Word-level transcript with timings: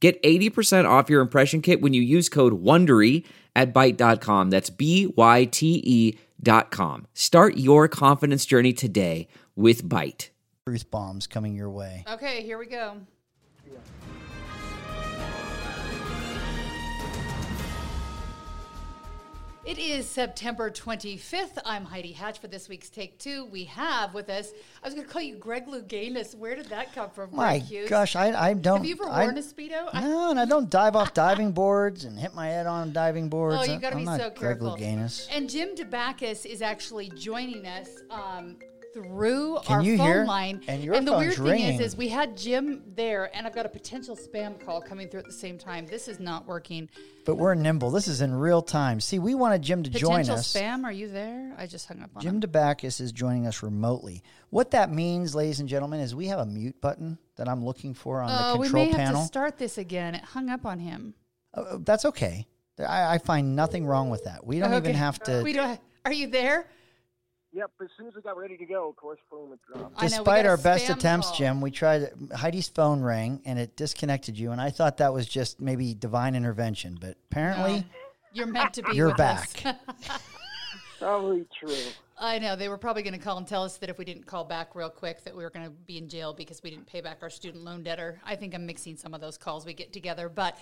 Get 0.00 0.22
80% 0.22 0.88
off 0.88 1.10
your 1.10 1.20
impression 1.20 1.60
kit 1.60 1.80
when 1.80 1.92
you 1.92 2.02
use 2.02 2.28
code 2.28 2.62
WONDERY 2.62 3.24
at 3.56 3.74
Byte.com. 3.74 4.50
That's 4.50 4.70
B-Y-T-E 4.70 6.18
dot 6.40 6.70
com. 6.70 7.06
Start 7.14 7.56
your 7.56 7.88
confidence 7.88 8.46
journey 8.46 8.72
today 8.72 9.26
with 9.56 9.82
Byte. 9.82 10.28
Truth 10.66 10.90
bombs 10.90 11.26
coming 11.26 11.56
your 11.56 11.70
way. 11.70 12.04
Okay, 12.08 12.42
here 12.42 12.58
we 12.58 12.66
go. 12.66 12.98
It 19.68 19.76
is 19.78 20.08
September 20.08 20.70
25th. 20.70 21.58
I'm 21.66 21.84
Heidi 21.84 22.12
Hatch 22.12 22.38
for 22.38 22.46
this 22.48 22.70
week's 22.70 22.88
Take 22.88 23.18
Two. 23.18 23.44
We 23.52 23.64
have 23.64 24.14
with 24.14 24.30
us, 24.30 24.50
I 24.82 24.86
was 24.86 24.94
going 24.94 25.06
to 25.06 25.12
call 25.12 25.20
you 25.20 25.34
Greg 25.34 25.66
Louganis. 25.66 26.34
Where 26.34 26.56
did 26.56 26.70
that 26.70 26.94
come 26.94 27.10
from? 27.10 27.36
My 27.36 27.58
Greg 27.58 27.86
gosh, 27.86 28.16
I, 28.16 28.32
I 28.32 28.54
don't. 28.54 28.78
Have 28.78 28.86
you 28.86 28.94
ever 28.94 29.10
I, 29.10 29.24
worn 29.24 29.36
a 29.36 29.42
Speedo? 29.42 29.90
I- 29.92 30.00
No, 30.00 30.30
and 30.30 30.40
I 30.40 30.46
don't 30.46 30.70
dive 30.70 30.96
off 30.96 31.12
diving 31.12 31.52
boards 31.52 32.04
and 32.06 32.18
hit 32.18 32.32
my 32.34 32.46
head 32.46 32.66
on 32.66 32.94
diving 32.94 33.28
boards. 33.28 33.58
Oh, 33.60 33.64
you 33.64 33.74
I- 33.74 33.76
got 33.76 33.90
to 33.90 33.96
be 33.96 34.06
so 34.06 34.30
Greg 34.30 34.36
careful. 34.36 34.74
Louganis. 34.74 35.28
And 35.30 35.50
Jim 35.50 35.76
Dabakis 35.76 36.46
is 36.46 36.62
actually 36.62 37.10
joining 37.10 37.66
us 37.66 37.90
um, 38.10 38.56
through 38.92 39.58
Can 39.64 39.74
our 39.76 39.82
phone 39.84 39.84
hear? 39.84 40.24
line. 40.24 40.62
And 40.68 40.82
your 40.82 41.00
the 41.00 41.16
weird 41.16 41.34
thing 41.34 41.74
is, 41.74 41.80
is 41.80 41.96
we 41.96 42.08
had 42.08 42.36
Jim 42.36 42.82
there, 42.94 43.34
and 43.36 43.46
I've 43.46 43.54
got 43.54 43.66
a 43.66 43.68
potential 43.68 44.16
spam 44.16 44.64
call 44.64 44.80
coming 44.80 45.08
through 45.08 45.20
at 45.20 45.26
the 45.26 45.32
same 45.32 45.58
time. 45.58 45.86
This 45.86 46.08
is 46.08 46.18
not 46.20 46.46
working. 46.46 46.88
But 47.24 47.36
we're 47.36 47.54
nimble. 47.54 47.90
This 47.90 48.08
is 48.08 48.20
in 48.20 48.34
real 48.34 48.62
time. 48.62 49.00
See, 49.00 49.18
we 49.18 49.34
wanted 49.34 49.62
Jim 49.62 49.82
to 49.82 49.90
join 49.90 50.20
Potential 50.20 50.34
us. 50.36 50.52
spam, 50.52 50.84
are 50.84 50.92
you 50.92 51.08
there? 51.08 51.54
I 51.58 51.66
just 51.66 51.86
hung 51.88 52.02
up 52.02 52.10
on 52.16 52.22
Jim 52.22 52.36
him. 52.36 52.40
Dabakis 52.40 53.00
is 53.00 53.12
joining 53.12 53.46
us 53.46 53.62
remotely. 53.62 54.22
What 54.50 54.70
that 54.72 54.90
means, 54.90 55.34
ladies 55.34 55.60
and 55.60 55.68
gentlemen, 55.68 56.00
is 56.00 56.14
we 56.14 56.26
have 56.28 56.38
a 56.40 56.46
mute 56.46 56.80
button 56.80 57.18
that 57.36 57.48
I'm 57.48 57.64
looking 57.64 57.94
for 57.94 58.20
on 58.22 58.30
Oh, 58.32 58.52
the 58.54 58.58
we 58.60 58.66
control 58.66 58.84
may 58.86 58.90
have 58.90 58.98
panel. 58.98 59.20
to 59.22 59.26
start 59.26 59.58
this 59.58 59.78
again. 59.78 60.14
It 60.14 60.22
hung 60.24 60.48
up 60.48 60.64
on 60.66 60.78
him. 60.78 61.14
Uh, 61.54 61.78
that's 61.80 62.04
okay. 62.04 62.46
I, 62.78 63.14
I 63.14 63.18
find 63.18 63.56
nothing 63.56 63.86
wrong 63.86 64.08
with 64.10 64.24
that. 64.24 64.46
We 64.46 64.58
don't 64.60 64.72
even 64.74 64.94
have 64.94 65.18
to. 65.24 65.42
We 65.42 65.52
don't. 65.52 65.80
Are 66.04 66.12
you 66.12 66.28
there? 66.28 66.66
Yep, 67.52 67.70
as 67.82 67.88
soon 67.96 68.06
as 68.08 68.14
we 68.14 68.20
got 68.20 68.36
ready 68.36 68.56
to 68.58 68.66
go, 68.66 68.90
of 68.90 68.96
course, 68.96 69.18
boom, 69.30 69.52
it 69.52 69.58
dropped. 69.66 69.94
I 69.96 70.02
Despite 70.08 70.44
got 70.44 70.50
our 70.50 70.56
best 70.58 70.90
attempts, 70.90 71.28
call. 71.28 71.36
Jim, 71.36 71.60
we 71.60 71.70
tried. 71.70 72.10
Heidi's 72.34 72.68
phone 72.68 73.00
rang 73.02 73.40
and 73.46 73.58
it 73.58 73.74
disconnected 73.74 74.38
you, 74.38 74.52
and 74.52 74.60
I 74.60 74.68
thought 74.70 74.98
that 74.98 75.14
was 75.14 75.26
just 75.26 75.58
maybe 75.60 75.94
divine 75.94 76.34
intervention, 76.34 76.98
but 77.00 77.16
apparently 77.30 77.86
You're 78.34 78.46
meant 78.46 78.74
to 78.74 78.82
be. 78.82 78.94
you're 78.94 79.08
with 79.08 79.16
back. 79.16 79.64
Us. 79.64 79.74
Probably 80.98 81.46
true. 81.58 81.74
I 82.18 82.38
know 82.38 82.56
they 82.56 82.68
were 82.68 82.76
probably 82.78 83.02
going 83.02 83.14
to 83.14 83.20
call 83.20 83.38
and 83.38 83.46
tell 83.46 83.62
us 83.62 83.76
that 83.78 83.88
if 83.88 83.96
we 83.96 84.04
didn't 84.04 84.26
call 84.26 84.44
back 84.44 84.74
real 84.74 84.90
quick, 84.90 85.22
that 85.24 85.34
we 85.36 85.44
were 85.44 85.50
going 85.50 85.64
to 85.64 85.70
be 85.70 85.96
in 85.96 86.08
jail 86.08 86.34
because 86.34 86.60
we 86.64 86.70
didn't 86.70 86.88
pay 86.88 87.00
back 87.00 87.18
our 87.22 87.30
student 87.30 87.62
loan 87.64 87.84
debtor. 87.84 88.20
I 88.24 88.34
think 88.34 88.54
I'm 88.54 88.66
mixing 88.66 88.96
some 88.96 89.14
of 89.14 89.20
those 89.20 89.38
calls 89.38 89.64
we 89.64 89.72
get 89.72 89.92
together, 89.92 90.28
but. 90.28 90.58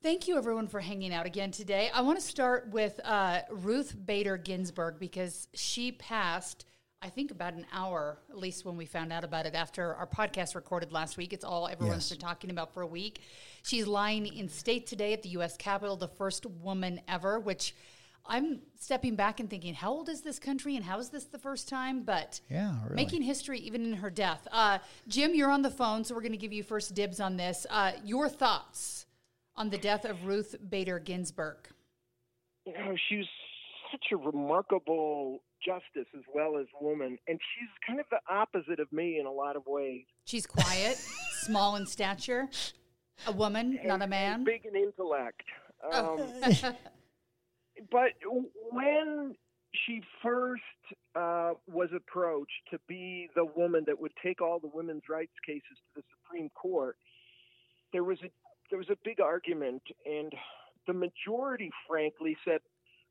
Thank 0.00 0.28
you, 0.28 0.36
everyone, 0.38 0.68
for 0.68 0.78
hanging 0.78 1.12
out 1.12 1.26
again 1.26 1.50
today. 1.50 1.90
I 1.92 2.02
want 2.02 2.20
to 2.20 2.24
start 2.24 2.68
with 2.70 3.00
uh, 3.04 3.40
Ruth 3.50 3.96
Bader 4.06 4.36
Ginsburg 4.36 5.00
because 5.00 5.48
she 5.54 5.90
passed, 5.90 6.64
I 7.02 7.08
think, 7.08 7.32
about 7.32 7.54
an 7.54 7.66
hour, 7.72 8.20
at 8.30 8.38
least 8.38 8.64
when 8.64 8.76
we 8.76 8.86
found 8.86 9.12
out 9.12 9.24
about 9.24 9.44
it 9.44 9.56
after 9.56 9.94
our 9.96 10.06
podcast 10.06 10.54
recorded 10.54 10.92
last 10.92 11.16
week. 11.16 11.32
It's 11.32 11.44
all 11.44 11.66
everyone's 11.66 12.08
Yes. 12.08 12.10
been 12.16 12.20
talking 12.28 12.50
about 12.50 12.72
for 12.72 12.82
a 12.82 12.86
week. 12.86 13.22
She's 13.64 13.88
lying 13.88 14.26
in 14.28 14.48
state 14.48 14.86
today 14.86 15.12
at 15.14 15.22
the 15.24 15.30
U.S. 15.30 15.56
Capitol, 15.56 15.96
the 15.96 16.06
first 16.06 16.46
woman 16.46 17.00
ever, 17.08 17.40
which 17.40 17.74
I'm 18.24 18.60
stepping 18.78 19.16
back 19.16 19.40
and 19.40 19.50
thinking, 19.50 19.74
how 19.74 19.90
old 19.90 20.08
is 20.08 20.20
this 20.20 20.38
country 20.38 20.76
and 20.76 20.84
how 20.84 21.00
is 21.00 21.08
this 21.08 21.24
the 21.24 21.38
first 21.38 21.68
time? 21.68 22.04
But 22.04 22.40
Yeah, 22.48 22.76
really. 22.84 22.94
making 22.94 23.22
history 23.22 23.58
even 23.60 23.84
in 23.84 23.94
her 23.94 24.10
death. 24.10 24.46
Uh, 24.52 24.78
Jim, 25.08 25.34
you're 25.34 25.50
on 25.50 25.62
the 25.62 25.70
phone, 25.72 26.04
so 26.04 26.14
we're 26.14 26.20
going 26.20 26.30
to 26.32 26.38
give 26.38 26.52
you 26.52 26.62
first 26.62 26.94
dibs 26.94 27.18
on 27.18 27.36
this. 27.36 27.66
Uh, 27.68 27.92
your 28.04 28.28
thoughts 28.28 29.06
on 29.58 29.68
the 29.68 29.76
death 29.76 30.04
of 30.04 30.24
Ruth 30.24 30.54
Bader 30.70 31.00
Ginsburg? 31.00 31.56
You 32.64 32.72
know, 32.72 32.94
she 33.08 33.16
was 33.16 33.26
such 33.90 34.06
a 34.12 34.16
remarkable 34.16 35.40
justice 35.64 36.08
as 36.16 36.22
well 36.32 36.56
as 36.58 36.66
woman, 36.80 37.18
and 37.26 37.38
she's 37.38 37.68
kind 37.86 37.98
of 37.98 38.06
the 38.10 38.20
opposite 38.32 38.78
of 38.78 38.90
me 38.92 39.18
in 39.18 39.26
a 39.26 39.30
lot 39.30 39.56
of 39.56 39.62
ways. 39.66 40.04
She's 40.24 40.46
quiet, 40.46 40.96
small 41.40 41.76
in 41.76 41.86
stature, 41.86 42.48
a 43.26 43.32
woman, 43.32 43.80
not 43.84 44.00
a 44.00 44.06
man. 44.06 44.44
big 44.44 44.64
in 44.64 44.76
intellect. 44.76 45.42
Oh. 45.82 46.22
Um, 46.44 46.52
but 47.90 48.12
when 48.70 49.34
she 49.86 50.02
first 50.22 50.62
uh, 51.16 51.52
was 51.66 51.88
approached 51.94 52.52
to 52.70 52.78
be 52.88 53.28
the 53.34 53.44
woman 53.44 53.84
that 53.86 54.00
would 54.00 54.12
take 54.22 54.40
all 54.40 54.60
the 54.60 54.70
women's 54.72 55.02
rights 55.10 55.32
cases 55.44 55.62
to 55.66 56.00
the 56.00 56.02
Supreme 56.22 56.48
Court, 56.50 56.96
there 57.92 58.04
was 58.04 58.18
a 58.22 58.30
there 58.70 58.78
was 58.78 58.90
a 58.90 58.96
big 59.04 59.20
argument, 59.20 59.82
and 60.04 60.32
the 60.86 60.92
majority, 60.92 61.70
frankly, 61.86 62.36
said, 62.44 62.60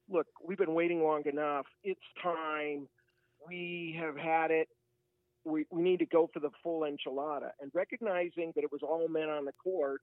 "Look, 0.09 0.27
we've 0.43 0.57
been 0.57 0.73
waiting 0.73 1.03
long 1.03 1.23
enough. 1.25 1.65
It's 1.83 1.99
time. 2.21 2.87
We 3.47 3.97
have 3.99 4.17
had 4.17 4.51
it. 4.51 4.67
We, 5.45 5.65
we 5.71 5.81
need 5.81 5.99
to 5.99 6.05
go 6.05 6.29
for 6.33 6.39
the 6.39 6.51
full 6.63 6.81
enchilada." 6.81 7.51
And 7.61 7.71
recognizing 7.73 8.51
that 8.55 8.63
it 8.63 8.71
was 8.71 8.81
all 8.83 9.07
men 9.07 9.29
on 9.29 9.45
the 9.45 9.53
court, 9.53 10.01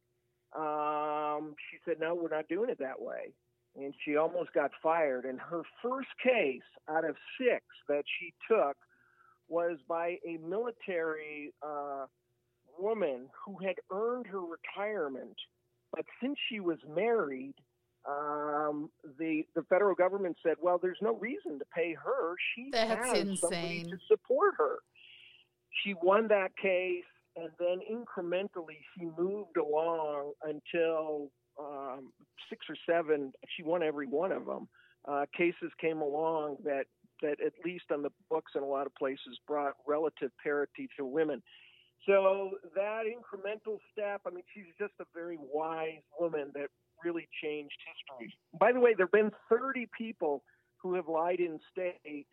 um, 0.56 1.54
she 1.70 1.78
said, 1.84 1.98
"No, 2.00 2.14
we're 2.14 2.34
not 2.34 2.48
doing 2.48 2.70
it 2.70 2.78
that 2.78 3.00
way." 3.00 3.32
And 3.76 3.92
she 4.04 4.16
almost 4.16 4.52
got 4.52 4.70
fired. 4.82 5.24
And 5.24 5.40
her 5.40 5.62
first 5.82 6.08
case 6.22 6.62
out 6.88 7.04
of 7.04 7.16
six 7.38 7.64
that 7.88 8.04
she 8.18 8.32
took 8.48 8.76
was 9.48 9.78
by 9.88 10.18
a 10.26 10.38
military 10.38 11.52
uh, 11.60 12.06
woman 12.78 13.28
who 13.44 13.56
had 13.64 13.76
earned 13.90 14.26
her 14.26 14.40
retirement, 14.40 15.36
but 15.92 16.04
since 16.20 16.36
she 16.48 16.60
was 16.60 16.78
married, 16.88 17.54
um, 18.06 18.90
the 19.18 19.42
the 19.54 19.62
federal 19.62 19.94
government 19.94 20.36
said, 20.42 20.56
"Well, 20.60 20.78
there's 20.78 20.98
no 21.00 21.14
reason 21.14 21.58
to 21.58 21.64
pay 21.74 21.94
her. 21.94 22.34
She 22.54 22.70
That's 22.70 23.06
has 23.06 23.40
somebody 23.40 23.80
insane. 23.80 23.90
to 23.90 23.98
support 24.08 24.54
her." 24.58 24.78
She 25.82 25.94
won 26.02 26.28
that 26.28 26.56
case, 26.56 27.04
and 27.36 27.50
then 27.58 27.80
incrementally 27.90 28.78
she 28.96 29.06
moved 29.18 29.56
along 29.56 30.32
until 30.42 31.30
um, 31.58 32.12
six 32.48 32.66
or 32.68 32.76
seven. 32.88 33.32
She 33.56 33.62
won 33.62 33.82
every 33.82 34.06
one 34.06 34.32
of 34.32 34.46
them. 34.46 34.68
Uh, 35.06 35.26
cases 35.36 35.70
came 35.80 36.00
along 36.00 36.58
that 36.64 36.84
that 37.22 37.40
at 37.44 37.52
least 37.64 37.84
on 37.90 38.02
the 38.02 38.10
books 38.30 38.52
in 38.54 38.62
a 38.62 38.66
lot 38.66 38.86
of 38.86 38.94
places 38.94 39.38
brought 39.46 39.74
relative 39.86 40.30
parity 40.42 40.88
to 40.98 41.04
women. 41.04 41.42
So 42.06 42.58
that 42.74 43.04
incremental 43.06 43.78
step, 43.92 44.22
I 44.26 44.30
mean, 44.30 44.44
she's 44.54 44.72
just 44.78 44.92
a 45.00 45.04
very 45.14 45.38
wise 45.40 46.02
woman 46.20 46.50
that 46.54 46.68
really 47.04 47.28
changed 47.42 47.76
history. 47.86 48.34
By 48.58 48.72
the 48.72 48.80
way, 48.80 48.94
there 48.94 49.06
have 49.06 49.12
been 49.12 49.30
30 49.48 49.88
people 49.96 50.42
who 50.76 50.94
have 50.94 51.08
lied 51.08 51.40
in 51.40 51.58
state 51.72 52.26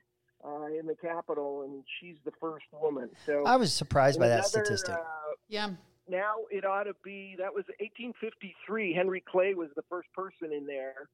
uh, 0.46 0.66
in 0.78 0.88
the 0.88 0.96
Capitol, 1.02 1.64
and 1.64 1.84
she's 2.00 2.18
the 2.26 2.32
first 2.40 2.66
woman. 2.74 3.10
So 3.26 3.44
I 3.46 3.56
was 3.56 3.74
surprised 3.74 4.20
by 4.20 4.28
that 4.28 4.46
statistic. 4.46 4.96
Uh, 4.96 5.36
Yeah. 5.48 5.70
now 6.10 6.36
it 6.50 6.66
ought 6.66 6.84
to 6.84 6.94
be 7.04 7.36
that 7.38 7.54
was 7.54 7.66
1853. 7.80 8.94
Henry 8.94 9.22
Clay 9.22 9.54
was 9.54 9.70
the 9.76 9.84
first 9.84 10.12
person 10.14 10.52
in 10.52 10.66
there. 10.66 11.08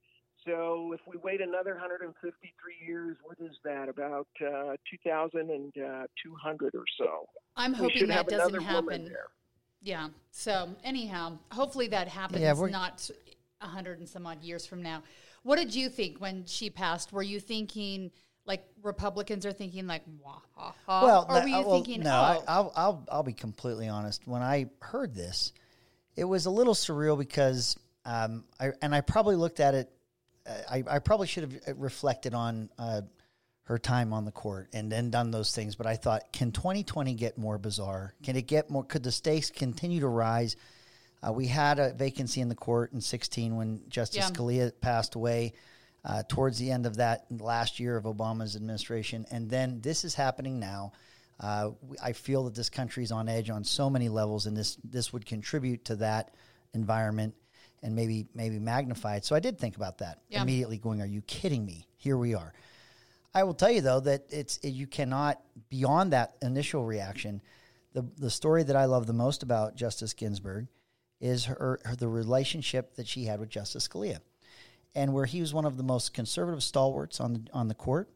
So 0.48 0.94
if 0.94 1.02
we 1.06 1.18
wait 1.22 1.42
another 1.42 1.74
153 1.74 2.88
years, 2.88 3.18
what 3.24 3.38
is 3.40 3.56
that? 3.66 3.90
About 3.90 4.28
uh, 4.42 4.76
2,200 4.90 6.76
or 6.76 6.84
so. 6.98 7.28
I'm 7.56 7.74
hoping 7.74 8.08
that 8.08 8.28
doesn't 8.28 8.62
happen. 8.62 9.12
Yeah. 9.82 10.10
So 10.32 10.76
anyhow, 10.84 11.38
hopefully 11.52 11.88
that 11.90 12.08
happens 12.08 12.42
Yeah, 12.42 12.54
we're- 12.54 12.72
not 12.72 13.10
a 13.60 13.68
hundred 13.68 14.00
and 14.00 14.08
some 14.08 14.26
odd 14.26 14.42
years 14.44 14.66
from 14.66 14.82
now. 14.82 15.04
What 15.44 15.58
did 15.58 15.74
you 15.74 15.90
think 15.90 16.20
when 16.20 16.46
she 16.46 16.70
passed? 16.70 17.12
Were 17.12 17.24
you 17.24 17.40
thinking 17.40 18.12
like 18.46 18.64
Republicans 18.84 19.46
are 19.46 19.52
thinking 19.52 19.88
like 19.88 20.04
wah 20.24 20.40
ha 20.56 20.74
ha? 20.86 21.06
Well, 21.06 21.26
or 21.30 21.36
no, 21.36 21.42
were 21.42 21.48
you 21.48 21.56
well, 21.68 21.72
thinking 21.72 22.02
no, 22.02 22.12
oh 22.12 22.14
I, 22.14 22.42
I'll, 22.48 22.74
I'll, 22.76 23.06
I'll 23.12 23.24
be 23.24 23.34
completely 23.34 23.88
honest. 23.88 24.28
When 24.28 24.42
I 24.42 24.68
heard 24.82 25.16
this, 25.16 25.54
it 26.16 26.26
was 26.26 26.46
a 26.46 26.50
little 26.50 26.74
surreal 26.74 27.18
because, 27.18 27.78
um, 28.06 28.44
I, 28.60 28.72
and 28.82 28.94
I 28.94 29.02
probably 29.02 29.36
looked 29.36 29.60
at 29.60 29.74
it, 29.74 29.90
I, 30.48 30.84
I 30.88 31.00
probably 31.00 31.28
should 31.28 31.44
have 31.66 31.78
reflected 31.78 32.34
on 32.34 32.70
uh, 32.78 33.02
her 33.64 33.78
time 33.78 34.14
on 34.14 34.26
the 34.26 34.32
court 34.32 34.70
and 34.74 34.92
then 34.92 35.10
done 35.10 35.32
those 35.32 35.54
things. 35.54 35.76
But 35.76 35.88
I 35.88 35.96
thought, 35.96 36.32
can 36.32 36.52
2020 36.52 37.14
get 37.16 37.38
more 37.38 37.58
bizarre? 37.58 38.14
Can 38.24 38.36
it 38.36 38.48
get 38.48 38.70
more? 38.70 38.84
Could 38.84 39.04
the 39.04 39.12
stakes 39.12 39.52
continue 39.52 40.00
to 40.02 40.08
rise? 40.08 40.56
Uh, 41.22 41.34
we 41.34 41.48
had 41.48 41.80
a 41.80 41.94
vacancy 41.94 42.42
in 42.42 42.50
the 42.50 42.56
court 42.56 42.94
in 42.94 43.02
16 43.02 43.56
when 43.56 43.82
Justice 43.90 44.18
Yeah. 44.18 44.30
Scalia 44.30 44.72
passed 44.80 45.16
away 45.16 45.54
uh, 46.06 46.24
towards 46.30 46.58
the 46.60 46.72
end 46.72 46.86
of 46.86 46.98
that 46.98 47.26
last 47.30 47.80
year 47.80 47.98
of 47.98 48.06
Obama's 48.06 48.56
administration. 48.56 49.26
And 49.32 49.50
then 49.50 49.82
this 49.82 50.06
is 50.06 50.16
happening 50.16 50.60
now. 50.60 50.94
Uh, 51.40 51.72
I 52.02 52.14
feel 52.14 52.46
that 52.46 52.56
this 52.56 52.70
country 52.70 53.04
is 53.04 53.12
on 53.12 53.28
edge 53.28 53.50
on 53.50 53.64
so 53.64 53.90
many 53.90 54.10
levels, 54.10 54.48
and 54.48 54.58
this 54.58 54.78
this 54.84 55.14
would 55.14 55.26
contribute 55.26 55.86
to 55.86 55.98
that 55.98 56.34
environment 56.74 57.36
and 57.84 57.96
maybe 57.96 58.28
maybe 58.34 58.60
magnify 58.60 59.16
it. 59.18 59.26
So 59.26 59.36
I 59.36 59.40
did 59.40 59.58
think 59.60 59.76
about 59.76 60.00
that 60.00 60.20
Yeah. 60.30 60.42
immediately. 60.42 60.78
Going, 60.78 61.02
are 61.02 61.06
you 61.08 61.22
kidding 61.22 61.66
me? 61.66 61.88
Here 61.98 62.18
we 62.18 62.34
are. 62.34 62.54
I 63.34 63.44
will 63.44 63.54
tell 63.54 63.70
you 63.72 63.82
though 63.82 64.00
that 64.02 64.26
it's 64.30 64.60
you 64.64 64.88
cannot 64.88 65.42
beyond 65.70 66.14
that 66.14 66.36
initial 66.42 66.86
reaction. 66.86 67.42
The 67.94 68.04
the 68.18 68.30
story 68.30 68.64
that 68.64 68.76
I 68.76 68.86
love 68.86 69.06
the 69.08 69.14
most 69.14 69.44
about 69.44 69.76
Justice 69.76 70.14
Ginsburg 70.14 70.68
is 71.20 71.46
her, 71.46 71.80
her 71.84 71.96
the 71.96 72.08
relationship 72.08 72.96
that 72.96 73.08
she 73.08 73.26
had 73.26 73.40
with 73.40 73.50
Justice 73.50 73.88
Scalia, 73.88 74.20
and 74.96 75.14
where 75.14 75.26
he 75.26 75.42
was 75.42 75.54
one 75.54 75.66
of 75.66 75.78
the 75.78 75.84
most 75.84 76.14
conservative 76.14 76.64
stalwarts 76.64 77.20
on 77.20 77.34
the 77.34 77.42
on 77.54 77.68
the 77.68 77.76
court, 77.76 78.10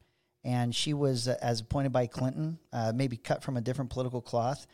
and 0.43 0.73
she 0.75 0.93
was 0.93 1.27
uh, 1.27 1.35
as 1.41 1.61
appointed 1.61 1.91
by 1.91 2.07
Clinton, 2.07 2.57
uh, 2.73 2.91
maybe 2.95 3.17
cut 3.17 3.43
from 3.43 3.57
a 3.57 3.61
different 3.61 3.89
political 3.91 4.21
cloth. 4.21 4.65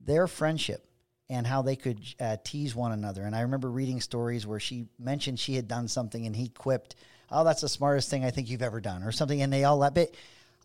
Their 0.00 0.26
friendship 0.28 0.84
and 1.30 1.46
how 1.46 1.62
they 1.62 1.76
could 1.76 2.00
uh, 2.20 2.36
tease 2.42 2.74
one 2.74 2.92
another. 2.92 3.22
And 3.24 3.34
I 3.36 3.42
remember 3.42 3.70
reading 3.70 4.00
stories 4.00 4.46
where 4.46 4.60
she 4.60 4.86
mentioned 4.98 5.38
she 5.38 5.54
had 5.54 5.68
done 5.68 5.88
something, 5.88 6.26
and 6.26 6.34
he 6.34 6.48
quipped, 6.48 6.94
"Oh, 7.30 7.44
that's 7.44 7.60
the 7.60 7.68
smartest 7.68 8.10
thing 8.10 8.24
I 8.24 8.30
think 8.30 8.48
you've 8.48 8.62
ever 8.62 8.80
done," 8.80 9.02
or 9.02 9.12
something, 9.12 9.42
and 9.42 9.52
they 9.52 9.64
all 9.64 9.76
laughed. 9.78 9.94
But 9.96 10.14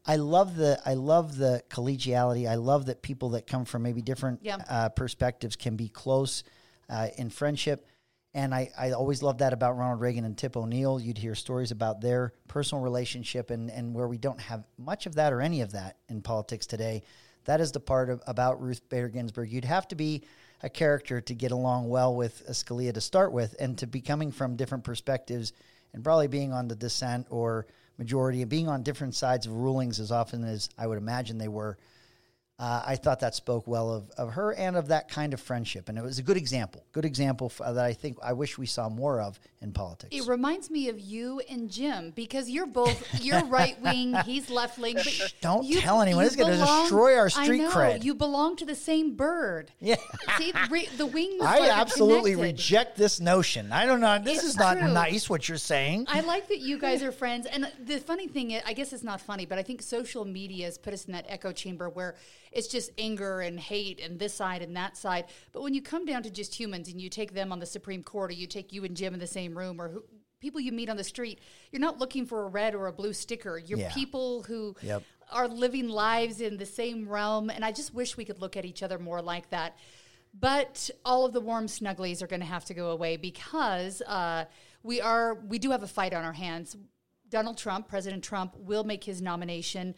I 0.06 0.16
love 0.18 0.56
the 0.56 0.80
I 0.86 0.94
love 0.96 1.38
the 1.38 1.62
collegiality. 1.70 2.48
I 2.50 2.56
love 2.56 2.86
that 2.88 3.02
people 3.02 3.30
that 3.30 3.48
come 3.48 3.66
from 3.66 3.84
maybe 3.84 4.02
different 4.02 4.40
Yeah. 4.44 4.58
uh, 4.70 4.90
perspectives 4.90 5.56
can 5.56 5.76
be 5.76 5.90
close 5.90 6.44
uh, 6.90 7.08
in 7.18 7.30
friendship. 7.30 7.88
And 8.36 8.56
I, 8.56 8.72
I 8.76 8.92
always 8.94 9.22
loved 9.22 9.40
that 9.40 9.54
about 9.54 9.78
Ronald 9.78 10.02
Reagan 10.02 10.26
and 10.26 10.36
Tip 10.36 10.58
O'Neill. 10.58 11.00
You'd 11.00 11.20
hear 11.20 11.36
stories 11.36 11.70
about 11.70 12.02
their 12.02 12.34
personal 12.48 12.84
relationship, 12.84 13.52
and, 13.52 13.70
and 13.70 13.94
where 13.94 14.08
we 14.08 14.18
don't 14.18 14.42
have 14.42 14.64
much 14.78 15.06
of 15.06 15.16
that 15.16 15.32
or 15.34 15.40
any 15.40 15.62
of 15.62 15.74
that 15.74 15.98
in 16.10 16.22
politics 16.24 16.66
today. 16.66 17.04
That 17.46 17.62
is 17.62 17.72
the 17.74 17.80
part 17.80 18.10
of, 18.10 18.24
about 18.26 18.60
Ruth 18.60 18.90
Bader 18.90 19.10
Ginsburg. 19.10 19.52
You'd 19.52 19.66
have 19.66 19.88
to 19.90 19.96
be 19.96 20.24
a 20.64 20.70
character 20.70 21.20
to 21.22 21.36
get 21.36 21.52
along 21.52 21.90
well 21.90 22.16
with 22.16 22.48
Scalia 22.48 22.94
to 22.94 23.02
start 23.02 23.34
with, 23.34 23.56
and 23.60 23.78
to 23.78 23.86
be 23.86 24.02
coming 24.02 24.32
from 24.32 24.56
different 24.56 24.86
perspectives, 24.86 25.52
and 25.94 26.04
probably 26.04 26.28
being 26.28 26.54
on 26.54 26.68
the 26.70 26.76
dissent 26.76 27.28
or 27.30 27.68
majority, 27.98 28.42
and 28.42 28.50
being 28.50 28.70
on 28.70 28.82
different 28.82 29.14
sides 29.14 29.46
of 29.46 29.54
rulings 29.54 30.00
as 30.00 30.12
often 30.12 30.44
as 30.44 30.70
I 30.78 30.88
would 30.88 30.98
imagine 30.98 31.38
they 31.38 31.50
were. 31.50 31.78
Uh, 32.60 32.84
I 32.86 32.96
thought 32.98 33.20
that 33.22 33.34
spoke 33.34 33.66
well 33.66 33.92
of, 33.92 34.12
of 34.12 34.34
her 34.34 34.54
and 34.54 34.78
of 34.78 34.90
that 34.90 35.10
kind 35.10 35.34
of 35.34 35.42
friendship, 35.42 35.90
and 35.90 35.98
it 35.98 36.04
was 36.04 36.20
a 36.20 36.22
good 36.22 36.38
example. 36.38 36.86
Good 36.92 37.04
example 37.04 37.52
f- 37.60 37.74
that 37.74 37.84
I 37.84 37.94
think 37.94 38.18
I 38.24 38.34
wish 38.34 38.60
we 38.60 38.68
saw 38.68 38.90
more 38.90 39.20
of 39.22 39.40
in 39.60 39.72
politics. 39.72 40.16
It 40.16 40.30
reminds 40.30 40.70
me 40.70 40.88
of 40.88 41.00
you 41.00 41.42
and 41.50 41.68
Jim 41.70 42.12
because 42.16 42.52
you're 42.52 42.68
both 42.68 43.24
you're 43.24 43.44
right 43.46 43.82
wing, 43.82 44.14
he's 44.26 44.52
left 44.52 44.78
wing. 44.78 44.96
But 44.96 45.34
Don't 45.42 45.66
you- 45.66 45.82
tell 45.82 46.00
anyone. 46.02 46.26
It's 46.26 46.36
gonna 46.36 46.56
destroy 46.56 47.18
our 47.18 47.26
I 47.26 47.44
street 47.44 47.62
know, 47.62 47.72
cred. 47.72 48.04
You 48.04 48.14
belong 48.14 48.56
to 48.58 48.66
the 48.66 48.76
same 48.76 49.16
bird. 49.16 49.72
Yeah. 49.80 49.96
See, 50.38 50.54
re, 50.70 50.88
the 50.96 51.08
wings. 51.08 51.42
I 51.44 51.70
absolutely 51.70 52.34
connected. 52.36 52.54
reject 52.54 52.98
this 52.98 53.20
notion. 53.20 53.72
I 53.72 53.86
don't 53.88 54.00
know. 54.00 54.20
This 54.20 54.38
It's 54.38 54.50
is 54.50 54.58
not 54.58 54.78
true. 54.78 54.88
nice 54.94 55.28
what 55.30 55.50
you're 55.50 55.58
saying. 55.58 56.06
I 56.08 56.22
like 56.22 56.48
that 56.50 56.60
you 56.60 56.78
guys 56.78 57.02
are 57.04 57.12
friends. 57.12 57.48
And 57.48 57.70
the 57.84 57.98
funny 58.00 58.28
thing 58.28 58.52
is, 58.52 58.62
I 58.66 58.74
guess 58.74 58.94
it's 58.94 59.04
not 59.04 59.20
funny, 59.22 59.46
but 59.46 59.58
I 59.58 59.64
think 59.64 59.82
social 59.82 60.24
media 60.24 60.66
has 60.66 60.78
put 60.78 60.94
us 60.94 61.06
in 61.06 61.14
that 61.14 61.26
echo 61.28 61.52
chamber 61.52 61.90
where 61.90 62.16
it's 62.56 62.68
just 62.68 62.92
anger 62.98 63.42
and 63.42 63.60
hate 63.60 64.00
and 64.00 64.20
this 64.20 64.34
side 64.34 64.62
and 64.62 64.76
that 64.76 64.96
side. 64.98 65.26
But 65.52 65.62
when 65.64 65.74
you 65.74 65.82
come 65.82 66.06
down 66.06 66.24
to 66.24 66.30
just 66.30 66.54
humans 66.56 66.88
and 66.90 67.02
you 67.02 67.10
take 67.10 67.34
them 67.34 67.52
on 67.52 67.60
the 67.60 67.66
Supreme 67.66 68.04
Court 68.04 68.32
or 68.32 68.34
you 68.34 68.48
take 68.48 68.72
you 68.74 68.84
and 68.84 68.96
Jim 68.96 69.14
in 69.14 69.20
the 69.20 69.28
same 69.28 69.58
room 69.58 69.82
or 69.82 69.90
who, 69.90 70.04
people 70.40 70.60
you 70.62 70.72
meet 70.72 70.90
on 70.90 70.98
the 70.98 71.04
street, 71.04 71.40
you're 71.72 71.80
not 71.80 72.00
looking 72.00 72.26
for 72.26 72.44
a 72.44 72.48
red 72.48 72.76
or 72.76 72.88
a 72.88 72.94
blue 72.94 73.14
sticker. 73.14 73.58
You're 73.58 73.80
Yeah. 73.80 73.94
people 73.94 74.44
who 74.44 74.76
Yep. 74.84 75.04
are 75.32 75.48
living 75.48 75.88
lives 75.88 76.42
in 76.42 76.58
the 76.58 76.66
same 76.66 77.08
realm. 77.08 77.50
And 77.50 77.64
I 77.66 77.72
just 77.72 77.94
wish 77.94 78.18
we 78.18 78.26
could 78.26 78.40
look 78.40 78.56
at 78.58 78.66
each 78.66 78.84
other 78.84 79.00
more 79.00 79.22
like 79.22 79.50
that. 79.50 79.78
But 80.34 80.90
all 81.06 81.26
of 81.26 81.34
the 81.34 81.42
warm 81.42 81.68
snugglies 81.68 82.22
are 82.22 82.28
going 82.28 82.40
to 82.40 82.46
have 82.46 82.66
to 82.66 82.74
go 82.74 82.90
away 82.90 83.18
because 83.18 84.02
uh, 84.02 84.46
we 84.82 85.00
are 85.00 85.36
we 85.36 85.60
do 85.60 85.72
have 85.72 85.84
a 85.84 85.88
fight 85.88 86.14
on 86.14 86.24
our 86.24 86.34
hands. 86.34 86.76
Donald 87.30 87.58
Trump, 87.58 87.88
President 87.88 88.24
Trump, 88.24 88.56
will 88.58 88.84
make 88.84 89.04
his 89.04 89.22
nomination 89.22 89.96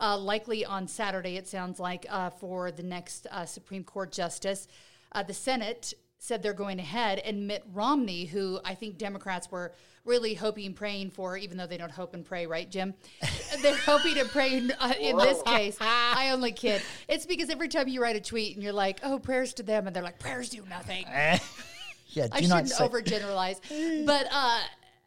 uh, 0.00 0.16
likely 0.18 0.64
on 0.64 0.86
Saturday. 0.88 1.36
It 1.36 1.46
sounds 1.48 1.78
like 1.80 2.06
uh, 2.08 2.30
for 2.30 2.70
the 2.70 2.82
next 2.82 3.26
uh, 3.30 3.46
Supreme 3.46 3.84
Court 3.84 4.12
justice. 4.12 4.68
Uh, 5.12 5.22
the 5.22 5.34
Senate 5.34 5.94
said 6.18 6.42
they're 6.42 6.52
going 6.54 6.78
ahead, 6.78 7.18
and 7.20 7.46
Mitt 7.46 7.62
Romney, 7.72 8.24
who 8.24 8.58
I 8.64 8.74
think 8.74 8.98
Democrats 8.98 9.50
were 9.50 9.74
really 10.04 10.34
hoping, 10.34 10.72
praying 10.72 11.10
for, 11.10 11.36
even 11.36 11.56
though 11.56 11.66
they 11.66 11.76
don't 11.76 11.90
hope 11.90 12.14
and 12.14 12.24
pray, 12.24 12.46
right, 12.46 12.70
Jim? 12.70 12.94
They're 13.62 13.76
hoping 13.76 14.18
and 14.18 14.28
praying 14.28 14.70
uh, 14.78 14.92
in 15.00 15.16
this 15.18 15.42
case. 15.42 15.76
I 15.80 16.30
only 16.32 16.52
kid. 16.52 16.80
It's 17.08 17.26
because 17.26 17.50
every 17.50 17.68
time 17.68 17.88
you 17.88 18.00
write 18.00 18.16
a 18.16 18.20
tweet 18.20 18.54
and 18.54 18.62
you're 18.62 18.72
like, 18.72 19.00
"Oh, 19.02 19.18
prayers 19.18 19.54
to 19.54 19.62
them," 19.62 19.86
and 19.86 19.94
they're 19.94 20.02
like, 20.02 20.18
"Prayers 20.18 20.48
do 20.50 20.62
nothing." 20.68 21.04
yeah, 22.08 22.28
do 22.28 22.30
I 22.32 22.40
not 22.40 22.68
shouldn't 22.68 22.68
say. 22.68 22.88
overgeneralize, 22.88 24.06
but 24.06 24.26
uh, 24.30 24.60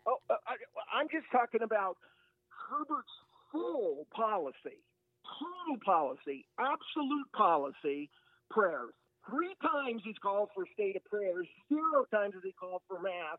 Oh, 0.10 0.18
uh, 0.30 0.34
I, 0.48 0.56
I'm 0.98 1.08
just 1.12 1.26
talking 1.32 1.62
about 1.62 1.98
Herbert's 2.70 3.10
full 3.52 4.08
policy, 4.16 4.80
total 5.24 5.80
policy, 5.86 6.46
absolute 6.60 7.32
policy, 7.36 8.10
prayers. 8.50 8.94
Three 9.30 9.54
times 9.62 10.02
he's 10.04 10.18
called 10.22 10.50
for 10.56 10.66
state 10.74 10.96
of 10.96 11.06
prayers. 11.06 11.48
Zero 11.68 12.06
times 12.12 12.34
has 12.34 12.44
he 12.44 12.54
called 12.54 12.82
for 12.88 13.00
mass. 13.02 13.38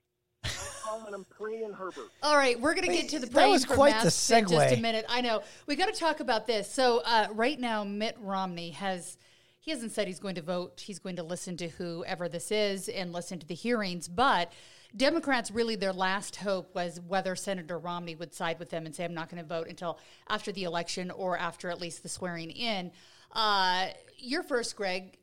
Calling 0.82 1.12
him 1.12 1.26
praying 1.28 1.72
Herbert. 1.72 2.10
All 2.22 2.36
right, 2.36 2.58
we're 2.58 2.74
going 2.74 2.86
to 2.86 2.92
get 2.92 3.10
to 3.10 3.18
the 3.18 3.26
That 3.26 3.32
praying 3.34 3.50
was 3.50 3.64
for 3.66 3.74
quite 3.74 3.98
the 3.98 4.04
masks 4.04 4.30
in 4.30 4.48
just 4.48 4.74
a 4.74 4.80
minute. 4.80 5.04
I 5.08 5.20
know 5.20 5.42
we 5.66 5.76
got 5.76 5.92
to 5.92 5.98
talk 5.98 6.20
about 6.20 6.46
this. 6.46 6.72
So 6.72 7.02
uh, 7.04 7.28
right 7.32 7.60
now, 7.60 7.84
Mitt 7.84 8.16
Romney 8.18 8.70
has 8.70 9.18
he 9.60 9.70
hasn't 9.70 9.92
said 9.92 10.06
he's 10.06 10.18
going 10.18 10.36
to 10.36 10.42
vote. 10.42 10.80
He's 10.80 10.98
going 10.98 11.16
to 11.16 11.22
listen 11.22 11.56
to 11.58 11.68
whoever 11.68 12.28
this 12.28 12.50
is 12.50 12.88
and 12.88 13.12
listen 13.12 13.38
to 13.40 13.46
the 13.46 13.54
hearings. 13.54 14.08
But 14.08 14.52
Democrats 14.96 15.50
really 15.50 15.76
their 15.76 15.92
last 15.92 16.36
hope 16.36 16.74
was 16.74 17.00
whether 17.06 17.36
Senator 17.36 17.78
Romney 17.78 18.14
would 18.14 18.34
side 18.34 18.58
with 18.58 18.70
them 18.70 18.86
and 18.86 18.94
say, 18.94 19.04
"I'm 19.04 19.14
not 19.14 19.30
going 19.30 19.42
to 19.42 19.48
vote 19.48 19.68
until 19.68 19.98
after 20.28 20.52
the 20.52 20.64
election 20.64 21.10
or 21.10 21.38
after 21.38 21.70
at 21.70 21.80
least 21.80 22.02
the 22.02 22.08
swearing 22.08 22.50
in." 22.50 22.90
Uh, 23.32 23.88
you're 24.18 24.42
first, 24.42 24.76
Greg. 24.76 25.16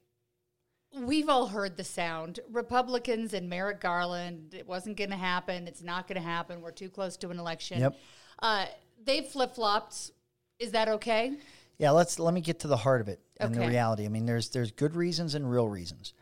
We've 0.97 1.27
all 1.29 1.47
heard 1.47 1.75
the 1.75 1.83
sound. 1.83 2.39
Republicans 2.49 3.33
and 3.33 3.49
Merrick 3.49 3.81
Garland, 3.81 4.53
it 4.53 4.65
wasn't 4.65 4.97
going 4.97 5.09
to 5.09 5.17
happen. 5.17 5.67
It's 5.67 5.83
not 5.83 6.07
going 6.07 6.19
to 6.19 6.27
happen. 6.27 6.61
We're 6.61 6.71
too 6.71 6.89
close 6.89 7.17
to 7.17 7.29
an 7.29 7.37
election. 7.37 7.81
Yep. 7.81 7.95
Uh, 8.39 8.65
they've 9.03 9.25
flip 9.25 9.53
flopped. 9.55 10.11
Is 10.59 10.71
that 10.71 10.87
okay? 10.87 11.33
Yeah, 11.77 11.91
let's 11.91 12.19
let 12.19 12.33
me 12.33 12.41
get 12.41 12.59
to 12.61 12.67
the 12.67 12.77
heart 12.77 13.01
of 13.01 13.07
it 13.09 13.19
and 13.39 13.53
the 13.53 13.67
reality. 13.67 14.05
I 14.05 14.09
mean, 14.09 14.25
there's 14.25 14.49
there's 14.49 14.71
good 14.71 14.95
reasons 14.95 15.35
and 15.35 15.49
real 15.49 15.67
reasons. 15.67 16.13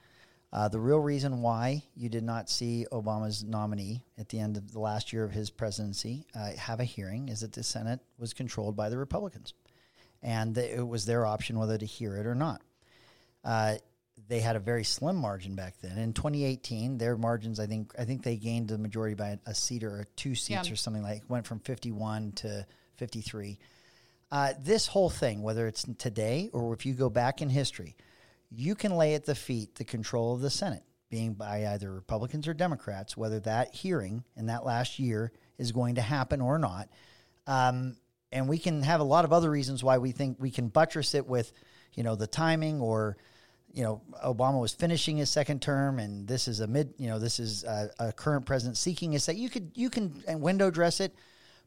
Uh, 0.56 0.70
the 0.70 0.80
real 0.80 1.00
reason 1.00 1.42
why 1.42 1.84
you 1.98 2.08
did 2.08 2.24
not 2.24 2.50
see 2.50 2.86
Obama's 2.94 3.44
nominee 3.44 4.02
at 4.18 4.30
the 4.30 4.40
end 4.40 4.56
of 4.56 4.72
the 4.72 4.80
last 4.80 5.12
year 5.12 5.26
of 5.26 5.32
his 5.34 5.50
presidency 5.50 6.26
uh, 6.34 6.52
have 6.58 6.80
a 6.80 6.86
hearing 6.86 7.28
is 7.28 7.42
that 7.42 7.52
the 7.52 7.62
Senate 7.62 8.00
was 8.18 8.34
controlled 8.34 8.74
by 8.74 8.88
the 8.88 8.98
Republicans, 8.98 9.54
and 10.24 10.58
it 10.58 10.88
was 10.88 11.06
their 11.06 11.26
option 11.26 11.60
whether 11.60 11.78
to 11.78 11.86
hear 11.86 12.16
it 12.16 12.26
or 12.26 12.36
not. 12.36 12.62
Uh, 13.44 13.76
they 14.30 14.40
had 14.40 14.56
a 14.56 14.60
very 14.62 14.86
slim 14.86 15.18
margin 15.18 15.56
back 15.56 15.76
then. 15.82 15.98
In 15.98 16.14
2018, 16.14 16.98
their 17.00 17.18
margins, 17.18 17.60
I 17.60 17.66
think, 17.66 17.94
I 18.00 18.06
think 18.06 18.24
they 18.24 18.38
gained 18.38 18.70
the 18.70 18.78
majority 18.78 19.14
by 19.14 19.38
a 19.46 19.54
seat 19.54 19.84
or 19.84 20.08
two 20.16 20.36
seats 20.36 20.68
Yeah. 20.70 20.74
or 20.74 20.78
something 20.78 21.04
like. 21.04 21.24
Went 21.28 21.46
from 21.46 21.60
51 21.60 22.32
to 22.38 22.66
53. 22.96 23.60
Uh, 24.32 24.54
this 24.64 24.88
whole 24.88 25.10
thing, 25.10 25.44
whether 25.44 25.68
it's 25.68 25.86
today 25.98 26.50
or 26.54 26.74
if 26.74 26.86
you 26.86 26.94
go 26.94 27.10
back 27.10 27.42
in 27.42 27.50
history, 27.50 27.98
you 28.52 28.76
can 28.76 28.96
lay 28.96 29.16
at 29.16 29.26
the 29.26 29.36
feet 29.36 29.76
the 29.76 29.84
control 29.84 30.34
of 30.34 30.42
the 30.42 30.50
Senate, 30.50 30.84
being 31.10 31.34
by 31.34 31.68
either 31.68 31.94
Republicans 31.94 32.48
or 32.48 32.54
Democrats, 32.54 33.16
whether 33.16 33.40
that 33.42 33.74
hearing 33.74 34.24
in 34.36 34.48
that 34.48 34.66
last 34.66 35.00
year 35.00 35.32
is 35.58 35.72
going 35.72 35.96
to 35.96 36.02
happen 36.02 36.42
or 36.42 36.58
not. 36.58 36.90
Um, 37.48 37.98
and 38.32 38.50
we 38.50 38.58
can 38.58 38.82
have 38.82 39.00
a 39.00 39.04
lot 39.04 39.24
of 39.24 39.32
other 39.32 39.50
reasons 39.50 39.84
why 39.84 39.98
we 39.98 40.12
think 40.12 40.38
we 40.40 40.52
can 40.52 40.68
buttress 40.68 41.16
it 41.16 41.26
with, 41.26 41.54
you 41.94 42.04
know, 42.04 42.16
the 42.16 42.28
timing 42.28 42.82
or, 42.82 43.18
you 43.72 43.84
know, 43.84 44.02
Obama 44.24 44.60
was 44.60 44.74
finishing 44.74 45.18
his 45.18 45.30
second 45.30 45.62
term, 45.62 46.00
and 46.00 46.28
this 46.28 46.48
is 46.48 46.60
a 46.60 46.68
mid, 46.68 46.94
you 46.98 47.08
know, 47.08 47.20
this 47.20 47.40
is 47.40 47.64
a, 47.64 47.90
a 48.00 48.12
current 48.14 48.46
president 48.46 48.78
seeking 48.78 49.12
his. 49.12 49.28
You 49.28 49.50
could 49.50 49.72
you 49.76 49.90
can 49.90 50.24
window 50.28 50.72
dress 50.72 51.00
it, 51.00 51.14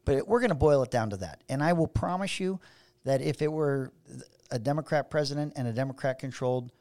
but 0.05 0.27
we're 0.27 0.39
going 0.39 0.49
to 0.49 0.55
boil 0.55 0.83
it 0.83 0.91
down 0.91 1.11
to 1.11 1.17
that. 1.17 1.43
And 1.49 1.63
I 1.63 1.73
will 1.73 1.87
promise 1.87 2.39
you 2.39 2.59
that 3.05 3.21
if 3.21 3.41
it 3.41 3.51
were 3.51 3.91
a 4.51 4.59
Democrat 4.59 5.09
president 5.09 5.53
and 5.55 5.67
a 5.67 5.73
Democrat 5.73 6.19
controlled 6.19 6.71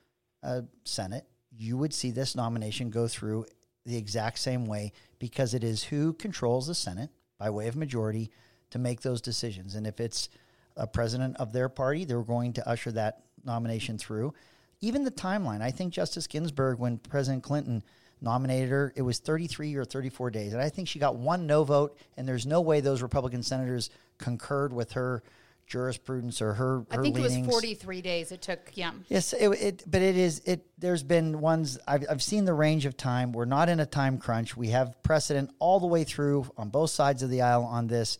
uh, 0.42 0.62
Senate, 0.84 1.24
you 1.56 1.76
would 1.76 1.92
see 1.92 2.10
this 2.10 2.34
nomination 2.36 2.90
go 2.90 3.08
through 3.08 3.46
the 3.84 3.96
exact 3.96 4.38
same 4.38 4.66
way 4.66 4.92
because 5.18 5.54
it 5.54 5.64
is 5.64 5.82
who 5.84 6.12
controls 6.12 6.66
the 6.66 6.74
Senate 6.74 7.10
by 7.38 7.50
way 7.50 7.68
of 7.68 7.76
majority 7.76 8.30
to 8.70 8.78
make 8.78 9.00
those 9.00 9.20
decisions. 9.20 9.74
And 9.74 9.86
if 9.86 10.00
it's 10.00 10.28
a 10.76 10.86
president 10.86 11.36
of 11.38 11.52
their 11.52 11.68
party, 11.68 12.04
they're 12.04 12.22
going 12.22 12.52
to 12.54 12.68
usher 12.68 12.92
that 12.92 13.22
nomination 13.44 13.98
through. 13.98 14.34
Even 14.80 15.04
the 15.04 15.10
timeline, 15.10 15.62
I 15.62 15.70
think 15.70 15.92
Justice 15.92 16.26
Ginsburg, 16.26 16.78
when 16.78 16.98
President 16.98 17.42
Clinton 17.42 17.82
nominated 18.20 18.70
her. 18.70 18.92
It 18.96 19.02
was 19.02 19.18
33 19.18 19.74
or 19.76 19.84
34 19.84 20.30
days. 20.30 20.52
And 20.52 20.62
I 20.62 20.68
think 20.68 20.88
she 20.88 20.98
got 20.98 21.16
one 21.16 21.46
no 21.46 21.64
vote, 21.64 21.96
and 22.16 22.26
there's 22.26 22.46
no 22.46 22.60
way 22.60 22.80
those 22.80 23.02
Republican 23.02 23.42
senators 23.42 23.90
concurred 24.18 24.72
with 24.72 24.92
her 24.92 25.22
jurisprudence 25.68 26.40
or 26.42 26.54
her, 26.54 26.78
her 26.78 26.86
I 26.90 27.02
think 27.02 27.16
leanings. 27.16 27.36
it 27.36 27.40
was 27.46 27.50
43 27.50 28.02
days 28.02 28.32
it 28.32 28.42
took. 28.42 28.70
Yeah. 28.74 28.92
Yes, 29.08 29.32
it, 29.32 29.48
it, 29.48 29.84
but 29.86 30.02
it 30.02 30.16
is 30.16 30.40
it. 30.44 30.66
There's 30.78 31.02
been 31.02 31.40
ones 31.40 31.78
I've 31.86 32.04
I've 32.10 32.22
seen 32.22 32.44
the 32.46 32.54
range 32.54 32.86
of 32.86 32.96
time. 32.96 33.32
We're 33.32 33.44
not 33.44 33.68
in 33.68 33.78
a 33.78 33.86
time 33.86 34.18
crunch. 34.18 34.56
We 34.56 34.68
have 34.68 35.00
precedent 35.02 35.50
all 35.58 35.78
the 35.78 35.86
way 35.86 36.04
through 36.04 36.46
on 36.56 36.70
both 36.70 36.90
sides 36.90 37.22
of 37.22 37.30
the 37.30 37.42
aisle 37.42 37.64
on 37.64 37.86
this. 37.86 38.18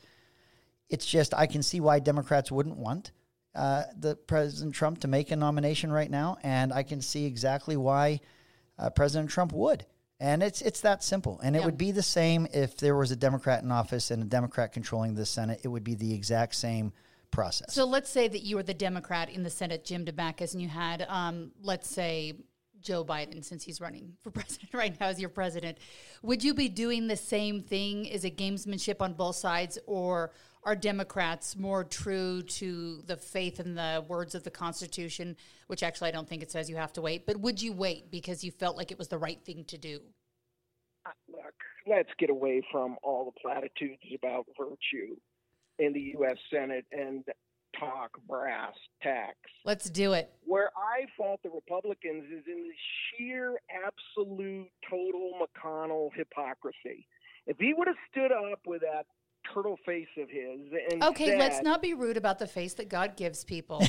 It's 0.90 1.06
just 1.06 1.34
I 1.34 1.46
can 1.46 1.62
see 1.62 1.80
why 1.80 1.98
Democrats 1.98 2.52
wouldn't 2.52 2.76
want 2.78 3.12
uh, 3.54 3.84
the 3.98 4.14
President 4.14 4.74
Trump 4.74 5.00
to 5.00 5.08
make 5.08 5.30
a 5.30 5.36
nomination 5.36 5.90
right 5.90 6.10
now, 6.10 6.36
and 6.42 6.72
I 6.72 6.82
can 6.82 7.00
see 7.00 7.24
exactly 7.26 7.76
why 7.76 8.20
uh, 8.78 8.90
President 8.90 9.30
Trump 9.30 9.52
would. 9.52 9.84
And 10.20 10.42
it's 10.42 10.60
it's 10.62 10.80
that 10.82 11.02
simple. 11.02 11.40
And 11.42 11.56
it 11.56 11.60
Yeah. 11.60 11.64
would 11.66 11.78
be 11.78 11.92
the 11.92 12.02
same 12.02 12.46
if 12.52 12.76
there 12.76 12.96
was 12.96 13.10
a 13.10 13.16
Democrat 13.16 13.62
in 13.62 13.70
office 13.72 14.10
and 14.10 14.22
a 14.22 14.26
Democrat 14.26 14.72
controlling 14.72 15.14
the 15.14 15.24
Senate. 15.24 15.60
It 15.62 15.68
would 15.68 15.84
be 15.84 15.94
the 15.94 16.12
exact 16.12 16.54
same 16.56 16.92
process. 17.30 17.74
So 17.74 17.84
let's 17.84 18.10
say 18.10 18.28
that 18.28 18.42
you 18.42 18.56
were 18.56 18.62
the 18.62 18.74
Democrat 18.74 19.30
in 19.30 19.42
the 19.42 19.50
Senate, 19.50 19.84
Jim 19.84 20.04
Dabakis, 20.04 20.52
and 20.52 20.62
you 20.62 20.68
had, 20.68 21.06
um, 21.08 21.52
let's 21.62 21.88
say, 21.88 22.34
Joe 22.80 23.04
Biden, 23.04 23.44
since 23.44 23.64
he's 23.64 23.80
running 23.80 24.14
for 24.22 24.30
president 24.32 24.72
right 24.72 24.98
now 25.00 25.06
as 25.06 25.20
your 25.20 25.30
president. 25.30 25.78
Would 26.22 26.44
you 26.44 26.54
be 26.54 26.68
doing 26.68 27.06
the 27.06 27.16
same 27.16 27.60
thing? 27.60 28.06
Is 28.06 28.24
it 28.24 28.36
gamesmanship 28.36 29.00
on 29.00 29.14
both 29.14 29.36
sides, 29.36 29.78
or 29.86 30.32
are 30.64 30.76
Democrats 30.76 31.56
more 31.56 31.84
true 31.84 32.42
to 32.42 33.02
the 33.06 33.16
faith 33.16 33.58
and 33.60 33.76
the 33.76 34.04
words 34.08 34.34
of 34.34 34.44
the 34.44 34.50
Constitution, 34.50 35.36
which 35.66 35.82
actually 35.82 36.08
I 36.08 36.12
don't 36.12 36.28
think 36.28 36.42
it 36.42 36.50
says 36.50 36.68
you 36.68 36.76
have 36.76 36.92
to 36.94 37.02
wait, 37.02 37.26
but 37.26 37.38
would 37.38 37.60
you 37.62 37.72
wait 37.72 38.10
because 38.10 38.44
you 38.44 38.50
felt 38.50 38.76
like 38.76 38.90
it 38.90 38.98
was 38.98 39.08
the 39.08 39.18
right 39.18 39.42
thing 39.44 39.64
to 39.64 39.78
do? 39.78 40.00
look, 41.30 41.54
let's 41.86 42.10
get 42.18 42.28
away 42.28 42.62
from 42.70 42.96
all 43.02 43.24
the 43.24 43.40
platitudes 43.40 44.02
about 44.14 44.46
virtue 44.58 45.16
in 45.78 45.92
the 45.92 46.12
U.S. 46.18 46.36
Senate 46.52 46.84
and 46.92 47.24
talk 47.78 48.10
brass 48.28 48.74
tacks. 49.02 49.36
Let's 49.64 49.88
do 49.90 50.12
it. 50.12 50.32
Where 50.44 50.70
I 50.76 51.06
fault 51.16 51.40
the 51.42 51.50
Republicans 51.50 52.24
is 52.24 52.44
in 52.46 52.68
the 52.68 52.74
sheer, 53.16 53.60
absolute, 53.86 54.68
total 54.88 55.32
McConnell 55.40 56.08
hypocrisy. 56.14 57.06
If 57.46 57.58
he 57.58 57.74
would 57.76 57.86
have 57.86 57.96
stood 58.10 58.32
up 58.32 58.60
with 58.66 58.80
that 58.82 59.06
turtle 59.54 59.78
face 59.86 60.08
of 60.18 60.28
his 60.28 60.60
and 60.92 61.02
Okay, 61.04 61.26
said, 61.28 61.38
let's 61.38 61.62
not 61.62 61.80
be 61.80 61.94
rude 61.94 62.16
about 62.16 62.38
the 62.38 62.46
face 62.46 62.74
that 62.74 62.88
God 62.88 63.16
gives 63.16 63.44
people. 63.44 63.82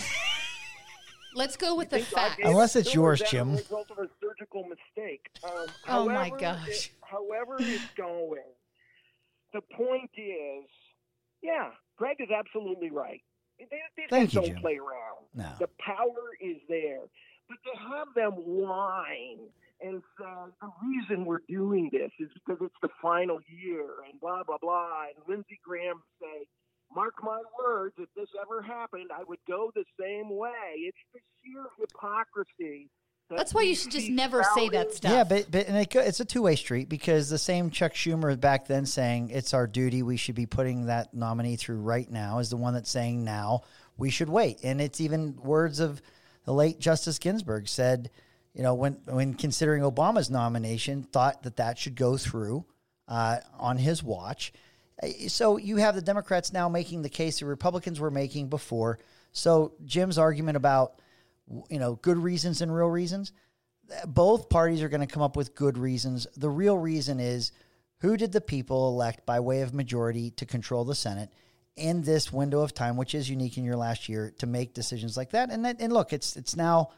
let's 1.36 1.58
go 1.58 1.75
with 1.75 1.89
the 1.89 1.98
think 2.00 2.12
God 2.12 2.29
facts. 2.29 2.41
Unless 2.43 2.75
it's 2.75 2.93
yours, 2.93 3.22
Jim. 3.29 3.50
A 3.50 3.55
result 3.58 3.91
of 3.91 3.98
a 4.00 4.10
surgical 4.22 4.63
mistake. 4.63 5.27
Um, 5.43 5.67
Oh, 5.88 6.05
my 6.10 6.29
gosh. 6.29 6.67
it- 6.67 6.91
however 7.01 7.58
it's 7.60 7.84
going, 7.98 8.43
the 9.53 9.62
point 9.75 10.12
is, 10.15 10.65
yeah, 11.41 11.69
Greg 11.98 12.17
is 12.19 12.29
absolutely 12.31 12.91
right. 12.91 13.22
They, 13.60 13.65
these 13.98 14.05
Thank 14.10 14.34
you, 14.34 14.41
don't 14.41 14.50
Jim. 14.51 14.62
play 14.62 14.77
around. 14.77 15.25
No. 15.36 15.51
The 15.60 15.69
power 15.79 16.31
is 16.41 16.58
there, 16.69 17.01
but 17.50 17.58
to 17.65 17.77
have 17.77 18.08
them 18.15 18.34
whine 18.34 19.39
and 19.81 20.01
say 20.17 20.25
the 20.62 20.69
reason 20.84 21.25
we're 21.25 21.46
doing 21.48 21.89
this 21.91 22.12
is 22.19 22.29
because 22.34 22.62
it's 22.62 22.75
the 22.81 22.89
final 23.01 23.39
year 23.48 23.86
and 24.10 24.19
blah 24.19 24.43
blah 24.43 24.58
blah, 24.62 25.05
and 25.15 25.24
Lindsey 25.27 25.60
Graham 25.63 26.01
say. 26.22 26.48
Mark 26.96 27.13
my 27.22 27.39
words, 27.63 27.93
if 28.00 28.10
this 28.15 28.29
ever 28.41 28.63
happened, 28.63 29.12
I 29.13 29.24
would 29.24 29.38
go 29.48 29.72
the 29.75 29.84
same 30.00 30.36
way. 30.36 30.74
It's 30.77 30.98
the 31.13 31.19
sheer 31.38 31.65
hypocrisy. 31.79 32.89
That 33.30 33.38
That's 33.38 33.54
why 33.54 33.62
you 33.62 33.76
should 33.76 33.92
just 33.92 34.08
see 34.08 34.12
never 34.12 34.44
say 34.56 34.70
that 34.70 34.94
stuff. 34.94 35.12
Yeah, 35.12 35.24
but 35.24 35.50
but 35.52 35.68
and 35.68 35.78
it, 35.78 35.96
it's 35.96 36.20
a 36.20 36.26
two 36.26 36.42
way 36.42 36.56
street 36.56 36.90
because 36.90 37.30
the 37.30 37.38
same 37.38 37.70
Chuck 37.70 37.94
Schumer 37.94 38.40
back 38.40 38.68
then 38.68 38.86
saying 38.86 39.30
it's 39.30 39.54
our 39.54 39.68
duty, 39.68 40.04
we 40.04 40.18
should 40.18 40.36
be 40.36 40.46
putting 40.46 40.88
that 40.88 41.14
nominee 41.14 41.56
through 41.56 41.82
right 41.82 42.10
now, 42.10 42.40
is 42.40 42.50
the 42.50 42.58
one 42.58 42.74
that's 42.74 42.90
saying 42.90 43.24
now 43.24 43.62
we 43.98 44.10
should 44.10 44.30
wait, 44.30 44.60
and 44.64 44.82
it's 44.82 45.02
even 45.02 45.36
words 45.38 45.80
of 45.80 46.02
the 46.46 46.54
late 46.54 46.80
Justice 46.80 47.20
Ginsburg 47.20 47.68
said, 47.68 48.10
you 48.54 48.64
know, 48.64 48.74
when 48.74 48.94
when 49.06 49.34
considering 49.36 49.84
Obama's 49.84 50.30
nomination, 50.30 51.04
thought 51.04 51.44
that 51.44 51.58
that 51.58 51.78
should 51.78 51.96
go 51.96 52.18
through 52.18 52.66
uh, 53.08 53.38
on 53.60 53.78
his 53.78 54.04
watch. 54.04 54.54
Uh, 55.04 55.08
So 55.28 55.58
you 55.58 55.78
have 55.78 55.96
the 55.96 56.02
Democrats 56.02 56.52
now 56.52 56.70
making 56.70 57.02
the 57.04 57.10
case 57.10 57.40
the 57.40 57.46
Republicans 57.46 58.00
were 58.00 58.12
making 58.12 58.50
before. 58.50 59.00
So 59.32 59.74
Jim's 59.86 60.18
argument 60.18 60.58
about 60.58 60.94
you 61.70 61.79
know 61.79 61.96
good 61.96 62.18
reasons 62.18 62.62
and 62.62 62.74
real 62.74 62.89
reasons 62.89 63.32
both 64.06 64.50
parties 64.50 64.82
are 64.82 64.89
going 64.89 65.06
to 65.06 65.08
come 65.08 65.24
up 65.24 65.36
with 65.36 65.56
good 65.56 65.77
reasons. 65.77 66.27
The 66.36 66.50
real 66.50 66.77
reason 66.77 67.20
is 67.20 67.51
who 68.00 68.18
did 68.18 68.32
the 68.32 68.41
people 68.41 68.88
elect 68.89 69.25
by 69.25 69.39
way 69.39 69.62
of 69.62 69.74
majority 69.74 70.32
to 70.32 70.46
control 70.46 70.86
the 70.86 70.96
Senate 70.96 71.29
in 71.75 72.01
this 72.01 72.32
window 72.32 72.62
of 72.62 72.74
time, 72.74 72.98
which 72.98 73.15
is 73.15 73.29
unique 73.29 73.58
in 73.58 73.63
your 73.63 73.75
last 73.75 74.10
year, 74.10 74.34
to 74.39 74.48
make 74.48 74.74
decisions 74.74 75.18
like 75.18 75.32
that. 75.32 75.50
And 75.51 75.65
that, 75.65 75.77
and 75.79 75.91
look, 75.94 76.13
it's 76.13 76.36
it's 76.36 76.56
now 76.56 76.91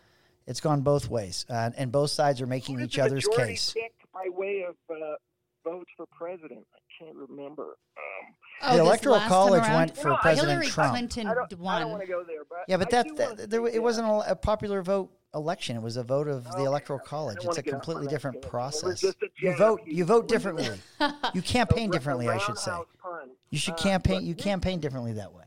it's 0.48 0.60
gone 0.60 0.82
both 0.82 1.10
ways, 1.10 1.46
uh, 1.50 1.72
and 1.78 1.92
both 1.92 2.10
sides 2.10 2.42
are 2.42 2.48
making 2.48 2.80
each 2.82 2.96
the 2.96 3.04
other's 3.04 3.28
case. 3.28 3.74
by 4.14 4.28
way 4.30 4.66
of 4.68 4.76
uh, 4.90 5.16
votes 5.64 5.90
for 5.96 6.06
president. 6.12 6.66
I 6.74 7.04
can't 7.04 7.16
remember. 7.16 7.78
Um, 7.98 8.34
Oh, 8.64 8.72
The 8.72 8.78
this 8.78 8.88
Electoral 8.88 9.14
last 9.16 9.22
time 9.24 9.30
College 9.30 9.62
around? 9.64 9.76
went 9.76 9.98
for 9.98 10.10
No, 10.10 10.18
President 10.18 10.50
Hillary 10.52 10.68
Trump. 10.68 10.92
Clinton 10.92 11.28
I 11.28 11.34
don't, 11.34 11.54
I 11.54 11.56
won. 11.58 11.82
don't 11.82 11.92
want 11.92 12.02
to 12.04 12.08
go 12.08 12.24
there, 12.24 12.44
but 12.50 12.60
Yeah, 12.68 12.78
but 12.78 12.94
I 12.94 13.04
that, 13.04 13.38
that 13.38 13.50
there, 13.50 13.66
it 13.68 13.82
wasn't 13.82 14.08
a, 14.08 14.32
a 14.32 14.36
popular 14.36 14.82
vote 14.82 15.12
election. 15.34 15.76
It 15.78 15.82
was 15.82 15.98
a 15.98 16.04
vote 16.04 16.28
of 16.28 16.44
the 16.44 16.66
Electoral 16.66 17.00
I 17.04 17.08
College. 17.08 17.38
It's 17.44 17.58
a 17.58 17.62
get 17.62 17.74
off 17.74 17.76
on 17.76 17.82
completely 17.82 18.08
different 18.08 18.36
tangent. 18.36 18.52
Process. 18.52 19.04
a 19.04 19.14
You 19.42 19.56
vote. 19.56 19.82
You 19.86 20.06
vote 20.06 20.30
he 20.30 20.36
was 20.36 20.46
a- 20.46 20.50
differently. 20.52 20.80
You 21.34 21.42
campaign 21.42 21.90
differently, 21.90 22.28
I 22.30 22.38
should 22.38 22.58
say. 22.58 22.72
roundhouse 22.72 22.88
punch. 23.02 23.32
You 23.50 23.58
should 23.58 23.74
Uh, 23.76 23.78
campaign. 23.78 24.16
but 24.18 24.24
You 24.26 24.36
campaign 24.36 24.80
differently 24.80 25.14
that 25.14 25.34
way. 25.34 25.44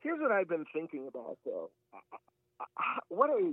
Here's 0.00 0.20
what 0.20 0.30
I've 0.32 0.48
been 0.48 0.64
thinking 0.72 1.06
about, 1.08 1.36
though. 1.44 1.70
What 3.08 3.30
a 3.30 3.52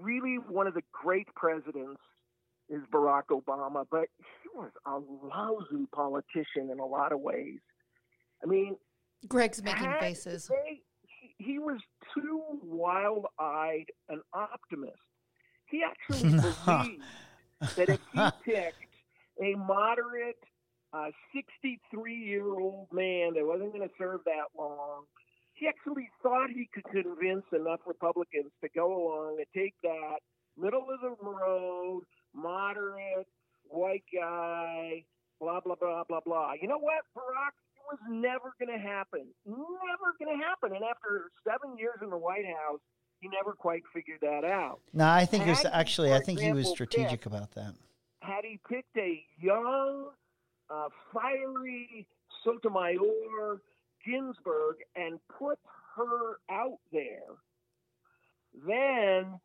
really 0.00 0.36
one 0.48 0.66
of 0.66 0.74
the 0.74 0.82
great 0.92 1.28
presidents 1.34 2.00
is 2.70 2.80
Barack 2.92 3.24
Obama, 3.30 3.84
but 3.90 4.06
he 4.18 4.48
was 4.54 4.70
a 4.86 4.98
lousy 5.26 5.86
politician 5.92 6.70
in 6.72 6.78
a 6.78 6.86
lot 6.86 7.12
of 7.12 7.20
ways. 7.20 7.58
I 8.44 8.46
mean, 8.46 8.76
Greg's 9.26 9.62
making 9.62 9.92
faces. 10.00 10.48
They, 10.48 10.80
he, 11.38 11.58
was 11.58 11.80
too 12.14 12.42
wild-eyed 12.62 13.86
an 14.08 14.20
optimist. 14.32 14.98
He 15.70 15.82
actually 15.82 16.30
believed 16.66 17.02
that 17.76 17.88
if 17.88 18.00
he 18.12 18.20
picked 18.52 18.76
a 19.42 19.54
moderate, 19.56 20.36
uh, 20.92 21.10
63-year-old 21.34 22.88
man 22.92 23.34
that 23.34 23.44
wasn't 23.44 23.72
going 23.72 23.88
to 23.88 23.94
serve 23.98 24.20
that 24.26 24.52
long, 24.56 25.04
he 25.54 25.66
actually 25.66 26.08
thought 26.22 26.50
he 26.50 26.68
could 26.72 26.84
convince 26.84 27.44
enough 27.52 27.80
Republicans 27.86 28.52
to 28.62 28.68
go 28.74 28.86
along 28.86 29.36
and 29.38 29.46
take 29.54 29.74
that 29.82 30.18
middle 30.58 30.86
of 30.92 31.00
the 31.00 31.16
road, 31.24 32.02
moderate, 32.34 33.26
white 33.68 34.04
guy, 34.12 35.04
blah 35.40 35.60
blah 35.60 35.76
blah 35.80 36.04
blah 36.08 36.20
blah. 36.24 36.52
You 36.60 36.68
know 36.68 36.78
what, 36.78 37.02
Barack? 37.16 37.54
Was 37.90 37.98
never 38.08 38.54
going 38.58 38.76
to 38.76 38.82
happen. 38.82 39.26
Never 39.46 40.14
going 40.18 40.38
to 40.38 40.44
happen. 40.44 40.74
And 40.74 40.84
after 40.84 41.30
seven 41.46 41.76
years 41.78 41.98
in 42.02 42.10
the 42.10 42.16
White 42.16 42.46
House, 42.46 42.80
he 43.20 43.28
never 43.28 43.52
quite 43.52 43.82
figured 43.92 44.20
that 44.22 44.44
out. 44.44 44.80
No, 44.92 45.06
I 45.08 45.26
think 45.26 45.46
it 45.46 45.50
was 45.50 45.62
Had 45.62 45.72
he, 45.72 45.78
actually. 45.78 46.12
I 46.12 46.20
think 46.20 46.40
he 46.40 46.52
was 46.52 46.68
strategic 46.68 47.10
picked- 47.10 47.26
about 47.26 47.52
that. 47.52 47.74
Had 48.20 48.44
he 48.44 48.58
picked 48.68 48.96
a 48.96 49.22
young, 49.38 50.10
uh, 50.70 50.88
fiery 51.12 52.06
Sotomayor 52.42 53.60
Ginsburg 54.04 54.76
and 54.96 55.18
put 55.38 55.58
her 55.96 56.38
out 56.50 56.78
there, 56.90 57.36
then 58.66 59.40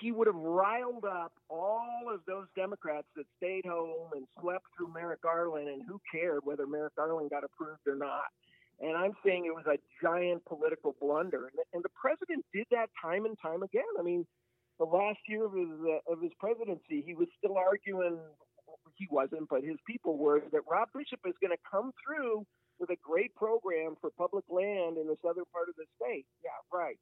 he 0.00 0.12
would 0.12 0.26
have 0.26 0.36
riled 0.36 1.04
up 1.04 1.32
all 1.48 2.10
of 2.12 2.20
those 2.26 2.46
Democrats 2.54 3.06
that 3.16 3.24
stayed 3.36 3.66
home 3.66 4.10
and 4.14 4.26
slept 4.40 4.64
through 4.76 4.92
Merrick 4.92 5.22
Garland, 5.22 5.68
and 5.68 5.82
who 5.86 6.00
cared 6.10 6.40
whether 6.44 6.66
Merrick 6.66 6.94
Garland 6.96 7.30
got 7.30 7.44
approved 7.44 7.86
or 7.86 7.96
not. 7.96 8.30
And 8.80 8.96
I'm 8.96 9.12
saying 9.24 9.44
it 9.44 9.54
was 9.54 9.66
a 9.66 9.78
giant 10.02 10.44
political 10.46 10.96
blunder, 11.00 11.50
and, 11.52 11.58
and 11.74 11.82
the 11.84 11.90
president 12.00 12.44
did 12.54 12.66
that 12.70 12.88
time 13.00 13.26
and 13.26 13.36
time 13.42 13.62
again. 13.62 13.92
I 13.98 14.02
mean, 14.02 14.26
the 14.78 14.86
last 14.86 15.18
year 15.28 15.44
of 15.44 15.52
his 15.52 15.68
uh, 15.84 16.12
of 16.12 16.22
his 16.22 16.32
presidency, 16.38 17.02
he 17.04 17.14
was 17.14 17.28
still 17.36 17.58
arguing. 17.58 18.18
He 18.96 19.06
wasn't, 19.10 19.48
but 19.48 19.62
his 19.62 19.76
people 19.86 20.16
were 20.16 20.40
that 20.52 20.62
Rob 20.70 20.88
Bishop 20.94 21.20
is 21.26 21.34
going 21.40 21.52
to 21.52 21.62
come 21.70 21.92
through 22.00 22.46
with 22.78 22.88
a 22.90 22.96
great 23.02 23.34
program 23.34 23.96
for 24.00 24.10
public 24.16 24.44
land 24.48 24.96
in 24.96 25.06
the 25.06 25.16
southern 25.20 25.44
part 25.52 25.68
of 25.68 25.76
the 25.76 25.84
state. 26.00 26.24
Yeah, 26.42 26.56
right. 26.72 26.96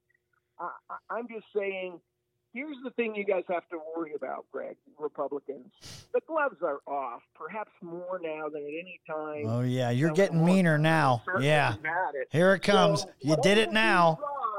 I'm 1.11 1.29
just 1.29 1.47
saying. 1.55 2.01
Here's 2.55 2.77
the 2.83 2.91
thing 2.91 3.15
you 3.15 3.25
guys 3.25 3.45
have 3.49 3.69
to 3.69 3.79
worry 3.95 4.15
about, 4.15 4.47
Greg, 4.51 4.77
Republicans. 4.99 5.67
The 6.15 6.21
gloves 6.27 6.57
are 6.63 6.81
off, 6.87 7.21
perhaps 7.35 7.71
more 7.83 8.19
now 8.23 8.49
than 8.49 8.63
at 8.63 8.69
any 8.69 9.01
time. 9.07 9.45
Oh 9.47 9.61
yeah, 9.61 9.91
you're 9.91 10.13
getting 10.13 10.45
meaner 10.45 10.79
now. 10.79 11.23
Yeah, 11.41 11.75
here 12.31 12.55
it 12.55 12.61
comes. 12.61 13.03
So, 13.03 13.09
You 13.21 13.37
did 13.43 13.59
it 13.59 13.71
now. 13.73 14.19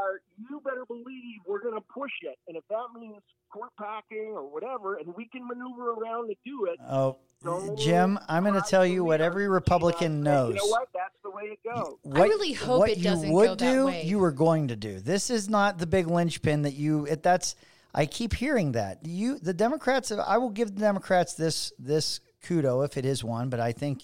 Are, 0.10 0.22
you 0.50 0.62
better 0.63 0.86
believe 0.88 1.39
we're 1.48 1.62
going 1.62 1.75
to 1.75 1.82
push 1.94 2.12
it. 2.22 2.38
And 2.48 2.58
if 2.58 2.63
that 2.70 3.00
means 3.00 3.22
court 3.51 3.70
packing 3.80 4.32
or 4.34 4.44
whatever, 4.51 4.96
and 4.96 5.13
we 5.16 5.25
can 5.25 5.48
maneuver 5.48 5.92
around 5.92 6.28
to 6.30 6.36
do 6.46 6.66
it. 6.66 6.80
Oh, 6.89 7.18
don't 7.44 7.78
Jim, 7.78 8.20
I'm 8.28 8.44
going 8.44 8.62
to 8.62 8.68
tell 8.68 8.86
you 8.86 9.04
what 9.04 9.22
every 9.22 9.46
us. 9.46 9.51
Republican 9.51 10.18
You 10.18 10.24
knows. 10.24 10.56
know 10.56 10.66
what? 10.68 10.89
That's 10.94 11.16
the 11.24 11.32
way 11.32 11.44
it 11.44 11.60
goes. 11.63 11.96
What, 12.04 12.28
really 12.28 12.54
hope 12.54 12.80
what 12.80 12.89
it 12.89 12.98
you 12.98 13.04
doesn't 13.04 13.32
would 13.32 13.46
go 13.46 13.56
that 13.56 13.74
do, 13.74 13.86
way. 13.86 14.04
you 14.04 14.20
were 14.20 14.32
going 14.32 14.68
to 14.70 14.75
do. 14.75 15.00
This 15.00 15.30
is 15.30 15.50
not 15.50 15.78
the 15.78 15.88
big 15.88 16.08
linchpin 16.08 16.63
that 16.63 16.74
you. 16.74 17.06
It, 17.06 17.24
that's 17.24 17.56
I 17.94 18.06
keep 18.06 18.34
hearing 18.34 18.74
that 18.74 19.00
you, 19.06 19.39
the 19.39 19.54
Democrats. 19.54 20.12
I 20.12 20.38
will 20.38 20.50
give 20.51 20.75
the 20.75 20.82
Democrats 20.82 21.34
this 21.34 21.72
this 21.80 22.20
kudo 22.44 22.86
if 22.86 22.98
it 22.98 23.06
is 23.06 23.24
one, 23.24 23.50
but 23.50 23.60
I 23.60 23.72
think 23.72 24.04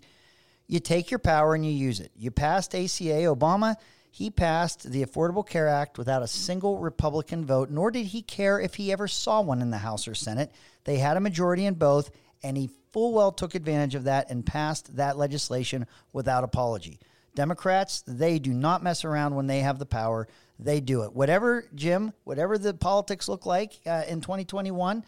you 0.67 0.79
take 0.79 1.12
your 1.12 1.19
power 1.19 1.55
and 1.55 1.65
you 1.65 1.71
use 1.71 2.00
it. 2.00 2.12
You 2.17 2.31
passed 2.31 2.74
ACA. 2.74 3.25
Obama, 3.25 3.75
he 4.15 4.29
passed 4.29 4.89
the 4.89 5.03
Affordable 5.03 5.45
Care 5.45 5.67
Act 5.67 5.98
without 5.98 6.24
a 6.24 6.27
single 6.27 6.77
Republican 6.77 7.43
vote, 7.43 7.69
nor 7.69 7.91
did 7.91 8.05
he 8.05 8.22
care 8.22 8.62
if 8.62 8.75
he 8.75 8.93
ever 8.93 9.10
saw 9.10 9.41
one 9.41 9.62
in 9.62 9.72
the 9.72 9.77
House 9.77 10.07
or 10.07 10.15
Senate. 10.15 10.53
They 10.86 11.00
had 11.00 11.17
a 11.17 11.19
majority 11.19 11.65
in 11.65 11.74
both, 11.74 12.12
and 12.41 12.55
he 12.55 12.69
full 12.93 13.12
well 13.12 13.34
took 13.34 13.55
advantage 13.55 13.93
of 13.93 14.05
that 14.05 14.29
and 14.29 14.45
passed 14.45 14.95
that 14.95 15.17
legislation 15.17 15.86
without 16.13 16.45
apology. 16.45 17.01
Democrats, 17.36 18.05
they 18.07 18.39
do 18.39 18.53
not 18.53 18.81
mess 18.81 19.03
around 19.03 19.36
when 19.36 19.48
they 19.48 19.60
have 19.60 19.79
the 19.79 19.86
power. 19.86 20.29
They 20.57 20.79
do 20.79 21.03
it. 21.03 21.12
Whatever, 21.12 21.65
Jim, 21.75 22.13
whatever 22.24 22.57
the 22.57 22.74
politics 22.74 23.27
look 23.27 23.45
like 23.45 23.74
uh, 23.86 24.03
in 24.07 24.22
2021, 24.22 25.03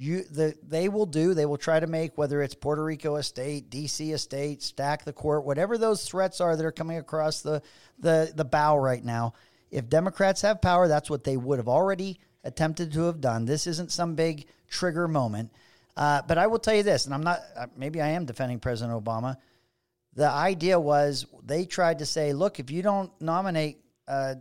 you 0.00 0.24
the 0.24 0.54
they 0.66 0.88
will 0.88 1.04
do. 1.04 1.34
They 1.34 1.44
will 1.44 1.58
try 1.58 1.78
to 1.78 1.86
make 1.86 2.16
whether 2.16 2.40
it's 2.40 2.54
Puerto 2.54 2.82
Rico 2.82 3.16
estate, 3.16 3.68
DC 3.68 4.14
estate, 4.14 4.62
stack 4.62 5.04
the 5.04 5.12
court, 5.12 5.44
whatever 5.44 5.76
those 5.76 6.06
threats 6.06 6.40
are 6.40 6.56
that 6.56 6.64
are 6.64 6.72
coming 6.72 6.96
across 6.96 7.42
the 7.42 7.60
the 7.98 8.32
the 8.34 8.44
bow 8.44 8.78
right 8.78 9.04
now. 9.04 9.34
If 9.70 9.90
Democrats 9.90 10.40
have 10.40 10.62
power, 10.62 10.88
that's 10.88 11.10
what 11.10 11.22
they 11.22 11.36
would 11.36 11.58
have 11.58 11.68
already 11.68 12.18
attempted 12.44 12.92
to 12.94 13.02
have 13.02 13.20
done. 13.20 13.44
This 13.44 13.66
isn't 13.66 13.92
some 13.92 14.14
big 14.14 14.46
trigger 14.70 15.06
moment. 15.06 15.52
Uh, 15.98 16.22
but 16.26 16.38
I 16.38 16.46
will 16.46 16.58
tell 16.58 16.74
you 16.74 16.82
this, 16.82 17.04
and 17.04 17.14
I'm 17.14 17.22
not. 17.22 17.40
Uh, 17.54 17.66
maybe 17.76 18.00
I 18.00 18.08
am 18.08 18.24
defending 18.24 18.58
President 18.58 19.04
Obama. 19.04 19.36
The 20.14 20.30
idea 20.30 20.80
was 20.80 21.26
they 21.44 21.66
tried 21.66 21.98
to 21.98 22.06
say, 22.06 22.32
look, 22.32 22.58
if 22.58 22.70
you 22.70 22.80
don't 22.80 23.12
nominate 23.20 23.84
uh, 24.08 24.36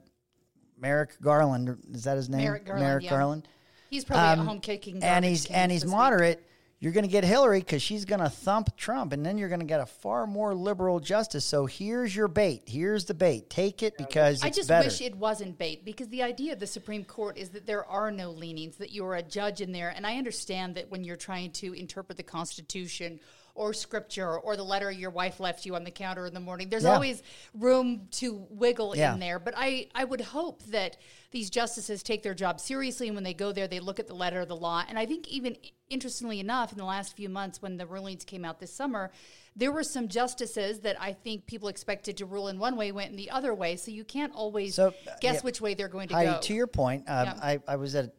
Merrick 0.79 1.19
Garland, 1.21 1.77
is 1.91 2.05
that 2.05 2.15
his 2.15 2.29
name? 2.29 2.43
Merrick 2.43 2.65
Garland, 2.65 2.87
Merrick 2.87 3.03
yeah. 3.03 3.09
Garland 3.09 3.47
He's 3.89 4.05
probably 4.05 4.27
at 4.27 4.39
um, 4.39 4.47
home 4.47 4.59
kicking. 4.59 5.03
and 5.03 5.25
he's 5.25 5.45
and 5.47 5.71
he's 5.71 5.81
this 5.81 5.89
week. 5.89 5.97
moderate. 5.97 6.45
You're 6.81 6.93
going 6.93 7.03
to 7.03 7.11
get 7.11 7.25
Hillary 7.25 7.59
because 7.59 7.81
she's 7.81 8.05
going 8.05 8.21
to 8.21 8.29
thump 8.29 8.77
Trump, 8.77 9.11
and 9.11 9.25
then 9.25 9.37
you're 9.37 9.49
going 9.49 9.59
to 9.59 9.65
get 9.65 9.81
a 9.81 9.85
far 9.85 10.25
more 10.25 10.53
liberal 10.53 11.01
justice. 11.01 11.43
So 11.43 11.65
here's 11.65 12.15
your 12.15 12.29
bait. 12.29 12.63
Here's 12.65 13.03
the 13.03 13.13
bait. 13.13 13.49
Take 13.49 13.83
it 13.83 13.97
because 13.97 14.35
it's 14.35 14.45
I 14.45 14.49
just 14.49 14.69
better. 14.69 14.87
wish 14.87 15.01
it 15.01 15.13
wasn't 15.17 15.57
bait 15.57 15.83
because 15.83 16.07
the 16.07 16.23
idea 16.23 16.53
of 16.53 16.59
the 16.59 16.67
Supreme 16.67 17.03
Court 17.03 17.37
is 17.37 17.49
that 17.49 17.65
there 17.65 17.83
are 17.85 18.11
no 18.11 18.31
leanings, 18.31 18.77
that 18.77 18.93
you're 18.93 19.15
a 19.15 19.21
judge 19.21 19.59
in 19.59 19.73
there. 19.73 19.89
And 19.93 20.07
I 20.07 20.15
understand 20.15 20.75
that 20.75 20.89
when 20.89 21.03
you're 21.03 21.17
trying 21.17 21.51
to 21.53 21.73
interpret 21.73 22.15
the 22.15 22.23
Constitution 22.23 23.19
or 23.59 23.73
scripture 23.73 24.39
or 24.39 24.55
the 24.55 24.63
letter 24.63 24.89
your 24.89 25.09
wife 25.09 25.41
left 25.41 25.65
you 25.65 25.75
on 25.75 25.83
the 25.83 25.91
counter 25.91 26.25
in 26.25 26.33
the 26.33 26.39
morning, 26.39 26.69
there's 26.69 26.83
Yeah. 26.85 26.93
always 26.93 27.21
room 27.53 28.07
to 28.11 28.47
wiggle 28.49 28.95
Yeah. 28.95 29.13
in 29.13 29.19
there. 29.19 29.37
But 29.37 29.53
I, 29.57 29.89
I 29.93 30.05
would 30.05 30.21
hope 30.21 30.63
that 30.67 30.95
these 31.31 31.49
justices 31.49 32.01
take 32.01 32.23
their 32.23 32.33
job 32.33 32.61
seriously 32.61 33.07
and 33.07 33.15
when 33.15 33.25
they 33.25 33.33
go 33.33 33.51
there, 33.51 33.67
they 33.67 33.81
look 33.81 33.99
at 33.99 34.07
the 34.07 34.13
letter 34.13 34.39
of 34.39 34.47
the 34.47 34.55
law. 34.55 34.85
And 34.87 34.97
I 34.97 35.05
think 35.05 35.27
even 35.27 35.57
interestingly 35.89 36.39
enough, 36.39 36.71
in 36.71 36.77
the 36.77 36.85
last 36.85 37.17
few 37.17 37.27
months 37.27 37.61
when 37.61 37.75
the 37.75 37.85
rulings 37.85 38.23
came 38.23 38.45
out 38.45 38.61
this 38.61 38.71
summer, 38.73 39.11
there 39.59 39.73
were 39.73 39.83
some 39.83 40.07
justices 40.07 40.79
that 40.79 40.95
I 41.01 41.11
think 41.11 41.45
people 41.45 41.67
expected 41.67 42.17
to 42.17 42.25
rule 42.25 42.47
in 42.47 42.59
one 42.59 42.77
way 42.77 42.93
went 42.93 43.11
in 43.11 43.17
the 43.17 43.29
other 43.29 43.53
way. 43.53 43.75
So 43.75 43.91
you 43.91 44.05
can't 44.05 44.33
always 44.33 44.75
So, 44.75 44.93
guess 45.19 45.35
yeah. 45.35 45.41
which 45.41 45.59
way 45.59 45.73
they're 45.73 45.89
going 45.89 46.07
to 46.07 46.13
Heidi, 46.15 46.31
go. 46.31 46.39
to 46.39 46.53
your 46.53 46.67
point, 46.67 47.03
um, 47.09 47.25
Yeah. 47.25 47.39
I, 47.41 47.59
I 47.67 47.75
was 47.75 47.93
at 47.93 48.13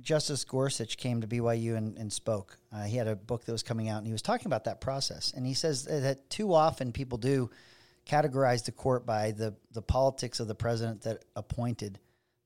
Justice 0.00 0.44
Gorsuch 0.44 0.96
came 0.96 1.20
to 1.20 1.26
BYU 1.26 1.76
and, 1.76 1.98
and 1.98 2.12
spoke. 2.12 2.58
Uh, 2.72 2.84
he 2.84 2.96
had 2.96 3.08
a 3.08 3.16
book 3.16 3.44
that 3.44 3.52
was 3.52 3.64
coming 3.64 3.88
out, 3.88 3.98
and 3.98 4.06
he 4.06 4.12
was 4.12 4.22
talking 4.22 4.46
about 4.46 4.64
that 4.64 4.80
process. 4.80 5.32
And 5.36 5.44
he 5.44 5.54
says 5.54 5.84
that 5.84 6.30
too 6.30 6.54
often 6.54 6.92
people 6.92 7.18
do 7.18 7.50
categorize 8.06 8.64
the 8.64 8.72
court 8.72 9.04
by 9.04 9.32
the 9.32 9.54
the 9.72 9.82
politics 9.82 10.38
of 10.38 10.46
the 10.46 10.54
president 10.54 11.02
that 11.02 11.24
appointed 11.34 11.98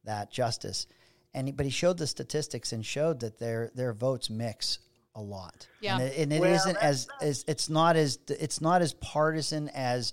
that 0.05 0.31
justice. 0.31 0.87
And 1.35 1.49
he, 1.49 1.53
but 1.53 1.66
he 1.66 1.70
showed 1.70 1.99
the 1.99 2.07
statistics 2.07 2.72
and 2.72 2.85
showed 2.85 3.20
that 3.20 3.38
their 3.38 3.70
their 3.75 3.92
votes 3.92 4.31
mix 4.31 4.79
a 5.18 5.22
lot. 5.22 5.66
Yeah. 5.81 5.98
and 5.98 6.02
it, 6.04 6.18
and 6.18 6.33
it 6.33 6.40
Well, 6.40 6.66
not 6.66 6.76
as, 6.76 7.09
as 7.20 7.44
it's 7.48 7.68
not 7.68 7.96
as 7.96 8.18
it's 8.28 8.61
not 8.61 8.81
as 8.83 8.94
partisan 8.94 9.68
as 9.70 10.12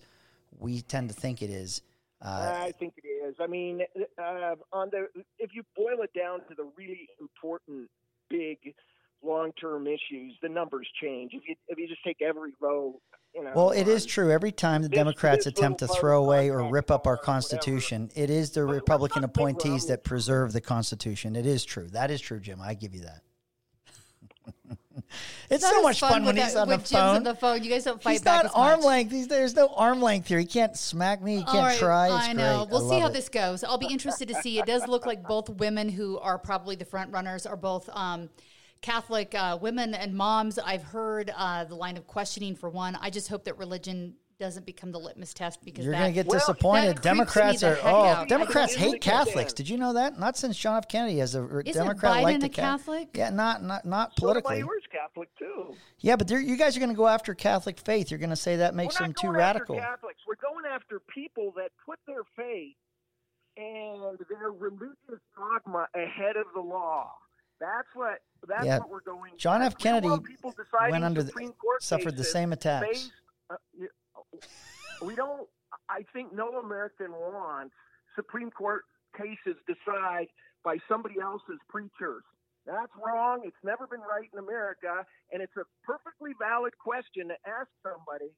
we 0.58 0.82
tend 0.82 1.10
to 1.10 1.16
think 1.16 1.42
it 1.42 1.50
is. 1.50 1.82
Uh, 2.22 2.54
I 2.66 2.72
think 2.80 2.96
it 2.98 3.08
is. 3.08 3.36
I 3.40 3.46
mean, 3.48 3.82
uh, 4.18 4.56
on 4.74 4.90
the 4.90 5.08
if 5.38 5.52
you 5.54 5.64
boil 5.76 6.02
it 6.02 6.12
down 6.18 6.40
to 6.50 6.56
the 6.56 6.68
really 6.76 7.08
important, 7.22 7.88
big, 8.30 8.74
long-term 9.24 9.86
issues, 9.86 10.34
the 10.42 10.50
numbers 10.50 10.88
change. 11.02 11.34
If 11.34 11.44
you 11.48 11.56
if 11.68 11.78
you 11.78 11.88
just 11.88 12.04
take 12.04 12.22
every 12.22 12.54
row, 12.60 13.00
you 13.36 13.44
know. 13.44 13.52
Well, 13.56 13.72
it 13.72 13.88
is 13.88 14.04
on- 14.04 14.10
true. 14.10 14.32
Every 14.32 14.52
time 14.52 14.82
the 14.82 14.90
this- 14.90 14.98
Democrats 14.98 15.46
this 15.46 15.54
attempt 15.54 15.80
to 15.82 15.88
throw 15.88 16.24
away 16.24 16.50
or 16.50 16.68
rip 16.68 16.90
up 16.90 17.06
our 17.06 17.14
or 17.14 17.16
whatever. 17.18 17.26
Constitution, 17.26 18.10
it 18.16 18.32
is 18.32 18.52
the 18.52 18.64
Republican 18.64 19.24
appointees 19.24 19.86
that 19.88 20.04
preserve 20.04 20.52
the 20.52 20.62
Constitution. 20.62 21.36
It 21.36 21.46
is 21.46 21.64
true. 21.64 21.90
That 21.90 22.10
is 22.10 22.22
true, 22.22 22.40
Jim. 22.40 22.60
I 22.60 22.74
give 22.74 22.96
you 22.96 23.02
that. 23.02 23.22
It's 25.50 25.64
not 25.64 25.72
so 25.74 25.80
as 25.80 25.84
much 25.84 26.00
fun, 26.00 26.26
when 26.26 26.36
with 26.36 26.44
he's 26.44 26.54
that- 26.54 26.60
on 26.62 26.68
the 26.70 26.78
Jim's 26.78 26.92
phone. 26.92 27.16
on 27.18 27.24
the 27.24 27.36
phone. 27.36 27.64
You 27.64 27.70
guys 27.70 27.84
don't 27.84 28.02
fight 28.02 28.12
He's 28.14 28.22
back 28.22 28.44
not 28.44 28.46
as 28.46 28.52
arm 28.54 28.80
much. 28.80 28.86
length. 28.86 29.12
He's, 29.12 29.28
there's 29.28 29.56
no 29.56 29.68
arm 29.76 30.02
length 30.02 30.28
here. 30.28 30.40
He 30.40 30.46
can't 30.46 30.76
smack 30.78 31.22
me. 31.22 31.38
He 31.38 31.44
can't 31.44 31.56
All 31.56 31.62
right, 31.64 31.78
try. 31.80 32.06
It's 32.08 32.28
I 32.30 32.34
know. 32.34 32.60
great. 32.66 32.70
We'll 32.72 32.92
I 32.92 32.96
see 32.96 33.00
how 33.02 33.08
it. 33.08 33.14
this 33.14 33.30
goes. 33.30 33.64
I'll 33.64 33.78
be 33.78 33.88
interested 33.88 34.28
to 34.30 34.36
see. 34.36 34.60
It 34.60 34.66
does 34.66 34.88
look 34.88 35.06
like 35.06 35.24
both 35.24 35.50
women 35.50 35.90
who 35.90 36.18
are 36.20 36.38
probably 36.38 36.76
the 36.76 36.86
front 36.86 37.12
runners 37.12 37.46
are 37.46 37.58
both 37.58 37.90
um, 37.94 38.30
Catholic 38.82 39.34
uh, 39.36 39.58
women 39.62 39.94
and 39.94 40.14
moms. 40.16 40.60
I've 40.60 40.84
heard 40.84 41.32
uh, 41.36 41.64
the 41.66 41.76
line 41.76 41.98
of 41.98 42.06
questioning 42.08 42.56
for 42.56 42.70
one. 42.70 42.96
I 43.02 43.10
just 43.10 43.28
hope 43.30 43.46
that 43.46 43.58
religion 43.58 44.16
doesn't 44.38 44.66
become 44.66 44.92
the 44.92 45.00
litmus 45.00 45.34
test 45.34 45.64
because 45.64 45.86
You're 45.86 45.94
going 45.94 46.08
to 46.08 46.12
get 46.12 46.28
Well, 46.28 46.38
disappointed. 46.40 46.98
that 46.98 47.02
creeps 47.02 47.06
me 47.06 47.10
Democrats 47.10 47.64
are 47.64 47.80
oh, 47.84 48.04
out. 48.04 48.28
Democrats 48.28 48.76
don't 48.76 48.92
hate 48.92 49.02
Catholics. 49.02 49.54
Did 49.54 49.70
you 49.70 49.78
know 49.78 49.94
that? 49.94 50.20
Not 50.20 50.36
since 50.36 50.58
John 50.58 50.76
F. 50.78 50.90
Kennedy 50.90 51.22
as 51.22 51.36
a 51.36 51.60
Isn't 51.66 51.74
Democrat 51.74 52.22
liked 52.22 52.40
Biden 52.40 52.42
the 52.42 52.46
a 52.48 52.50
Ca- 52.50 52.62
Catholic? 52.62 53.08
Yeah, 53.14 53.30
not 53.30 53.64
not 53.64 53.86
not 53.86 54.12
So 54.20 54.30
am 54.30 54.38
I. 54.38 54.42
politically. 54.42 54.60
Yours 54.60 54.84
Catholic 55.16 55.30
too. 55.38 55.76
Yeah, 56.00 56.16
but 56.16 56.30
you 56.30 56.58
guys 56.58 56.76
are 56.76 56.80
going 56.80 56.90
to 56.92 56.96
go 56.96 57.08
after 57.08 57.34
Catholic 57.34 57.80
faith. 57.80 58.12
You're 58.12 58.20
going 58.20 58.30
to 58.30 58.36
say 58.36 58.58
that 58.58 58.76
makes 58.76 59.00
We're 59.00 59.08
them 59.08 59.14
too 59.14 59.28
going 59.28 59.38
radical. 59.38 59.78
After 59.78 59.90
Catholics. 59.92 60.20
We're 60.28 60.36
going 60.36 60.66
after 60.72 61.00
people 61.14 61.54
that 61.58 61.72
put 61.86 62.00
their 62.08 62.24
faith 62.36 62.76
and 63.58 64.18
their 64.30 64.52
religious 64.52 65.22
dogma 65.36 65.88
ahead 65.96 66.36
of 66.38 66.46
the 66.54 66.62
law. 66.62 67.12
That's 67.60 67.88
what. 67.94 68.20
That's 68.48 68.66
Yeah. 68.66 68.80
what 68.80 68.90
we're 68.90 69.00
going. 69.02 69.32
John. 69.38 69.62
F. 69.62 69.78
Kennedy 69.78 70.10
went 70.10 71.04
under 71.04 71.24
the- 71.24 71.30
Supreme 71.30 71.54
Court 71.54 71.82
suffered 71.82 72.18
the 72.18 72.24
same 72.24 72.52
attacks. 72.54 72.88
based- 72.88 73.12
uh, 73.50 73.56
we 75.02 75.16
don't. 75.16 75.48
I 75.90 76.04
think 76.14 76.34
no 76.34 76.60
American 76.60 77.12
wants 77.12 77.74
Supreme 78.16 78.52
Court 78.52 78.84
cases 79.18 79.56
decided 79.68 80.30
by 80.64 80.78
somebody 80.88 81.20
else's 81.20 81.60
preachers. 81.70 82.24
That's 82.66 82.92
wrong. 83.04 83.42
It's 83.44 83.64
never 83.64 83.86
been 83.88 84.02
right 84.02 84.30
in 84.34 84.40
America, 84.40 85.06
and 85.32 85.42
it's 85.42 85.56
a 85.56 85.66
perfectly 85.84 86.32
valid 86.40 86.74
question 86.78 87.28
to 87.28 87.36
ask 87.46 87.70
somebody: 87.84 88.32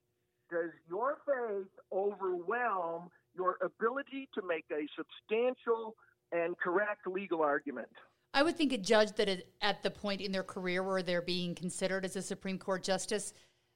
Does 0.50 0.70
your 0.88 1.16
faith 1.24 1.68
overwhelm 1.92 3.08
your 3.34 3.56
ability 3.62 4.28
to 4.34 4.42
make 4.46 4.66
a 4.70 4.86
substantial 4.96 5.96
and 6.32 6.58
correct 6.58 7.06
legal 7.06 7.42
argument? 7.42 7.88
I 8.34 8.42
would 8.42 8.56
think 8.56 8.72
a 8.72 8.78
judge 8.78 9.12
that 9.16 9.28
is 9.28 9.42
at 9.62 9.82
the 9.82 9.90
point 9.90 10.20
in 10.20 10.32
their 10.32 10.42
career 10.42 10.82
where 10.82 11.02
they're 11.02 11.22
being 11.22 11.54
considered 11.54 12.04
as 12.04 12.14
a 12.14 12.22
Supreme 12.22 12.58
Court 12.58 12.82
justice 12.82 13.32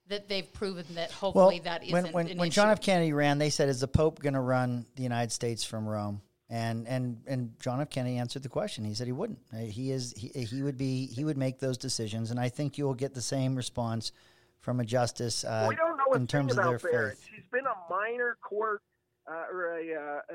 that 0.09 0.29
they've 0.29 0.53
proven 0.53 0.85
that 0.95 1.11
Well, 1.23 1.33
hopefully 1.33 1.61
that 1.61 1.85
isn't 1.85 1.93
when 1.93 2.13
when, 2.13 2.29
an 2.29 2.39
when 2.39 2.51
John. 2.51 2.69
F. 2.69 2.81
Kennedy 2.81 3.13
ran, 3.13 3.39
they 3.39 3.51
said, 3.51 3.69
"Is 3.69 3.81
the 3.81 3.89
Pope 3.89 4.21
going 4.21 4.35
to 4.35 4.41
run 4.41 4.85
the 4.97 5.03
United 5.03 5.33
States 5.33 5.65
from 5.65 5.89
Rome?" 5.89 6.21
And 6.53 6.87
and 6.87 7.23
and 7.27 7.59
John 7.61 7.81
F. 7.81 7.89
Kennedy 7.89 8.19
answered 8.19 8.43
the 8.43 8.51
question. 8.51 8.85
He 8.85 8.93
said 8.93 9.07
he 9.07 9.13
wouldn't. 9.13 9.39
Uh, 9.55 9.61
He 9.61 9.91
is 9.91 10.13
he, 10.15 10.29
he 10.45 10.63
would 10.63 10.77
be 10.77 11.07
he 11.07 11.25
would 11.25 11.39
make 11.39 11.61
those 11.61 11.79
decisions, 11.79 12.31
and 12.31 12.39
I 12.39 12.51
think 12.51 12.77
you 12.77 12.85
will 12.85 12.93
get 12.93 13.15
the 13.15 13.23
same 13.23 13.55
response 13.57 14.13
from 14.61 14.79
a 14.79 14.85
justice 14.85 15.45
uh, 15.45 15.65
we 15.67 15.77
don't 15.77 15.97
know 15.97 16.13
in 16.15 16.27
terms 16.27 16.53
of 16.53 16.63
their 16.63 16.79
Barrett. 16.79 17.17
faith. 17.17 17.29
She's 17.35 17.47
been 17.51 17.65
a 17.65 17.91
minor 17.91 18.37
court 18.43 18.83
uh, 19.27 19.47
or 19.51 19.79
a, 19.79 19.95
uh, 19.95 20.35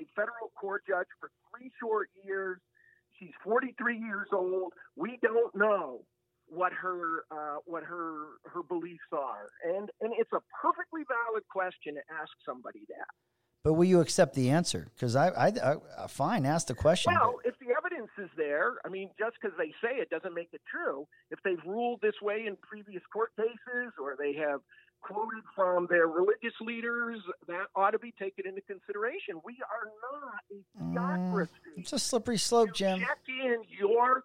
a 0.00 0.06
federal 0.14 0.52
court 0.54 0.84
judge 0.88 1.08
for 1.18 1.30
three 1.50 1.72
short 1.80 2.08
years. 2.24 2.60
She's 3.18 3.34
43 3.42 3.98
years 3.98 4.28
old. 4.32 4.72
We 4.94 5.18
don't 5.22 5.54
know 5.56 6.02
what 6.46 6.72
her 6.72 7.24
uh, 7.32 7.56
what 7.66 7.82
her 7.82 8.38
her 8.44 8.62
beliefs 8.62 9.10
are, 9.12 9.50
and 9.64 9.90
and 10.00 10.12
it's 10.16 10.32
a 10.32 10.40
perfectly 10.62 11.02
valid 11.08 11.42
question 11.50 11.94
to 11.94 12.02
ask 12.14 12.30
somebody 12.46 12.84
that. 12.88 13.10
But 13.68 13.74
will 13.74 13.84
you 13.84 14.00
accept 14.00 14.32
the 14.34 14.48
answer? 14.48 14.88
Because 14.94 15.14
I, 15.14 15.28
I, 15.28 15.46
I, 15.48 15.74
uh, 15.98 16.08
fine, 16.08 16.46
ask 16.46 16.68
the 16.68 16.74
question. 16.74 17.12
but- 17.12 17.20
Well, 17.20 17.34
if 17.44 17.52
the 17.58 17.66
evidence 17.76 18.08
is 18.16 18.30
there, 18.34 18.76
I 18.82 18.88
mean, 18.88 19.10
just 19.18 19.36
because 19.38 19.54
they 19.58 19.72
say 19.86 19.96
it 20.00 20.08
doesn't 20.08 20.32
make 20.32 20.48
it 20.54 20.62
true. 20.72 21.06
If 21.30 21.38
they've 21.44 21.62
ruled 21.66 22.00
this 22.00 22.14
way 22.22 22.46
in 22.46 22.56
previous 22.56 23.02
court 23.12 23.30
cases, 23.36 23.92
or 24.00 24.16
they 24.18 24.32
have 24.40 24.60
quoted 25.02 25.44
from 25.54 25.86
their 25.90 26.06
religious 26.06 26.54
leaders, 26.62 27.20
that 27.46 27.66
ought 27.76 27.90
to 27.90 27.98
be 27.98 28.14
taken 28.18 28.46
into 28.46 28.62
consideration. 28.62 29.38
We 29.44 29.58
are 29.60 29.90
not 30.00 30.40
a 30.50 30.82
Mm, 30.82 30.94
theocracy. 30.94 31.52
it's 31.76 31.92
a 31.92 31.98
slippery 31.98 32.38
slope, 32.38 32.72
Jim. 32.72 33.00
Check 33.00 33.18
in 33.28 33.64
your 33.68 34.24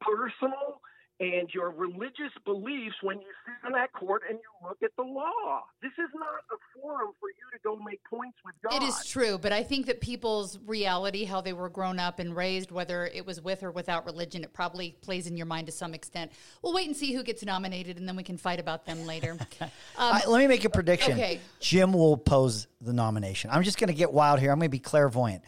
personal 0.00 0.80
and 1.18 1.48
your 1.54 1.70
religious 1.70 2.32
beliefs 2.44 2.96
when 3.02 3.16
you 3.18 3.26
sit 3.46 3.66
in 3.66 3.72
that 3.72 3.92
court 3.92 4.22
and 4.28 4.38
you 4.38 4.68
look 4.68 4.78
at 4.82 4.90
the 4.96 5.02
law. 5.02 5.62
This 5.80 5.92
is 5.92 6.10
not 6.14 6.26
a 6.52 6.56
forum 6.80 7.12
for 7.18 7.28
you 7.28 7.34
to 7.52 7.58
go 7.64 7.76
make 7.76 8.00
points 8.04 8.36
with 8.44 8.54
God. 8.62 8.82
It 8.82 8.86
is 8.86 9.06
true, 9.06 9.38
but 9.38 9.50
I 9.50 9.62
think 9.62 9.86
that 9.86 10.00
people's 10.02 10.58
reality, 10.66 11.24
how 11.24 11.40
they 11.40 11.54
were 11.54 11.70
grown 11.70 11.98
up 11.98 12.18
and 12.18 12.36
raised, 12.36 12.70
whether 12.70 13.06
it 13.06 13.24
was 13.24 13.40
with 13.40 13.62
or 13.62 13.70
without 13.70 14.04
religion, 14.04 14.44
it 14.44 14.52
probably 14.52 14.96
plays 15.00 15.26
in 15.26 15.36
your 15.38 15.46
mind 15.46 15.66
to 15.68 15.72
some 15.72 15.94
extent. 15.94 16.32
We'll 16.62 16.74
wait 16.74 16.86
and 16.86 16.96
see 16.96 17.14
who 17.14 17.22
gets 17.22 17.42
nominated, 17.42 17.96
and 17.96 18.06
then 18.06 18.16
we 18.16 18.22
can 18.22 18.36
fight 18.36 18.60
about 18.60 18.84
them 18.84 19.06
later. 19.06 19.36
Um, 19.60 19.70
I- 19.98 20.26
let 20.26 20.38
me 20.38 20.46
make 20.46 20.64
a 20.64 20.70
prediction. 20.70 21.12
okay. 21.12 21.40
Jim 21.60 21.92
will 21.92 22.16
pose 22.18 22.66
the 22.82 22.92
nomination. 22.92 23.50
I'm 23.50 23.62
just 23.62 23.78
going 23.78 23.88
to 23.88 23.94
get 23.94 24.12
wild 24.12 24.38
here. 24.40 24.50
I'm 24.50 24.58
going 24.58 24.68
to 24.68 24.70
be 24.70 24.78
clairvoyant. 24.78 25.42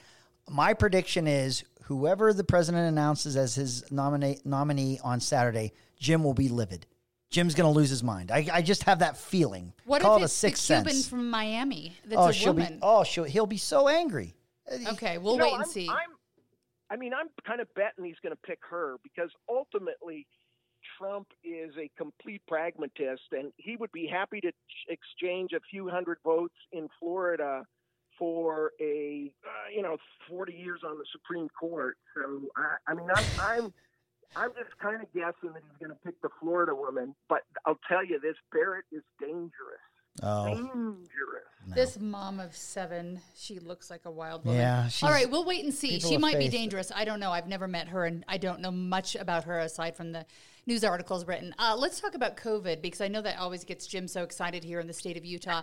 My 0.49 0.73
prediction 0.73 1.27
is 1.27 1.65
whoever 1.89 2.35
the 2.35 2.45
president 2.45 2.87
announces 2.87 3.35
as 3.35 3.55
his 3.55 3.91
nominate, 3.91 4.45
nominee 4.45 5.01
on 5.03 5.21
Saturday, 5.21 5.73
Jim 5.99 6.23
will 6.23 6.35
be 6.35 6.49
livid. 6.49 6.87
Jim's 7.31 7.55
going 7.55 7.71
to 7.71 7.75
lose 7.75 7.89
his 7.89 8.03
mind. 8.03 8.31
I, 8.31 8.47
I 8.53 8.63
just 8.63 8.85
have 8.85 8.99
that 8.99 9.17
feeling. 9.17 9.73
What 9.87 10.03
Call 10.03 10.17
if 10.17 10.21
it 10.21 10.23
a 10.23 10.25
it's 10.25 10.33
sixth 10.35 10.69
the 10.69 10.75
Cuban 10.75 10.93
sense. 10.93 11.09
from 11.09 11.31
Miami? 11.31 11.95
That's 12.07 12.21
oh, 12.21 12.29
a 12.29 12.33
she'll 12.33 12.53
woman. 12.53 12.75
be. 12.75 12.79
Oh, 12.83 13.05
she'll, 13.05 13.25
he'll 13.25 13.47
be 13.47 13.57
so 13.57 13.89
angry. 13.89 14.35
Uh, 14.71 14.93
okay, 14.93 15.17
we'll 15.19 15.33
You 15.35 15.39
know, 15.39 15.45
wait 15.47 15.53
and 15.55 15.63
I'm- 15.63 15.71
see. 15.71 15.89
I'm, 15.89 16.11
I 16.91 16.97
mean, 16.97 17.13
I'm 17.15 17.29
kind 17.47 17.61
of 17.61 17.73
betting 17.75 18.05
he's 18.05 18.17
going 18.23 18.35
to 18.35 18.41
pick 18.47 18.61
her 18.71 18.97
because 19.03 19.31
ultimately 19.49 20.27
Trump 20.99 21.29
is 21.43 21.73
a 21.79 21.91
complete 21.99 22.43
pragmatist, 22.49 23.23
and 23.33 23.51
he 23.57 23.77
would 23.77 23.93
be 23.93 24.07
happy 24.07 24.41
to 24.41 24.51
ch- 24.51 24.55
exchange 24.89 25.53
a 25.53 25.61
few 25.71 25.89
hundred 25.89 26.19
votes 26.25 26.55
in 26.73 26.89
Florida 26.99 27.63
for 28.19 28.73
a 28.81 29.33
uh, 29.45 29.71
you 29.75 29.83
know 29.83 29.97
40 30.29 30.53
years 30.53 30.81
on 30.87 30.99
the 30.99 31.05
Supreme 31.13 31.49
Court. 31.59 31.97
So 32.15 32.43
I, 32.57 32.91
I 32.91 32.95
mean, 32.95 33.09
I'm 33.15 33.25
I'm 33.41 33.73
I'm 34.37 34.51
just 34.51 34.77
kind 34.81 35.03
of 35.03 35.13
guessing 35.13 35.53
that 35.55 35.63
he's 35.63 35.79
going 35.87 35.91
to 35.91 35.99
pick 36.05 36.21
the 36.23 36.29
Florida 36.41 36.75
woman, 36.75 37.15
but 37.29 37.41
I'll 37.65 37.79
tell 37.89 38.05
you 38.05 38.21
this: 38.21 38.35
Barrett 38.53 38.85
is 38.93 39.03
dangerous. 39.21 39.51
Oh, 40.21 40.47
Dangerous. 40.47 41.45
This 41.77 41.99
mom 42.01 42.41
of 42.41 42.57
seven, 42.57 43.21
she 43.37 43.61
looks 43.61 43.89
like 43.89 44.01
a 44.05 44.11
wild 44.11 44.45
woman. 44.45 44.59
Yeah, 44.61 44.83
All 44.85 44.89
she's- 44.89 45.13
right, 45.13 45.31
we'll 45.31 45.45
wait 45.45 45.63
and 45.65 45.73
see. 45.73 46.01
She 46.01 46.17
might 46.17 46.39
be 46.39 46.45
faith. 46.47 46.53
dangerous. 46.53 46.91
I 46.93 47.05
don't 47.05 47.21
know. 47.21 47.31
I've 47.31 47.47
never 47.47 47.69
met 47.69 47.89
her, 47.89 48.05
and 48.05 48.25
I 48.27 48.37
don't 48.39 48.61
know 48.61 48.73
much 48.73 49.15
about 49.15 49.45
her 49.45 49.61
aside 49.61 49.95
from 49.97 50.11
the 50.11 50.27
news 50.67 50.83
articles 50.83 51.25
written. 51.25 51.55
Uh, 51.59 51.77
let's 51.79 52.01
talk 52.01 52.15
about 52.17 52.37
COVID 52.37 52.83
because 52.83 53.01
I 53.01 53.07
know 53.09 53.23
that 53.23 53.39
always 53.39 53.63
gets 53.65 53.87
Jim 53.87 54.09
so 54.09 54.25
excited 54.25 54.65
here 54.65 54.81
in 54.81 54.89
the 54.89 54.93
state 54.93 55.17
of 55.17 55.25
Utah. 55.25 55.63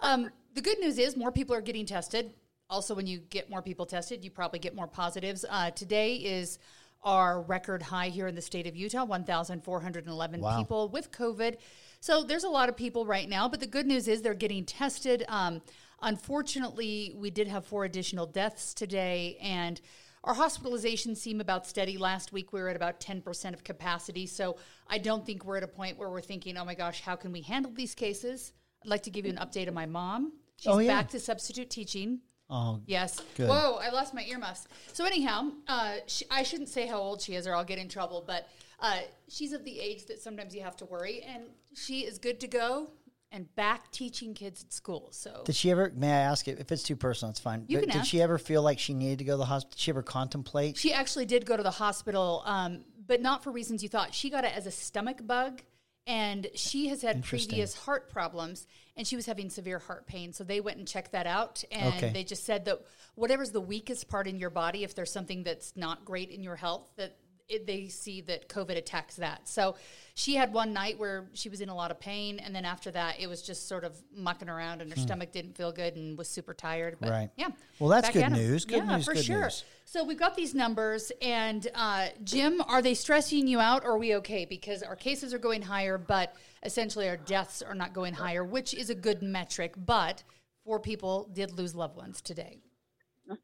Um, 0.00 0.30
the 0.54 0.62
good 0.62 0.78
news 0.78 0.98
is 0.98 1.16
more 1.16 1.32
people 1.32 1.54
are 1.54 1.60
getting 1.60 1.86
tested. 1.86 2.32
Also, 2.68 2.94
when 2.94 3.06
you 3.06 3.18
get 3.18 3.48
more 3.48 3.62
people 3.62 3.86
tested, 3.86 4.24
you 4.24 4.30
probably 4.30 4.58
get 4.58 4.74
more 4.74 4.88
positives. 4.88 5.44
Uh, 5.48 5.70
today 5.70 6.16
is 6.16 6.58
our 7.02 7.42
record 7.42 7.82
high 7.82 8.08
here 8.08 8.26
in 8.26 8.34
the 8.34 8.42
state 8.42 8.66
of 8.66 8.74
Utah 8.74 9.04
1,411 9.04 10.40
Wow. 10.40 10.58
people 10.58 10.88
with 10.88 11.12
COVID. 11.12 11.56
So 12.00 12.22
there's 12.24 12.44
a 12.44 12.48
lot 12.48 12.68
of 12.68 12.76
people 12.76 13.06
right 13.06 13.28
now, 13.28 13.48
but 13.48 13.60
the 13.60 13.66
good 13.66 13.86
news 13.86 14.08
is 14.08 14.22
they're 14.22 14.34
getting 14.34 14.64
tested. 14.64 15.24
Um, 15.28 15.62
unfortunately, 16.02 17.14
we 17.16 17.30
did 17.30 17.46
have 17.46 17.64
four 17.64 17.84
additional 17.84 18.26
deaths 18.26 18.74
today, 18.74 19.38
and 19.40 19.80
our 20.24 20.34
hospitalizations 20.34 21.18
seem 21.18 21.40
about 21.40 21.66
steady. 21.66 21.96
Last 21.96 22.32
week 22.32 22.52
we 22.52 22.60
were 22.60 22.68
at 22.68 22.74
about 22.76 22.98
10% 22.98 23.54
of 23.54 23.62
capacity, 23.62 24.26
so 24.26 24.56
I 24.88 24.98
don't 24.98 25.24
think 25.24 25.44
we're 25.44 25.58
at 25.58 25.62
a 25.62 25.68
point 25.68 25.98
where 25.98 26.10
we're 26.10 26.20
thinking, 26.20 26.56
oh 26.56 26.64
my 26.64 26.74
gosh, 26.74 27.02
how 27.02 27.14
can 27.14 27.30
we 27.30 27.42
handle 27.42 27.70
these 27.72 27.94
cases? 27.94 28.52
Like 28.86 29.02
to 29.04 29.10
give 29.10 29.26
you 29.26 29.32
an 29.32 29.38
update 29.38 29.68
on 29.68 29.74
my 29.74 29.86
mom. 29.86 30.32
She's 30.56 30.72
Oh, 30.72 30.78
yeah. 30.78 30.88
back 30.96 31.10
to 31.10 31.20
substitute 31.20 31.68
teaching. 31.70 32.20
oh, 32.48 32.80
Yes. 32.86 33.20
Good. 33.36 33.48
Whoa, 33.48 33.74
I 33.82 33.90
lost 33.90 34.14
my 34.14 34.22
earmuffs. 34.24 34.66
So 34.92 35.04
anyhow, 35.04 35.50
uh, 35.68 35.96
she, 36.06 36.24
I 36.30 36.42
shouldn't 36.44 36.68
say 36.70 36.86
how 36.86 36.98
old 36.98 37.20
she 37.20 37.34
is, 37.34 37.46
or 37.46 37.54
I'll 37.54 37.64
get 37.64 37.78
in 37.78 37.88
trouble. 37.88 38.24
But 38.26 38.48
uh, 38.80 39.00
she's 39.28 39.52
of 39.52 39.64
the 39.64 39.78
age 39.80 40.06
that 40.06 40.20
sometimes 40.20 40.54
you 40.54 40.62
have 40.62 40.76
to 40.76 40.84
worry, 40.86 41.22
and 41.22 41.44
she 41.74 42.00
is 42.00 42.18
good 42.18 42.40
to 42.40 42.46
go 42.48 42.90
and 43.32 43.52
back 43.56 43.90
teaching 43.90 44.32
kids 44.34 44.62
at 44.62 44.72
school. 44.72 45.08
So 45.10 45.42
Did 45.44 45.56
she 45.56 45.70
ever? 45.72 45.92
May 45.94 46.08
I 46.12 46.20
ask 46.20 46.46
it? 46.46 46.58
If 46.60 46.70
it's 46.72 46.84
too 46.84 46.96
personal, 46.96 47.30
it's 47.30 47.40
fine. 47.40 47.64
You 47.66 47.78
but 47.78 47.84
can 47.86 47.90
did 47.92 48.00
ask. 48.00 48.08
she 48.10 48.22
ever 48.22 48.38
feel 48.38 48.62
like 48.62 48.78
she 48.78 48.94
needed 48.94 49.18
to 49.18 49.24
go 49.24 49.32
to 49.32 49.38
the 49.38 49.44
hospital? 49.46 49.72
Did 49.72 49.80
she 49.80 49.90
ever 49.90 50.02
contemplate? 50.02 50.76
she 50.76 50.92
actually 50.92 51.26
did 51.26 51.44
go 51.44 51.56
to 51.56 51.62
the 51.62 51.70
hospital, 51.72 52.42
um, 52.46 52.84
but 53.06 53.20
not 53.20 53.42
for 53.42 53.50
reasons 53.50 53.82
you 53.82 53.88
thought. 53.88 54.14
She 54.14 54.30
got 54.30 54.44
it 54.44 54.56
as 54.56 54.66
a 54.66 54.70
stomach 54.70 55.26
bug. 55.26 55.62
And 56.06 56.46
she 56.54 56.88
has 56.88 57.02
had 57.02 57.24
previous 57.24 57.74
heart 57.74 58.08
problems, 58.08 58.66
and 58.96 59.06
she 59.06 59.16
was 59.16 59.26
having 59.26 59.50
severe 59.50 59.80
heart 59.80 60.06
pain. 60.06 60.32
So 60.32 60.44
they 60.44 60.60
went 60.60 60.78
and 60.78 60.86
checked 60.86 61.12
that 61.12 61.26
out, 61.26 61.64
and 61.70 61.94
Okay. 61.94 62.12
they 62.12 62.22
just 62.22 62.44
said 62.44 62.64
that 62.66 62.80
whatever's 63.16 63.50
the 63.50 63.60
weakest 63.60 64.08
part 64.08 64.28
in 64.28 64.38
your 64.38 64.50
body, 64.50 64.84
if 64.84 64.94
there's 64.94 65.10
something 65.12 65.42
that's 65.42 65.76
not 65.76 66.04
great 66.04 66.30
in 66.30 66.42
your 66.44 66.56
health, 66.56 66.88
that 66.96 67.16
it, 67.48 67.64
they 67.66 67.86
see 67.86 68.20
that 68.22 68.48
COVID 68.48 68.76
attacks 68.76 69.16
that. 69.16 69.48
So 69.48 69.76
she 70.14 70.34
had 70.34 70.52
one 70.52 70.72
night 70.72 70.98
where 70.98 71.28
she 71.32 71.48
was 71.48 71.60
in 71.60 71.68
a 71.68 71.74
lot 71.74 71.90
of 71.92 72.00
pain, 72.00 72.40
and 72.40 72.54
then 72.54 72.64
after 72.64 72.90
that, 72.90 73.20
it 73.20 73.28
was 73.28 73.40
just 73.42 73.68
sort 73.68 73.84
of 73.84 73.96
mucking 74.12 74.48
around, 74.48 74.82
and 74.82 74.92
her 74.92 75.00
stomach 75.00 75.30
didn't 75.32 75.56
feel 75.56 75.70
good 75.70 75.94
and 75.96 76.18
was 76.18 76.28
super 76.28 76.54
tired. 76.54 76.96
But 77.00 77.06
Hmm. 77.08 77.12
Right. 77.12 77.30
Yeah. 77.36 77.48
Well, 77.78 77.90
that's 77.90 78.10
good 78.10 78.30
news. 78.32 78.64
Good 78.64 78.78
yeah, 78.78 78.96
news, 78.96 79.04
for 79.04 79.14
good 79.14 79.24
sure. 79.24 79.42
news. 79.44 79.64
So 79.88 80.02
we've 80.02 80.18
got 80.18 80.34
these 80.34 80.52
numbers, 80.52 81.12
and 81.22 81.68
uh, 81.72 82.08
Jim, 82.24 82.60
are 82.66 82.82
they 82.82 82.92
stressing 82.92 83.46
you 83.46 83.60
out, 83.60 83.84
or 83.84 83.92
are 83.92 83.98
we 83.98 84.16
okay? 84.16 84.44
Because 84.44 84.82
our 84.82 84.96
cases 84.96 85.32
are 85.32 85.38
going 85.38 85.62
higher, 85.62 85.96
but 85.96 86.34
essentially 86.64 87.08
our 87.08 87.16
deaths 87.16 87.62
are 87.62 87.74
not 87.74 87.92
going 87.94 88.12
higher, 88.12 88.44
which 88.44 88.74
is 88.74 88.90
a 88.90 88.96
good 88.96 89.22
metric. 89.22 89.74
But 89.76 90.24
four 90.64 90.80
people 90.80 91.30
did 91.32 91.52
lose 91.52 91.76
loved 91.76 91.96
ones 91.96 92.20
today. 92.20 92.58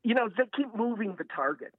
you 0.02 0.14
know, 0.16 0.28
they 0.36 0.42
keep 0.56 0.74
moving 0.74 1.14
the 1.16 1.24
target 1.34 1.74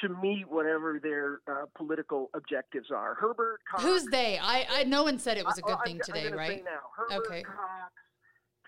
to 0.00 0.08
meet 0.08 0.48
whatever 0.48 0.98
their 1.00 1.40
uh, 1.46 1.66
political 1.76 2.30
objectives 2.34 2.88
are. 2.90 3.14
Herbert 3.14 3.60
Cox. 3.70 3.84
Who's 3.84 4.04
they? 4.06 4.38
I, 4.42 4.66
I 4.70 4.84
no 4.84 5.04
one 5.04 5.20
said 5.20 5.38
it 5.38 5.44
was 5.46 5.58
a 5.58 5.62
good 5.62 5.76
I- 5.80 5.84
thing 5.84 6.00
I'm, 6.08 6.14
today, 6.14 6.32
right? 6.34 6.64
Herbert 6.96 7.26
Okay. 7.28 7.42
Cox, 7.44 7.58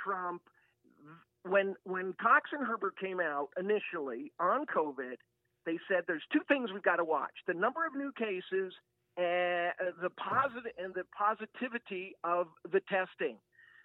Trump. 0.05 0.43
When 1.43 1.75
when 1.85 2.13
Cox 2.21 2.51
and 2.53 2.67
Herbert 2.67 2.99
came 3.01 3.21
out 3.21 3.49
initially 3.59 4.33
on 4.39 4.67
COVID, 4.67 5.17
they 5.65 5.79
said 5.89 6.05
there's 6.07 6.23
two 6.33 6.43
things 6.49 6.71
we've 6.73 6.83
got 6.83 6.97
to 6.97 7.05
watch: 7.05 7.33
the 7.47 7.55
number 7.55 7.87
of 7.87 7.95
new 7.97 8.13
cases 8.13 8.75
and 9.17 9.73
the 10.03 10.11
positive 10.11 10.73
and 10.79 10.95
the 10.95 11.05
positivity 11.17 12.15
of 12.25 12.49
the 12.71 12.81
testing. 12.89 13.37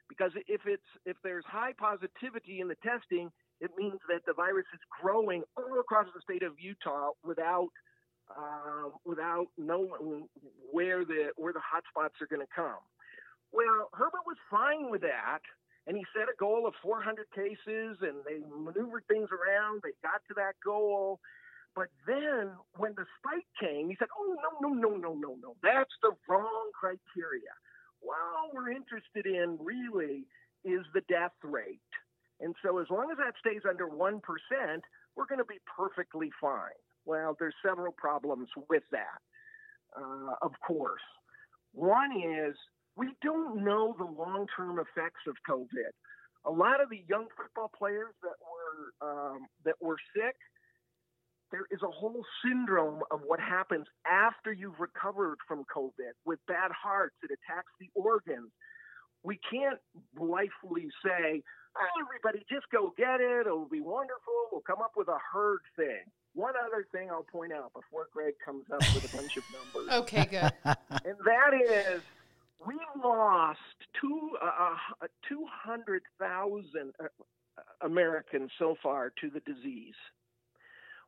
Because 0.07 0.31
if 0.47 0.61
it's 0.65 0.89
if 1.05 1.17
there's 1.23 1.45
high 1.47 1.73
positivity 1.77 2.59
in 2.59 2.67
the 2.67 2.77
testing, 2.83 3.31
it 3.61 3.71
means 3.77 3.99
that 4.07 4.21
the 4.27 4.33
virus 4.33 4.65
is 4.73 4.79
growing 5.01 5.43
all 5.57 5.79
across 5.79 6.07
the 6.13 6.21
state 6.21 6.43
of 6.43 6.53
Utah 6.59 7.11
without 7.23 7.69
uh, 8.29 8.89
without 9.05 9.47
knowing 9.57 10.27
where 10.71 11.05
the 11.05 11.29
where 11.37 11.53
the 11.53 11.63
hot 11.63 11.83
spots 11.89 12.15
are 12.21 12.27
going 12.27 12.45
to 12.45 12.53
come. 12.53 12.83
Well, 13.51 13.89
Herbert 13.93 14.27
was 14.27 14.37
fine 14.51 14.91
with 14.91 15.01
that, 15.01 15.39
and 15.87 15.95
he 15.97 16.03
set 16.13 16.29
a 16.29 16.37
goal 16.39 16.65
of 16.65 16.73
400 16.81 17.29
cases, 17.33 17.97
and 18.01 18.25
they 18.25 18.41
maneuvered 18.49 19.05
things 19.07 19.29
around. 19.29 19.81
They 19.83 19.93
got 20.01 20.21
to 20.27 20.33
that 20.35 20.55
goal, 20.63 21.19
but 21.75 21.87
then 22.07 22.51
when 22.77 22.93
the 22.95 23.05
spike 23.19 23.47
came, 23.59 23.89
he 23.89 23.95
said, 23.99 24.07
"Oh 24.17 24.35
no, 24.61 24.69
no, 24.69 24.73
no, 24.73 24.95
no, 24.95 25.13
no, 25.13 25.35
no! 25.41 25.55
That's 25.61 25.93
the 26.01 26.11
wrong 26.27 26.71
criteria. 26.73 27.53
All 28.01 28.51
we're 28.53 28.71
interested 28.71 29.25
in 29.25 29.57
really 29.59 30.25
is 30.63 30.85
the 30.93 31.01
death 31.09 31.35
rate." 31.43 31.79
And 32.39 32.55
so, 32.63 32.79
as 32.79 32.87
long 32.89 33.11
as 33.11 33.17
that 33.17 33.35
stays 33.39 33.61
under 33.67 33.87
1%, 33.87 34.21
we're 35.15 35.25
going 35.25 35.39
to 35.39 35.45
be 35.45 35.59
perfectly 35.65 36.31
fine. 36.39 36.79
Well, 37.05 37.35
there's 37.39 37.55
several 37.63 37.93
problems 37.93 38.49
with 38.69 38.83
that, 38.91 39.21
uh, 39.95 40.35
of 40.41 40.51
course. 40.65 41.03
One 41.73 42.11
is 42.11 42.55
we 42.97 43.13
don't 43.21 43.63
know 43.63 43.95
the 43.97 44.05
long 44.05 44.47
term 44.55 44.79
effects 44.79 45.21
of 45.27 45.35
COVID. 45.49 45.91
A 46.45 46.51
lot 46.51 46.81
of 46.81 46.89
the 46.89 47.03
young 47.09 47.27
football 47.35 47.71
players 47.75 48.13
that 48.21 48.37
were, 48.39 49.09
um, 49.09 49.47
that 49.65 49.75
were 49.81 49.97
sick, 50.15 50.35
there 51.51 51.65
is 51.71 51.79
a 51.83 51.89
whole 51.91 52.23
syndrome 52.43 53.01
of 53.11 53.21
what 53.25 53.39
happens 53.39 53.87
after 54.05 54.51
you've 54.53 54.79
recovered 54.79 55.37
from 55.47 55.63
COVID 55.75 56.13
with 56.25 56.39
bad 56.47 56.71
hearts. 56.71 57.15
It 57.23 57.31
attacks 57.31 57.71
the 57.79 57.89
organs. 57.95 58.51
We 59.23 59.39
can't 59.49 59.79
blithely 60.15 60.87
say, 61.03 61.41
oh, 61.77 61.87
everybody 62.05 62.45
just 62.49 62.65
go 62.71 62.93
get 62.97 63.21
it. 63.21 63.47
It'll 63.47 63.65
be 63.67 63.81
wonderful. 63.81 64.33
We'll 64.51 64.61
come 64.61 64.81
up 64.83 64.91
with 64.95 65.07
a 65.07 65.17
herd 65.33 65.61
thing. 65.75 66.03
One 66.33 66.53
other 66.63 66.85
thing 66.91 67.09
I'll 67.09 67.23
point 67.23 67.53
out 67.53 67.71
before 67.73 68.07
Greg 68.13 68.33
comes 68.43 68.65
up 68.71 68.81
with 68.93 69.11
a 69.11 69.17
bunch 69.17 69.37
of 69.37 69.43
numbers, 69.53 69.93
Okay, 70.01 70.25
good. 70.25 70.51
and 71.05 71.15
that 71.25 71.53
is 71.53 72.01
we 72.65 72.75
lost 73.03 73.59
two, 73.99 74.31
uh, 74.41 74.75
uh, 75.01 75.07
200,000 75.27 76.93
uh, 76.99 77.05
Americans 77.81 78.51
so 78.57 78.75
far 78.81 79.11
to 79.21 79.29
the 79.29 79.41
disease. 79.41 79.95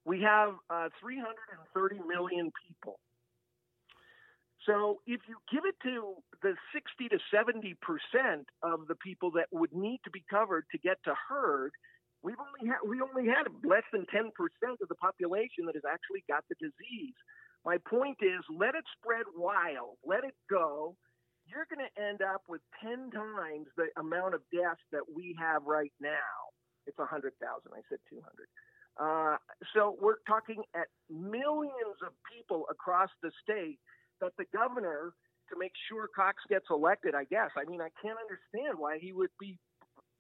We 0.06 0.22
have 0.22 0.56
uh, 0.70 0.90
330 1.02 2.00
million 2.08 2.52
people. 2.68 3.00
So 4.66 5.00
if 5.08 5.22
you 5.28 5.38
give 5.52 5.64
it 5.64 5.76
to 5.84 6.16
the 6.44 6.54
60 6.76 7.08
to 7.10 7.20
70 7.32 7.76
percent 7.80 8.48
of 8.62 8.88
the 8.88 8.96
people 8.96 9.32
that 9.32 9.48
would 9.52 9.74
need 9.74 10.00
to 10.04 10.12
be 10.12 10.24
covered 10.30 10.66
to 10.72 10.78
get 10.78 10.98
to 11.06 11.16
herd, 11.16 11.72
we've 12.22 12.40
only 12.40 12.68
had 12.68 12.84
we 12.84 13.00
only 13.00 13.32
had 13.32 13.48
less 13.64 13.88
than 13.94 14.06
10 14.12 14.32
percent 14.36 14.80
of 14.84 14.90
the 14.90 15.00
population 15.00 15.64
that 15.68 15.76
has 15.76 15.88
actually 15.88 16.24
got 16.28 16.44
the 16.50 16.56
disease. 16.60 17.16
My 17.66 17.78
point 17.90 18.18
is, 18.22 18.44
let 18.52 18.76
it 18.76 18.84
spread 19.00 19.26
wild, 19.36 19.96
let 20.06 20.24
it 20.24 20.36
go. 20.50 20.96
You're 21.48 21.66
going 21.72 21.88
to 21.88 21.94
end 21.96 22.22
up 22.22 22.44
with 22.48 22.62
10 22.84 23.12
times 23.12 23.68
the 23.80 23.88
amount 23.96 24.36
of 24.36 24.42
deaths 24.52 24.84
that 24.92 25.04
we 25.08 25.36
have 25.40 25.64
right 25.64 25.94
now. 26.00 26.52
It's 26.86 26.98
100,000. 26.98 27.32
I 27.40 27.82
said 27.90 28.00
200. 28.12 28.48
Uh, 29.00 29.38
so 29.74 29.96
we're 30.02 30.20
talking 30.28 30.64
at 30.76 30.88
millions 31.10 32.00
of 32.06 32.12
people 32.28 32.66
across 32.70 33.10
the 33.22 33.32
state 33.44 33.80
that 34.20 34.34
the 34.38 34.46
governor, 34.52 35.14
to 35.50 35.56
make 35.60 35.72
sure 35.88 36.10
Cox 36.14 36.44
gets 36.50 36.66
elected, 36.70 37.16
I 37.16 37.24
guess. 37.26 37.52
I 37.56 37.70
mean, 37.70 37.80
I 37.80 37.90
can't 38.02 38.18
understand 38.20 38.78
why 38.78 38.98
he 39.00 39.14
would 39.14 39.30
be 39.40 39.58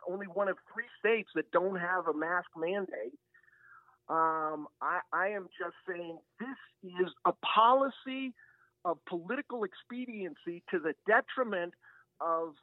only 0.07 0.27
one 0.27 0.47
of 0.47 0.57
three 0.73 0.87
states 0.99 1.29
that 1.35 1.51
don't 1.51 1.75
have 1.75 2.07
a 2.07 2.13
mask 2.13 2.47
mandate. 2.55 3.17
Um, 4.09 4.67
I, 4.81 4.99
I 5.11 5.27
am 5.29 5.47
just 5.59 5.75
saying 5.87 6.17
this 6.39 6.57
is 6.83 7.11
a 7.25 7.33
policy 7.43 8.33
of 8.87 8.97
political 9.05 9.65
expediency 9.65 10.63
to 10.71 10.79
the 10.79 10.93
detriment 11.05 11.73
of 12.21 12.53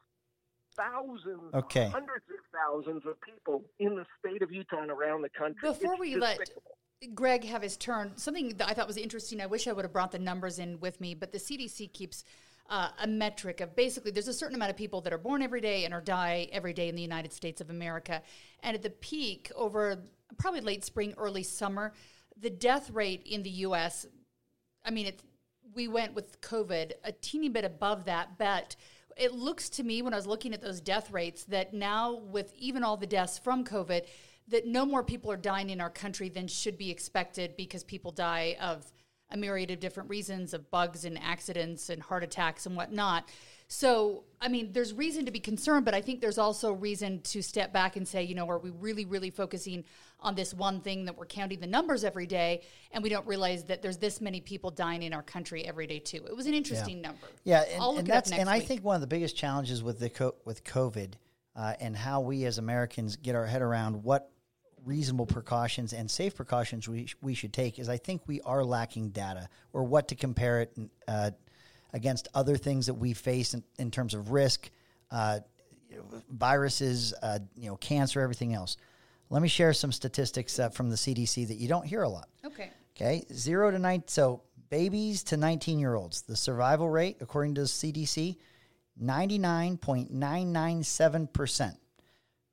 thousands, 0.74 1.52
okay. 1.52 1.88
hundreds 1.88 2.24
of 2.30 2.40
thousands 2.50 3.02
of 3.06 3.20
people 3.20 3.62
in 3.78 3.94
the 3.94 4.06
state 4.18 4.40
of 4.40 4.50
Utah 4.50 4.80
and 4.80 4.90
around 4.90 5.20
the 5.20 5.28
country. 5.28 5.60
Before 5.68 5.92
it's 5.92 6.00
we 6.00 6.14
despicable. 6.14 6.62
let 7.02 7.14
Greg 7.14 7.44
have 7.44 7.60
his 7.60 7.76
turn, 7.76 8.12
something 8.16 8.56
that 8.56 8.68
I 8.68 8.72
thought 8.72 8.86
was 8.86 8.96
interesting, 8.96 9.42
I 9.42 9.46
wish 9.46 9.68
I 9.68 9.72
would 9.72 9.84
have 9.84 9.92
brought 9.92 10.12
the 10.12 10.18
numbers 10.18 10.58
in 10.58 10.80
with 10.80 10.98
me, 10.98 11.14
but 11.14 11.30
the 11.30 11.38
CDC 11.38 11.92
keeps 11.92 12.24
uh, 12.70 12.88
a 13.02 13.06
metric 13.06 13.60
of 13.60 13.76
basically 13.76 14.10
there's 14.10 14.26
a 14.26 14.32
certain 14.32 14.54
amount 14.54 14.70
of 14.70 14.76
people 14.78 15.02
that 15.02 15.12
are 15.12 15.18
born 15.18 15.42
every 15.42 15.60
day 15.60 15.84
and 15.84 15.92
or 15.92 16.00
die 16.00 16.48
every 16.50 16.72
day 16.72 16.88
in 16.88 16.96
the 16.96 17.02
United 17.02 17.34
States 17.34 17.60
of 17.60 17.68
America. 17.68 18.22
And 18.62 18.74
at 18.74 18.82
the 18.82 18.88
peak, 18.88 19.52
over 19.54 19.98
probably 20.38 20.62
late 20.62 20.86
spring, 20.86 21.12
early 21.18 21.42
summer, 21.42 21.92
the 22.40 22.48
death 22.48 22.90
rate 22.90 23.22
in 23.26 23.42
the 23.42 23.50
U.S. 23.50 24.06
I 24.82 24.90
mean, 24.90 25.04
it's 25.04 25.22
we 25.74 25.88
went 25.88 26.14
with 26.14 26.40
COVID 26.40 26.92
a 27.04 27.12
teeny 27.12 27.48
bit 27.48 27.64
above 27.64 28.04
that, 28.04 28.38
but 28.38 28.76
it 29.16 29.32
looks 29.32 29.68
to 29.70 29.82
me 29.82 30.02
when 30.02 30.12
I 30.12 30.16
was 30.16 30.26
looking 30.26 30.52
at 30.54 30.62
those 30.62 30.80
death 30.80 31.10
rates 31.12 31.44
that 31.44 31.72
now 31.72 32.14
with 32.14 32.52
even 32.56 32.82
all 32.82 32.96
the 32.96 33.06
deaths 33.06 33.38
from 33.38 33.64
COVID, 33.64 34.02
that 34.48 34.66
no 34.66 34.84
more 34.84 35.02
people 35.02 35.30
are 35.30 35.36
dying 35.36 35.70
in 35.70 35.80
our 35.80 35.90
country 35.90 36.28
than 36.28 36.48
should 36.48 36.76
be 36.76 36.90
expected 36.90 37.56
because 37.56 37.84
people 37.84 38.10
die 38.10 38.56
of 38.60 38.84
a 39.30 39.36
myriad 39.36 39.70
of 39.70 39.80
different 39.80 40.10
reasons 40.10 40.52
of 40.52 40.70
bugs 40.70 41.04
and 41.04 41.18
accidents 41.22 41.88
and 41.88 42.02
heart 42.02 42.22
attacks 42.22 42.66
and 42.66 42.76
whatnot. 42.76 43.28
So, 43.68 44.24
I 44.40 44.48
mean, 44.48 44.72
there's 44.72 44.92
reason 44.92 45.24
to 45.24 45.30
be 45.30 45.40
concerned, 45.40 45.84
but 45.84 45.94
I 45.94 46.02
think 46.02 46.20
there's 46.20 46.38
also 46.38 46.72
reason 46.72 47.20
to 47.22 47.42
step 47.42 47.72
back 47.72 47.96
and 47.96 48.06
say, 48.06 48.22
you 48.22 48.34
know, 48.34 48.48
are 48.48 48.58
we 48.58 48.70
really, 48.70 49.06
really 49.06 49.30
focusing 49.30 49.84
on 50.24 50.34
this 50.34 50.54
one 50.54 50.80
thing 50.80 51.04
that 51.04 51.16
we're 51.16 51.26
counting 51.26 51.60
the 51.60 51.66
numbers 51.66 52.02
every 52.02 52.26
day 52.26 52.62
and 52.90 53.02
we 53.02 53.10
don't 53.10 53.26
realize 53.26 53.64
that 53.64 53.82
there's 53.82 53.98
this 53.98 54.20
many 54.20 54.40
people 54.40 54.70
dying 54.70 55.02
in 55.02 55.12
our 55.12 55.22
country 55.22 55.64
every 55.66 55.86
day 55.86 55.98
too? 55.98 56.24
It 56.26 56.34
was 56.34 56.46
an 56.46 56.54
interesting 56.54 56.96
yeah. 56.96 57.08
number. 57.08 57.26
Yeah, 57.44 57.64
and, 57.70 57.98
and, 57.98 58.06
that's 58.06 58.32
and 58.32 58.40
week. 58.40 58.48
I 58.48 58.60
think 58.60 58.82
one 58.82 58.94
of 58.94 59.00
the 59.02 59.06
biggest 59.06 59.36
challenges 59.36 59.82
with 59.82 60.00
the 60.00 60.10
co- 60.10 60.34
with 60.44 60.64
COVID 60.64 61.12
uh, 61.54 61.74
and 61.78 61.94
how 61.94 62.20
we 62.20 62.44
as 62.46 62.58
Americans 62.58 63.16
get 63.16 63.34
our 63.34 63.46
head 63.46 63.62
around 63.62 64.02
what 64.02 64.30
reasonable 64.84 65.26
precautions 65.26 65.92
and 65.92 66.10
safe 66.10 66.34
precautions 66.34 66.88
we, 66.88 67.06
sh- 67.06 67.16
we 67.22 67.34
should 67.34 67.52
take 67.52 67.78
is 67.78 67.88
I 67.88 67.96
think 67.96 68.22
we 68.26 68.40
are 68.42 68.64
lacking 68.64 69.10
data 69.10 69.48
or 69.72 69.84
what 69.84 70.08
to 70.08 70.14
compare 70.14 70.62
it 70.62 70.76
uh, 71.06 71.30
against 71.92 72.28
other 72.34 72.56
things 72.56 72.86
that 72.86 72.94
we 72.94 73.12
face 73.12 73.54
in, 73.54 73.62
in 73.78 73.90
terms 73.90 74.14
of 74.14 74.30
risk, 74.30 74.70
uh, 75.10 75.40
viruses, 76.28 77.14
uh, 77.22 77.38
you 77.56 77.68
know, 77.68 77.76
cancer, 77.76 78.20
everything 78.20 78.52
else. 78.52 78.76
Let 79.30 79.42
me 79.42 79.48
share 79.48 79.72
some 79.72 79.92
statistics 79.92 80.58
uh, 80.58 80.68
from 80.68 80.90
the 80.90 80.96
CDC 80.96 81.48
that 81.48 81.56
you 81.56 81.68
don't 81.68 81.86
hear 81.86 82.02
a 82.02 82.08
lot. 82.08 82.28
Okay. 82.44 82.70
Okay, 82.96 83.24
zero 83.32 83.72
to 83.72 83.78
nine. 83.78 84.04
So 84.06 84.42
babies 84.70 85.22
to 85.24 85.36
19 85.36 85.78
year 85.78 85.94
olds, 85.94 86.22
the 86.22 86.36
survival 86.36 86.88
rate, 86.88 87.18
according 87.20 87.56
to 87.56 87.60
the 87.62 87.66
CDC, 87.66 88.38
99.997%. 89.02 91.76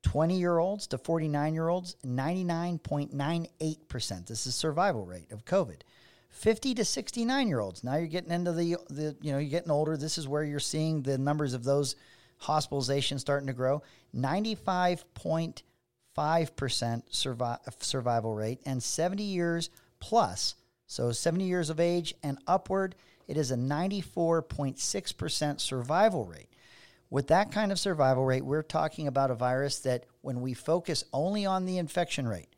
20 0.02 0.38
year 0.38 0.58
olds 0.58 0.88
to 0.88 0.98
49 0.98 1.54
year 1.54 1.68
olds, 1.68 1.94
99.98%. 2.04 4.26
This 4.26 4.48
is 4.48 4.56
survival 4.56 5.06
rate 5.06 5.30
of 5.30 5.44
COVID. 5.44 5.82
50 6.30 6.74
to 6.74 6.84
69 6.84 7.46
year 7.46 7.60
olds. 7.60 7.84
Now 7.84 7.94
you're 7.96 8.08
getting 8.08 8.32
into 8.32 8.50
the, 8.52 8.78
the, 8.88 9.14
you 9.20 9.30
know, 9.32 9.38
you're 9.38 9.50
getting 9.50 9.70
older. 9.70 9.96
This 9.96 10.18
is 10.18 10.26
where 10.26 10.42
you're 10.42 10.58
seeing 10.58 11.02
the 11.02 11.18
numbers 11.18 11.54
of 11.54 11.62
those 11.62 11.94
hospitalizations 12.40 13.20
starting 13.20 13.46
to 13.46 13.52
grow. 13.52 13.84
95.5% 16.16 17.02
survi- 17.10 17.82
survival 17.82 18.34
rate 18.34 18.60
and 18.64 18.82
70 18.82 19.22
years 19.22 19.70
plus. 20.00 20.54
So 20.86 21.12
70 21.12 21.44
years 21.44 21.68
of 21.70 21.80
age 21.80 22.14
and 22.22 22.38
upward, 22.46 22.94
it 23.26 23.36
is 23.36 23.50
a 23.50 23.56
94.6% 23.56 25.60
survival 25.60 26.24
rate. 26.26 26.48
With 27.08 27.28
that 27.28 27.52
kind 27.52 27.72
of 27.72 27.78
survival 27.78 28.24
rate, 28.24 28.44
we're 28.44 28.62
talking 28.62 29.06
about 29.06 29.30
a 29.30 29.34
virus 29.34 29.78
that 29.80 30.06
when 30.22 30.40
we 30.40 30.54
focus 30.54 31.04
only 31.12 31.46
on 31.46 31.66
the 31.66 31.78
infection 31.78 32.26
rate, 32.26 32.48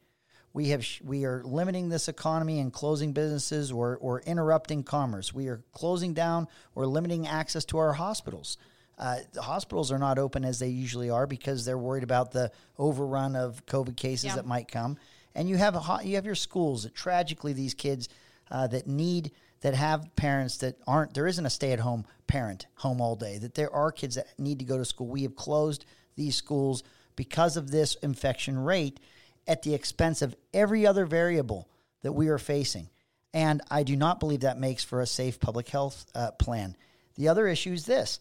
we 0.52 0.68
have 0.68 0.86
we 1.02 1.24
are 1.24 1.42
limiting 1.44 1.88
this 1.88 2.06
economy 2.06 2.60
and 2.60 2.72
closing 2.72 3.12
businesses 3.12 3.72
or 3.72 3.96
or 3.96 4.20
interrupting 4.20 4.84
commerce. 4.84 5.34
We 5.34 5.48
are 5.48 5.64
closing 5.72 6.14
down 6.14 6.46
or 6.76 6.86
limiting 6.86 7.26
access 7.26 7.64
to 7.66 7.78
our 7.78 7.94
hospitals. 7.94 8.56
Uh, 8.98 9.16
the 9.32 9.42
hospitals 9.42 9.90
are 9.90 9.98
not 9.98 10.18
open 10.18 10.44
as 10.44 10.58
they 10.58 10.68
usually 10.68 11.10
are 11.10 11.26
because 11.26 11.64
they're 11.64 11.78
worried 11.78 12.04
about 12.04 12.30
the 12.32 12.50
overrun 12.78 13.34
of 13.36 13.64
COVID 13.66 13.96
cases 13.96 14.26
Yeah. 14.26 14.36
that 14.36 14.46
might 14.46 14.68
come. 14.68 14.96
And 15.34 15.48
you 15.48 15.56
have 15.56 15.74
a, 15.74 16.00
you 16.04 16.14
have 16.14 16.26
your 16.26 16.36
schools 16.36 16.84
that 16.84 16.94
tragically 16.94 17.52
these 17.52 17.74
kids 17.74 18.08
uh, 18.50 18.66
that 18.68 18.86
need 18.86 19.32
that 19.62 19.74
have 19.74 20.14
parents 20.14 20.58
that 20.58 20.76
aren't 20.86 21.14
there 21.14 21.26
isn't 21.26 21.46
a 21.46 21.50
stay 21.50 21.72
at 21.72 21.80
home 21.80 22.04
parent 22.26 22.66
home 22.74 23.00
all 23.00 23.16
day 23.16 23.38
that 23.38 23.54
there 23.54 23.72
are 23.72 23.90
kids 23.90 24.14
that 24.14 24.26
need 24.38 24.58
to 24.58 24.64
go 24.64 24.78
to 24.78 24.84
school. 24.84 25.06
We 25.06 25.22
have 25.22 25.34
closed 25.34 25.84
these 26.16 26.36
schools 26.36 26.82
because 27.16 27.56
of 27.56 27.70
this 27.70 27.94
infection 27.96 28.58
rate 28.58 29.00
at 29.46 29.62
the 29.62 29.74
expense 29.74 30.22
of 30.22 30.36
every 30.52 30.86
other 30.86 31.04
variable 31.06 31.68
that 32.02 32.12
we 32.12 32.28
are 32.28 32.38
facing. 32.38 32.88
And 33.32 33.60
I 33.70 33.82
do 33.82 33.96
not 33.96 34.20
believe 34.20 34.40
that 34.40 34.58
makes 34.58 34.84
for 34.84 35.00
a 35.00 35.06
safe 35.06 35.40
public 35.40 35.68
health 35.68 36.06
uh, 36.14 36.30
plan. 36.32 36.76
The 37.16 37.28
other 37.28 37.48
issue 37.48 37.72
is 37.72 37.86
this 37.86 38.20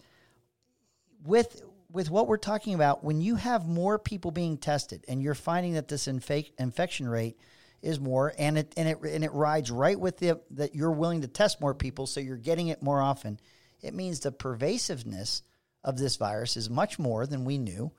with 1.25 1.61
with 1.91 2.09
what 2.09 2.27
we're 2.27 2.37
talking 2.37 2.73
about, 2.73 3.03
when 3.03 3.21
you 3.21 3.35
have 3.35 3.67
more 3.67 3.99
people 3.99 4.31
being 4.31 4.57
tested 4.57 5.05
and 5.07 5.21
you're 5.21 5.35
finding 5.35 5.73
that 5.73 5.87
this 5.87 6.07
infa- 6.07 6.51
infection 6.57 7.07
rate 7.07 7.37
is 7.83 7.99
more, 7.99 8.33
and 8.37 8.57
it 8.57 8.73
and 8.77 8.89
it 8.89 8.97
and 9.03 9.23
it 9.23 9.31
rides 9.33 9.69
right 9.69 9.99
with 9.99 10.17
the 10.17 10.39
that 10.51 10.73
you're 10.73 10.91
willing 10.91 11.21
to 11.21 11.27
test 11.27 11.61
more 11.61 11.73
people, 11.73 12.07
so 12.07 12.19
you're 12.19 12.37
getting 12.37 12.69
it 12.69 12.81
more 12.81 13.01
often. 13.01 13.39
It 13.81 13.93
means 13.93 14.21
the 14.21 14.31
pervasiveness 14.31 15.43
of 15.83 15.97
this 15.97 16.15
virus 16.15 16.55
is 16.55 16.69
much 16.69 16.97
more 16.97 17.27
than 17.27 17.43
we 17.43 17.57
knew, 17.57 17.91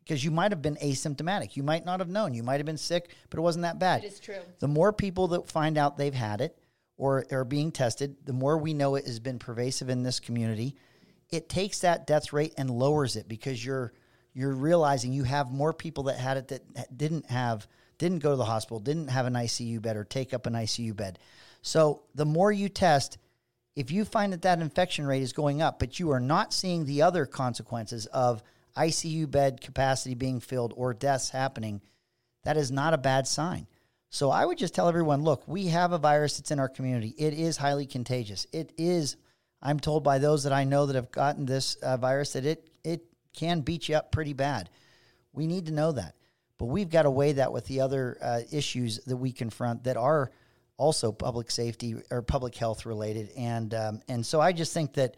because 0.00 0.22
you 0.22 0.30
might 0.30 0.52
have 0.52 0.60
been 0.60 0.76
asymptomatic, 0.76 1.56
you 1.56 1.62
might 1.62 1.86
not 1.86 2.00
have 2.00 2.10
known, 2.10 2.34
you 2.34 2.42
might 2.42 2.58
have 2.58 2.66
been 2.66 2.76
sick, 2.76 3.14
but 3.30 3.38
it 3.38 3.42
wasn't 3.42 3.62
that 3.62 3.78
bad. 3.78 4.04
It 4.04 4.12
is 4.12 4.20
true. 4.20 4.34
The 4.58 4.68
more 4.68 4.92
people 4.92 5.28
that 5.28 5.48
find 5.48 5.78
out 5.78 5.96
they've 5.96 6.12
had 6.12 6.42
it 6.42 6.58
or 6.98 7.24
are 7.32 7.46
being 7.46 7.72
tested, 7.72 8.16
the 8.26 8.34
more 8.34 8.58
we 8.58 8.74
know 8.74 8.94
it 8.96 9.06
has 9.06 9.20
been 9.20 9.38
pervasive 9.38 9.88
in 9.88 10.02
this 10.02 10.20
community. 10.20 10.76
It 11.30 11.48
takes 11.48 11.80
that 11.80 12.06
death 12.06 12.32
rate 12.32 12.54
and 12.56 12.70
lowers 12.70 13.16
it 13.16 13.28
because 13.28 13.64
you're 13.64 13.92
you're 14.32 14.54
realizing 14.54 15.12
you 15.12 15.24
have 15.24 15.50
more 15.50 15.72
people 15.72 16.04
that 16.04 16.18
had 16.18 16.36
it 16.36 16.48
that 16.48 16.96
didn't 16.96 17.26
have 17.30 17.66
didn't 17.98 18.20
go 18.20 18.30
to 18.30 18.36
the 18.36 18.44
hospital, 18.44 18.80
didn't 18.80 19.08
have 19.08 19.26
an 19.26 19.34
ICU 19.34 19.82
bed 19.82 19.96
or 19.96 20.04
take 20.04 20.32
up 20.32 20.46
an 20.46 20.54
ICU 20.54 20.96
bed. 20.96 21.18
So 21.62 22.02
the 22.14 22.24
more 22.24 22.50
you 22.50 22.68
test, 22.68 23.18
if 23.76 23.90
you 23.90 24.04
find 24.04 24.32
that 24.32 24.42
that 24.42 24.60
infection 24.60 25.06
rate 25.06 25.22
is 25.22 25.32
going 25.32 25.60
up, 25.60 25.78
but 25.78 26.00
you 26.00 26.10
are 26.10 26.20
not 26.20 26.54
seeing 26.54 26.84
the 26.84 27.02
other 27.02 27.26
consequences 27.26 28.06
of 28.06 28.42
ICU 28.76 29.30
bed 29.30 29.60
capacity 29.60 30.14
being 30.14 30.40
filled 30.40 30.72
or 30.76 30.94
deaths 30.94 31.30
happening, 31.30 31.82
that 32.44 32.56
is 32.56 32.70
not 32.70 32.94
a 32.94 32.98
bad 32.98 33.26
sign. 33.26 33.66
So 34.08 34.30
I 34.30 34.44
would 34.44 34.58
just 34.58 34.74
tell 34.74 34.88
everyone 34.88 35.22
look, 35.22 35.46
we 35.46 35.66
have 35.66 35.92
a 35.92 35.98
virus 35.98 36.38
that's 36.38 36.50
in 36.50 36.58
our 36.58 36.68
community. 36.68 37.14
It 37.16 37.34
is 37.34 37.56
highly 37.56 37.86
contagious. 37.86 38.46
It 38.52 38.72
is, 38.76 39.16
I'm 39.62 39.80
told 39.80 40.04
by 40.04 40.18
those 40.18 40.44
that 40.44 40.52
I 40.52 40.64
know 40.64 40.86
that 40.86 40.96
have 40.96 41.10
gotten 41.10 41.46
this 41.46 41.74
uh, 41.76 41.96
virus, 41.96 42.32
that 42.32 42.46
it, 42.46 42.68
it 42.82 43.04
can 43.34 43.60
beat 43.60 43.88
you 43.88 43.96
up 43.96 44.10
pretty 44.10 44.32
bad. 44.32 44.70
We 45.32 45.46
need 45.46 45.66
to 45.66 45.72
know 45.72 45.92
that. 45.92 46.14
But 46.58 46.66
we've 46.66 46.90
got 46.90 47.02
to 47.02 47.10
weigh 47.10 47.32
that 47.32 47.52
with 47.52 47.66
the 47.66 47.80
other 47.80 48.18
uh, 48.20 48.40
issues 48.52 48.98
that 49.06 49.16
we 49.16 49.32
confront 49.32 49.84
that 49.84 49.96
are 49.96 50.30
also 50.76 51.12
public 51.12 51.50
safety 51.50 51.96
or 52.10 52.22
public 52.22 52.54
health 52.54 52.86
related. 52.86 53.30
And, 53.36 53.72
um, 53.74 54.00
and 54.08 54.24
so 54.24 54.40
I 54.40 54.52
just 54.52 54.72
think 54.72 54.94
that 54.94 55.16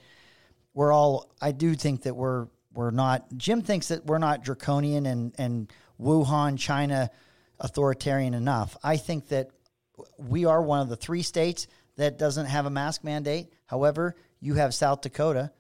we're 0.75 0.93
all, 0.93 1.33
I 1.41 1.53
do 1.53 1.75
think 1.75 2.03
that 2.03 2.15
we're, 2.15 2.49
we're 2.75 2.91
not, 2.91 3.27
Jim 3.37 3.63
thinks 3.63 3.89
that 3.89 4.07
we're 4.07 4.19
not 4.19 4.43
draconian 4.43 5.07
and, 5.07 5.35
and 5.39 5.73
Wuhan, 6.01 6.59
China 6.59 7.11
authoritarian 7.61 8.35
enough. 8.35 8.77
I 8.83 8.97
think 8.97 9.29
that 9.29 9.51
we 10.19 10.45
are 10.45 10.61
one 10.61 10.81
of 10.81 10.89
the 10.89 10.97
three 10.97 11.23
states 11.23 11.67
that 11.97 12.19
doesn't 12.19 12.47
have 12.47 12.67
a 12.67 12.71
mask 12.71 13.05
mandate. 13.05 13.53
However, 13.67 14.17
you 14.43 14.55
have 14.55 14.75
South 14.75 15.01
Dakota, 15.01 15.53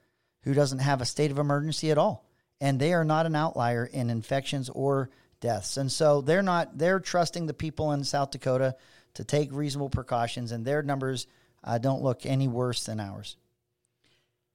who 0.43 0.53
doesn't 0.53 0.81
have 0.81 1.01
a 1.01 1.07
state 1.07 1.31
of 1.31 1.39
emergency 1.39 1.91
at 1.91 1.99
all, 1.99 2.29
and 2.61 2.79
they 2.79 2.93
are 2.93 3.05
not 3.05 3.25
an 3.25 3.37
outlier 3.37 3.87
in 3.87 4.11
infections 4.11 4.69
or 4.69 5.09
deaths. 5.41 5.77
And 5.77 5.91
so 5.91 6.21
they're 6.21 6.43
not 6.43 6.77
they're 6.77 7.01
trusting 7.01 7.47
the 7.47 7.55
people 7.55 7.93
in 7.93 8.05
South 8.05 8.33
Dakota 8.33 8.75
to 9.15 9.25
take 9.25 9.53
reasonable 9.53 9.89
precautions, 9.89 10.53
and 10.53 10.65
their 10.65 10.83
numbers 10.83 11.27
uh, 11.63 11.79
don't 11.79 12.03
look 12.03 12.27
any 12.27 12.49
worse 12.49 12.85
than 12.85 12.99
ours. 12.99 13.37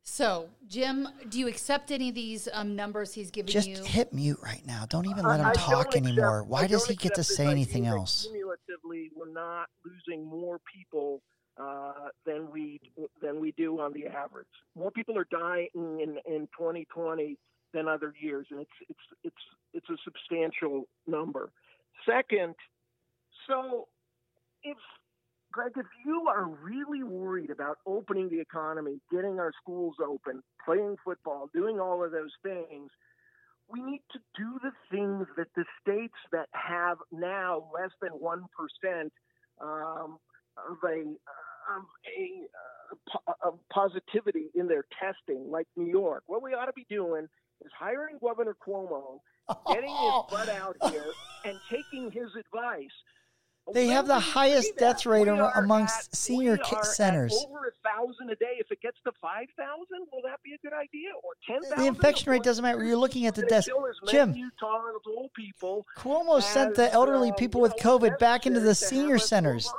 So, 0.03 0.49
Jim, 0.67 1.07
do 1.27 1.37
you 1.37 1.47
accept 1.49 1.91
any 1.91 2.09
of 2.09 2.15
these 2.15 2.47
um, 2.53 2.77
numbers 2.77 3.13
he's 3.13 3.29
giving 3.29 3.51
Just 3.51 3.67
you? 3.67 3.83
hit 3.83 4.13
mute 4.13 4.39
right 4.41 4.65
now. 4.65 4.85
Don't 4.87 5.05
even 5.05 5.25
let 5.25 5.41
him 5.41 5.47
I 5.47 5.53
talk 5.53 5.91
don't 5.91 6.07
anymore. 6.07 6.45
Why 6.45 6.61
I 6.61 6.67
does 6.67 6.85
he 6.85 6.95
get 6.95 7.15
to 7.15 7.25
say 7.25 7.47
anything 7.47 7.87
else? 7.87 8.23
Cumulatively, 8.23 9.11
we're 9.15 9.31
not 9.31 9.67
losing 9.85 10.25
more 10.25 10.59
people 10.73 11.21
uh, 11.59 12.09
than 12.25 12.49
we 12.51 12.79
than 13.21 13.39
we 13.39 13.51
do 13.53 13.79
on 13.79 13.93
the 13.93 14.05
average. 14.05 14.47
More 14.75 14.91
people 14.91 15.17
are 15.17 15.27
dying 15.31 15.69
in, 15.75 16.17
in 16.25 16.47
2020 16.57 17.37
than 17.73 17.87
other 17.87 18.13
years, 18.19 18.47
and 18.51 18.61
it's 18.61 18.71
it's 18.89 18.99
it's 19.23 19.35
it's 19.73 19.89
a 19.89 19.97
substantial 20.03 20.87
number. 21.07 21.51
Second, 22.05 22.55
so 23.47 23.87
if 24.63 24.77
Greg, 25.51 25.73
if 25.77 25.85
you 26.05 26.25
are 26.29 26.45
really 26.45 27.03
worried 27.03 27.49
about 27.49 27.77
opening 27.85 28.29
the 28.29 28.39
economy, 28.39 28.99
getting 29.11 29.39
our 29.39 29.51
schools 29.61 29.95
open, 30.05 30.43
playing 30.63 30.97
football, 31.03 31.49
doing 31.53 31.79
all 31.79 32.03
of 32.03 32.11
those 32.11 32.33
things, 32.43 32.91
we 33.69 33.81
need 33.81 34.01
to 34.11 34.19
do 34.37 34.59
the 34.61 34.71
things 34.91 35.27
that 35.35 35.47
the 35.55 35.65
states 35.81 36.13
that 36.31 36.47
have 36.51 36.97
now 37.11 37.69
less 37.73 37.91
than 38.01 38.11
1% 38.11 39.09
um, 39.61 40.17
of 40.57 40.77
a, 40.85 41.03
of 41.75 41.83
a, 42.17 42.43
uh, 42.91 42.95
po- 43.11 43.49
of 43.49 43.59
positivity 43.69 44.47
in 44.55 44.67
their 44.67 44.85
testing, 44.99 45.49
like 45.51 45.67
New 45.75 45.89
York. 45.91 46.23
What 46.27 46.41
we 46.41 46.53
ought 46.53 46.65
to 46.65 46.73
be 46.73 46.85
doing 46.89 47.27
is 47.65 47.71
hiring 47.77 48.17
Governor 48.21 48.55
Cuomo, 48.65 49.19
getting 49.67 49.89
his 49.89 50.13
butt 50.29 50.49
out 50.49 50.75
here, 50.91 51.05
and 51.45 51.57
taking 51.69 52.11
his 52.11 52.29
advice. 52.39 52.91
They 53.73 53.87
When 53.87 53.95
have 53.97 54.07
the 54.07 54.19
highest 54.19 54.77
death 54.77 55.05
rate 55.05 55.27
amongst 55.27 56.07
at- 56.07 56.15
senior 56.15 56.53
we 56.53 56.57
ca- 56.59 56.75
are 56.77 56.79
at 56.79 56.85
centers. 56.85 57.33
Over 57.49 57.67
a 57.67 57.71
thousand 57.83 58.29
a 58.29 58.35
day. 58.35 58.55
If 58.59 58.71
it 58.71 58.81
gets 58.81 58.95
to 59.03 59.11
five 59.21 59.47
thousand, 59.57 60.07
will 60.13 60.21
that 60.23 60.41
be 60.41 60.53
a 60.53 60.57
good 60.59 60.71
idea? 60.73 61.09
Or 61.21 61.33
ten 61.45 61.61
thousand? 61.63 61.79
The 61.79 61.87
infection 61.87 62.31
rate 62.31 62.43
doesn't 62.43 62.63
matter. 62.63 62.81
You're 62.85 62.95
looking 62.95 63.25
at 63.25 63.35
the 63.35 63.41
deaths. 63.43 63.67
Jim, 64.07 64.33
Utah 64.33 64.83
people. 65.35 65.85
Cuomo 65.97 66.41
sent 66.41 66.75
the 66.75 66.91
elderly 66.93 67.31
uh, 67.31 67.35
people 67.35 67.59
with 67.59 67.75
COVID 67.75 68.17
back 68.19 68.45
into 68.45 68.61
the 68.61 68.73
senior 68.75 69.17
centers. 69.17 69.69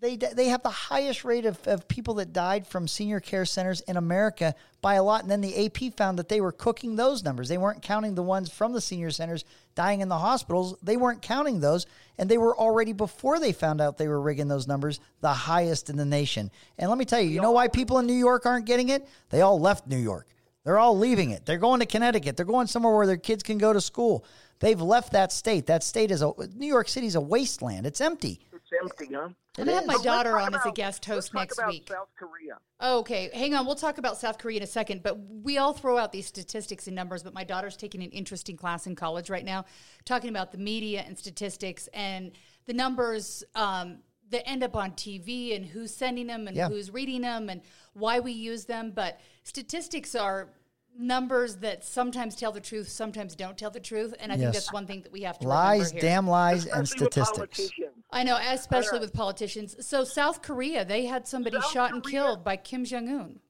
They 0.00 0.16
they 0.16 0.46
have 0.48 0.62
the 0.62 0.70
highest 0.70 1.24
rate 1.24 1.44
of, 1.44 1.66
of 1.66 1.88
people 1.88 2.14
that 2.14 2.32
died 2.32 2.66
from 2.66 2.86
senior 2.86 3.18
care 3.18 3.44
centers 3.44 3.80
in 3.80 3.96
America 3.96 4.54
by 4.80 4.94
a 4.94 5.02
lot. 5.02 5.22
And 5.22 5.30
then 5.30 5.40
the 5.40 5.66
AP 5.66 5.94
found 5.96 6.18
that 6.18 6.28
they 6.28 6.40
were 6.40 6.52
cooking 6.52 6.94
those 6.94 7.24
numbers. 7.24 7.48
They 7.48 7.58
weren't 7.58 7.82
counting 7.82 8.14
the 8.14 8.22
ones 8.22 8.48
from 8.48 8.72
the 8.72 8.80
senior 8.80 9.10
centers 9.10 9.44
dying 9.74 10.00
in 10.00 10.08
the 10.08 10.18
hospitals. 10.18 10.76
They 10.82 10.96
weren't 10.96 11.22
counting 11.22 11.58
those, 11.58 11.86
and 12.16 12.28
they 12.28 12.38
were 12.38 12.56
already 12.56 12.92
before 12.92 13.40
they 13.40 13.52
found 13.52 13.80
out 13.80 13.98
they 13.98 14.08
were 14.08 14.20
rigging 14.20 14.46
those 14.46 14.68
numbers 14.68 15.00
the 15.20 15.32
highest 15.32 15.90
in 15.90 15.96
the 15.96 16.04
nation. 16.04 16.50
And 16.78 16.88
let 16.88 16.98
me 16.98 17.04
tell 17.04 17.20
you, 17.20 17.30
you 17.30 17.40
know 17.40 17.52
why 17.52 17.66
people 17.66 17.98
in 17.98 18.06
New 18.06 18.12
York 18.12 18.46
aren't 18.46 18.66
getting 18.66 18.90
it? 18.90 19.08
They 19.30 19.40
all 19.40 19.58
left 19.58 19.88
New 19.88 19.98
York. 19.98 20.28
They're 20.64 20.78
all 20.78 20.98
leaving 20.98 21.30
it. 21.30 21.46
They're 21.46 21.58
going 21.58 21.80
to 21.80 21.86
Connecticut. 21.86 22.36
They're 22.36 22.46
going 22.46 22.66
somewhere 22.66 22.94
where 22.94 23.06
their 23.06 23.16
kids 23.16 23.42
can 23.42 23.58
go 23.58 23.72
to 23.72 23.80
school. 23.80 24.24
They've 24.60 24.80
left 24.80 25.12
that 25.12 25.32
state. 25.32 25.66
That 25.66 25.82
state 25.82 26.10
is 26.10 26.22
a 26.22 26.32
New 26.54 26.66
York 26.66 26.88
City 26.88 27.06
is 27.06 27.14
a 27.14 27.20
wasteland. 27.20 27.86
It's 27.86 28.00
empty. 28.00 28.40
It's 28.70 29.00
empty, 29.00 29.14
huh? 29.14 29.28
I'm 29.58 29.64
gonna 29.64 29.72
have 29.72 29.86
my 29.86 29.94
But 29.94 29.98
let's 29.98 30.04
daughter 30.04 30.30
talk 30.32 30.42
on 30.46 30.54
as 30.54 30.66
a 30.66 30.70
guest 30.72 31.04
host 31.04 31.34
let's 31.34 31.42
next 31.48 31.58
about 31.58 31.70
week. 31.70 31.88
South 31.90 32.08
Korea. 32.18 32.58
Okay, 32.80 33.30
hang 33.34 33.54
on. 33.54 33.66
We'll 33.66 33.74
talk 33.74 33.98
about 33.98 34.18
South 34.18 34.38
Korea 34.38 34.58
in 34.58 34.62
a 34.62 34.66
second, 34.66 35.02
but 35.02 35.18
we 35.18 35.58
all 35.58 35.72
throw 35.72 35.98
out 35.98 36.12
these 36.12 36.26
statistics 36.26 36.86
and 36.86 36.94
numbers. 36.94 37.22
But 37.22 37.34
my 37.34 37.44
daughter's 37.44 37.76
taking 37.76 38.02
an 38.02 38.10
interesting 38.10 38.56
class 38.56 38.86
in 38.86 38.94
college 38.94 39.30
right 39.30 39.44
now, 39.44 39.64
talking 40.04 40.30
about 40.30 40.52
the 40.52 40.58
media 40.58 41.02
and 41.06 41.18
statistics 41.18 41.88
and 41.92 42.32
the 42.66 42.72
numbers 42.72 43.42
um, 43.54 43.98
that 44.30 44.46
end 44.48 44.62
up 44.62 44.76
on 44.76 44.92
TV 44.92 45.56
and 45.56 45.64
who's 45.66 45.94
sending 45.94 46.26
them 46.26 46.46
and 46.46 46.56
Yeah. 46.56 46.68
who's 46.68 46.90
reading 46.92 47.22
them 47.22 47.48
and 47.48 47.62
why 47.94 48.20
we 48.20 48.32
use 48.32 48.66
them. 48.66 48.92
But 48.94 49.18
statistics 49.42 50.14
are 50.14 50.50
numbers 50.96 51.56
that 51.56 51.84
sometimes 51.84 52.36
tell 52.36 52.52
the 52.52 52.60
truth, 52.60 52.88
sometimes 52.88 53.34
don't 53.34 53.56
tell 53.56 53.70
the 53.70 53.80
truth, 53.80 54.14
and 54.20 54.32
I 54.32 54.36
think 54.36 54.52
that's 54.52 54.72
one 54.72 54.86
thing 54.86 55.02
that 55.02 55.12
we 55.12 55.22
have 55.22 55.38
to 55.38 55.46
Lies, 55.48 55.78
remember 55.78 55.92
here. 55.94 56.00
damn 56.00 56.26
lies, 56.28 56.66
and 56.66 56.82
Especially 56.82 57.04
with 57.06 57.12
statistics. 57.12 57.70
Politicians. 58.10 58.36
I 58.40 58.46
know, 58.48 58.54
especially 58.54 58.98
with 59.00 59.12
politicians. 59.12 59.86
So 59.86 60.04
South 60.04 60.42
Korea, 60.42 60.84
they 60.84 61.06
had 61.06 61.26
somebody 61.26 61.60
South 61.60 61.70
shot 61.72 61.92
and 61.92 62.04
killed 62.04 62.44
by 62.44 62.56
Kim 62.56 62.84
Jong 62.84 63.08
Un. 63.08 63.40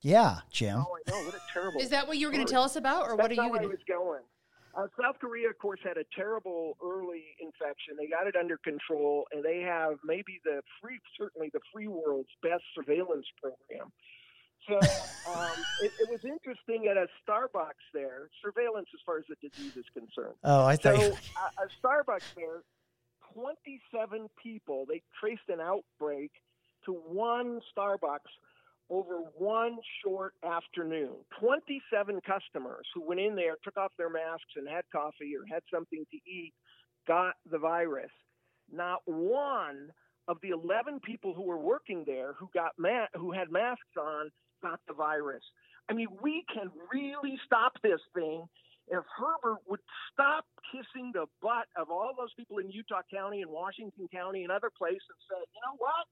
Yeah, 0.00 0.38
Jim. 0.50 0.78
Oh, 0.78 0.96
I 0.96 1.10
know. 1.10 1.24
What 1.26 1.34
a 1.34 1.40
terrible. 1.52 1.80
Is 1.80 1.90
that 1.90 2.06
what 2.06 2.18
you 2.18 2.26
were 2.26 2.32
going 2.32 2.46
to 2.46 2.50
tell 2.52 2.62
us 2.62 2.76
about, 2.76 3.08
or 3.08 3.16
what 3.16 3.30
are 3.30 3.34
you 3.34 3.42
how 3.42 3.48
going 3.48 3.62
to? 3.62 3.68
was 3.68 3.78
going. 3.88 4.20
Uh, 4.76 4.86
South 5.00 5.16
Korea, 5.20 5.48
of 5.50 5.58
course, 5.58 5.80
had 5.82 5.96
a 5.96 6.04
terrible 6.14 6.76
early 6.84 7.24
infection. 7.40 7.96
They 7.98 8.06
got 8.06 8.28
it 8.28 8.36
under 8.36 8.58
control, 8.58 9.26
and 9.32 9.44
they 9.44 9.58
have 9.60 9.94
maybe 10.04 10.40
the 10.44 10.60
free, 10.80 11.00
certainly 11.18 11.50
the 11.52 11.58
free 11.72 11.88
world's 11.88 12.28
best 12.44 12.62
surveillance 12.76 13.26
program. 13.42 13.90
So 14.68 14.74
um, 15.32 15.50
it, 15.82 15.90
it 15.98 16.08
was 16.10 16.20
interesting 16.24 16.86
at 16.88 16.96
a 16.96 17.08
Starbucks 17.26 17.90
there, 17.92 18.28
surveillance 18.40 18.86
as 18.94 19.00
far 19.04 19.18
as 19.18 19.24
the 19.28 19.34
disease 19.48 19.76
is 19.76 19.86
concerned. 19.94 20.36
Oh, 20.44 20.64
I 20.66 20.76
So 20.76 20.94
thought. 20.94 21.02
you- 21.02 21.12
a, 21.12 21.64
a 21.64 21.68
Starbucks 21.82 22.34
there, 22.36 22.62
27 23.34 24.28
people, 24.42 24.84
they 24.88 25.02
traced 25.20 25.48
an 25.48 25.60
outbreak 25.60 26.30
to 26.84 26.92
one 26.92 27.60
Starbucks 27.76 28.30
over 28.90 29.20
one 29.36 29.76
short 30.02 30.34
afternoon. 30.44 31.12
27 31.40 32.20
customers 32.22 32.86
who 32.94 33.06
went 33.06 33.20
in 33.20 33.36
there, 33.36 33.56
took 33.62 33.76
off 33.76 33.92
their 33.98 34.08
masks 34.08 34.54
and 34.56 34.66
had 34.68 34.82
coffee 34.90 35.34
or 35.36 35.44
had 35.52 35.62
something 35.72 36.04
to 36.10 36.16
eat, 36.30 36.52
got 37.06 37.34
the 37.50 37.58
virus. 37.58 38.10
Not 38.72 39.00
one 39.04 39.90
of 40.26 40.38
the 40.42 40.50
11 40.50 41.00
people 41.00 41.34
who 41.34 41.42
were 41.42 41.58
working 41.58 42.04
there 42.06 42.34
who 42.38 42.48
got 42.54 42.72
ma- 42.78 43.06
who 43.14 43.32
had 43.32 43.50
masks 43.50 43.96
on 43.98 44.30
got 44.62 44.80
the 44.86 44.94
virus. 44.94 45.42
I 45.90 45.94
mean, 45.94 46.08
we 46.22 46.44
can 46.52 46.70
really 46.92 47.38
stop 47.46 47.72
this 47.82 48.00
thing 48.14 48.46
if 48.90 49.04
Herbert 49.16 49.60
would 49.68 49.80
stop 50.12 50.44
kissing 50.72 51.12
the 51.12 51.26
butt 51.42 51.66
of 51.76 51.90
all 51.90 52.12
those 52.16 52.32
people 52.34 52.58
in 52.58 52.70
Utah 52.70 53.02
County 53.12 53.42
and 53.42 53.50
Washington 53.50 54.08
County 54.12 54.42
and 54.42 54.52
other 54.52 54.70
places 54.76 55.04
and 55.08 55.22
say, 55.28 55.40
you 55.54 55.60
know 55.64 55.76
what? 55.78 56.04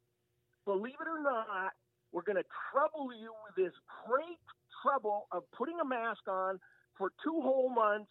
Believe 0.65 0.99
it 1.01 1.09
or 1.09 1.23
not, 1.23 1.73
we're 2.13 2.23
going 2.23 2.37
to 2.37 2.49
trouble 2.73 3.11
you 3.15 3.33
with 3.47 3.55
this 3.57 3.75
great 4.07 4.41
trouble 4.83 5.27
of 5.33 5.43
putting 5.57 5.79
a 5.81 5.85
mask 5.85 6.27
on 6.29 6.59
for 6.99 7.11
two 7.23 7.41
whole 7.41 7.69
months. 7.71 8.11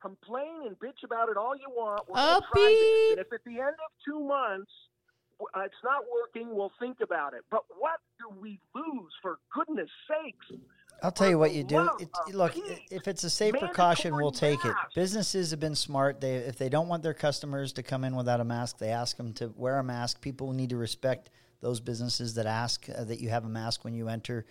Complain 0.00 0.66
and 0.66 0.74
bitch 0.80 1.04
about 1.04 1.28
it 1.28 1.36
all 1.36 1.54
you 1.54 1.70
want. 1.70 2.08
We're 2.08 2.18
Oh, 2.18 2.40
going 2.40 2.42
to 2.42 2.48
try 2.52 2.68
this. 2.74 3.10
And 3.12 3.20
if 3.20 3.32
at 3.32 3.44
the 3.46 3.60
end 3.62 3.78
of 3.78 3.90
two 4.04 4.18
months 4.18 4.72
uh, 5.54 5.60
it's 5.60 5.82
not 5.84 6.02
working, 6.10 6.54
we'll 6.54 6.72
think 6.80 6.98
about 7.02 7.34
it. 7.34 7.42
But 7.50 7.62
what 7.78 8.00
do 8.18 8.34
we 8.40 8.58
lose 8.74 9.12
for 9.22 9.38
goodness 9.54 9.88
sakes? 10.10 10.60
I'll 11.02 11.10
tell 11.12 11.28
you 11.28 11.38
what 11.38 11.52
you 11.52 11.64
do. 11.64 11.90
It, 11.98 12.08
look, 12.34 12.52
if 12.90 13.08
it's 13.08 13.24
a 13.24 13.30
safe 13.30 13.54
precaution, 13.54 14.14
we'll 14.14 14.30
take 14.30 14.64
it. 14.64 14.74
Businesses 14.94 15.50
have 15.50 15.58
been 15.58 15.74
smart. 15.74 16.20
They, 16.20 16.36
if 16.36 16.56
they 16.56 16.68
don't 16.68 16.88
want 16.88 17.02
their 17.02 17.14
customers 17.14 17.72
to 17.74 17.82
come 17.82 18.04
in 18.04 18.14
without 18.14 18.40
a 18.40 18.44
mask, 18.44 18.78
they 18.78 18.90
ask 18.90 19.16
them 19.16 19.32
to 19.34 19.52
wear 19.56 19.78
a 19.78 19.84
mask. 19.84 20.20
People 20.20 20.52
need 20.52 20.70
to 20.70 20.76
respect 20.76 21.30
those 21.60 21.80
businesses 21.80 22.34
that 22.34 22.46
ask 22.46 22.86
uh, 22.88 23.04
that 23.04 23.20
you 23.20 23.28
have 23.30 23.44
a 23.44 23.48
mask 23.48 23.84
when 23.84 23.94
you 23.94 24.08
enter. 24.08 24.46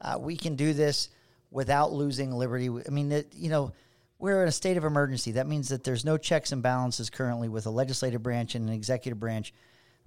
Uh, 0.00 0.18
we 0.18 0.36
can 0.36 0.56
do 0.56 0.72
this 0.72 1.08
without 1.50 1.92
losing 1.92 2.32
liberty. 2.32 2.68
I 2.68 2.90
mean, 2.90 3.12
it, 3.12 3.32
you 3.34 3.50
know, 3.50 3.72
we're 4.18 4.42
in 4.42 4.48
a 4.48 4.52
state 4.52 4.76
of 4.76 4.84
emergency. 4.84 5.32
That 5.32 5.46
means 5.46 5.68
that 5.68 5.84
there's 5.84 6.04
no 6.04 6.16
checks 6.16 6.52
and 6.52 6.62
balances 6.62 7.10
currently 7.10 7.48
with 7.48 7.66
a 7.66 7.70
legislative 7.70 8.22
branch 8.22 8.54
and 8.54 8.68
an 8.68 8.74
executive 8.74 9.20
branch. 9.20 9.52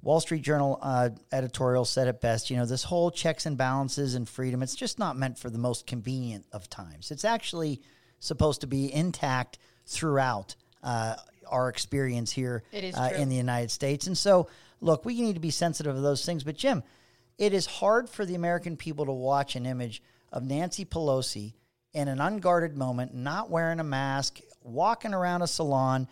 Wall 0.05 0.19
Street 0.19 0.43
Journal 0.43 0.77
uh, 0.83 1.09
editorial 1.31 1.83
said 1.83 2.07
it 2.07 2.21
best. 2.21 2.51
You 2.51 2.57
know, 2.57 2.67
this 2.67 2.83
whole 2.83 3.09
checks 3.09 3.47
and 3.47 3.57
balances 3.57 4.13
and 4.13 4.29
freedom, 4.29 4.61
it's 4.61 4.75
just 4.75 4.99
not 4.99 5.17
meant 5.17 5.39
for 5.39 5.49
the 5.49 5.57
most 5.57 5.87
convenient 5.87 6.45
of 6.51 6.69
times. 6.69 7.09
It's 7.09 7.25
actually 7.25 7.81
supposed 8.19 8.61
to 8.61 8.67
be 8.67 8.93
intact 8.93 9.57
throughout 9.87 10.55
uh, 10.83 11.15
our 11.49 11.69
experience 11.69 12.31
here 12.31 12.61
uh, 12.71 13.09
in 13.17 13.29
the 13.29 13.35
United 13.35 13.71
States. 13.71 14.05
And 14.05 14.15
so, 14.15 14.47
look, 14.79 15.05
we 15.05 15.19
need 15.19 15.33
to 15.33 15.39
be 15.39 15.49
sensitive 15.49 15.95
of 15.95 16.03
those 16.03 16.23
things. 16.23 16.43
But, 16.43 16.55
Jim, 16.55 16.83
it 17.39 17.55
is 17.55 17.65
hard 17.65 18.07
for 18.07 18.25
the 18.25 18.35
American 18.35 18.77
people 18.77 19.07
to 19.07 19.11
watch 19.11 19.55
an 19.55 19.65
image 19.65 20.03
of 20.31 20.43
Nancy 20.43 20.85
Pelosi 20.85 21.53
in 21.93 22.07
an 22.09 22.21
unguarded 22.21 22.77
moment, 22.77 23.15
not 23.15 23.49
wearing 23.49 23.79
a 23.79 23.83
mask, 23.83 24.39
walking 24.61 25.15
around 25.15 25.41
a 25.41 25.47
salon, 25.47 26.07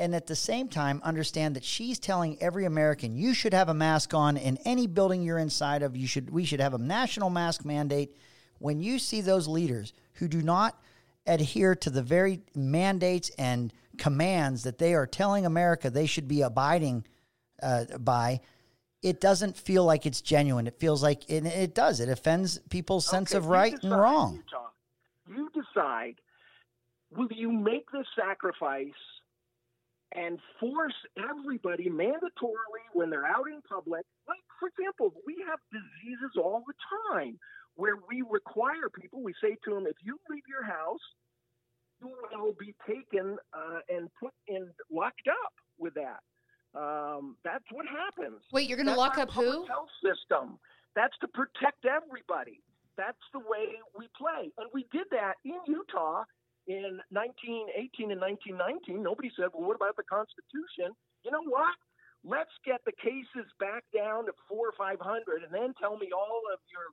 and 0.00 0.14
at 0.14 0.26
the 0.26 0.34
same 0.34 0.66
time 0.66 1.00
understand 1.04 1.54
that 1.54 1.62
she's 1.62 1.98
telling 1.98 2.42
every 2.42 2.64
American 2.64 3.14
you 3.14 3.34
should 3.34 3.52
have 3.52 3.68
a 3.68 3.74
mask 3.74 4.14
on 4.14 4.38
in 4.38 4.56
any 4.64 4.86
building 4.86 5.22
you're 5.22 5.38
inside 5.38 5.82
of. 5.82 5.94
You 5.94 6.06
should 6.06 6.30
we 6.30 6.44
should 6.44 6.60
have 6.60 6.74
a 6.74 6.78
national 6.78 7.28
mask 7.28 7.64
mandate. 7.64 8.16
When 8.58 8.80
you 8.80 8.98
see 8.98 9.20
those 9.20 9.46
leaders 9.46 9.92
who 10.14 10.26
do 10.26 10.40
not 10.42 10.80
adhere 11.26 11.74
to 11.76 11.90
the 11.90 12.02
very 12.02 12.40
mandates 12.54 13.30
and 13.38 13.72
commands 13.98 14.62
that 14.62 14.78
they 14.78 14.94
are 14.94 15.06
telling 15.06 15.44
America 15.44 15.90
they 15.90 16.06
should 16.06 16.26
be 16.26 16.40
abiding 16.40 17.06
uh, 17.62 17.84
by, 17.98 18.40
it 19.02 19.20
doesn't 19.20 19.56
feel 19.56 19.84
like 19.84 20.06
it's 20.06 20.22
genuine. 20.22 20.66
It 20.66 20.80
feels 20.80 21.02
like 21.02 21.28
it, 21.28 21.44
it 21.44 21.74
does. 21.74 22.00
It 22.00 22.08
offends 22.08 22.58
people's 22.70 23.06
sense 23.06 23.32
Okay, 23.32 23.38
of 23.38 23.46
right 23.46 23.74
and 23.82 23.92
wrong. 23.92 24.36
Utah. 24.36 24.70
You 25.28 25.50
decide 25.54 26.14
will 27.14 27.28
you 27.30 27.52
make 27.52 27.90
the 27.90 28.04
sacrifice 28.16 28.94
and 30.14 30.38
force 30.58 30.94
everybody 31.18 31.88
mandatorily 31.88 32.86
when 32.92 33.10
they're 33.10 33.26
out 33.26 33.46
in 33.46 33.60
public? 33.68 34.04
Like, 34.28 34.40
for 34.58 34.68
example, 34.68 35.14
we 35.26 35.36
have 35.48 35.58
diseases 35.70 36.32
all 36.36 36.62
the 36.66 36.74
time 37.12 37.38
where 37.76 37.96
we 38.08 38.22
require 38.28 38.90
people, 38.92 39.22
we 39.22 39.34
say 39.42 39.56
to 39.64 39.74
them, 39.74 39.86
if 39.86 39.96
you 40.02 40.18
leave 40.28 40.42
your 40.48 40.64
house, 40.64 41.00
you 42.00 42.10
will 42.32 42.54
be 42.58 42.74
taken 42.86 43.36
uh, 43.54 43.80
and 43.88 44.08
put 44.18 44.32
in 44.48 44.68
locked 44.90 45.28
up 45.28 45.52
with 45.78 45.94
that. 45.94 46.20
Um, 46.74 47.36
that's 47.44 47.64
what 47.72 47.86
happens. 47.86 48.40
Wait, 48.52 48.68
you're 48.68 48.76
going 48.76 48.86
to 48.86 48.94
lock 48.94 49.18
up 49.18 49.30
who? 49.30 49.66
Health 49.66 49.90
system. 50.02 50.58
That's 50.94 51.16
to 51.20 51.28
protect 51.28 51.84
everybody. 51.84 52.60
That's 52.96 53.18
the 53.32 53.38
way 53.40 53.80
we 53.96 54.08
play, 54.18 54.52
and 54.58 54.68
we 54.74 54.84
did 54.92 55.06
that 55.10 55.34
in 55.44 55.58
Utah 55.66 56.24
in 56.70 57.02
1918 57.10 58.14
and 58.14 58.20
1919. 58.22 59.02
Nobody 59.02 59.30
said, 59.34 59.48
"Well, 59.52 59.66
what 59.66 59.76
about 59.76 59.96
the 59.96 60.04
Constitution?" 60.06 60.94
You 61.24 61.30
know 61.34 61.42
what? 61.42 61.74
Let's 62.22 62.52
get 62.64 62.80
the 62.84 62.92
cases 62.92 63.50
back 63.58 63.82
down 63.94 64.26
to 64.26 64.32
four 64.48 64.68
or 64.68 64.72
five 64.78 65.00
hundred, 65.00 65.42
and 65.42 65.52
then 65.52 65.74
tell 65.80 65.96
me 65.96 66.12
all 66.12 66.42
of 66.52 66.60
your 66.70 66.86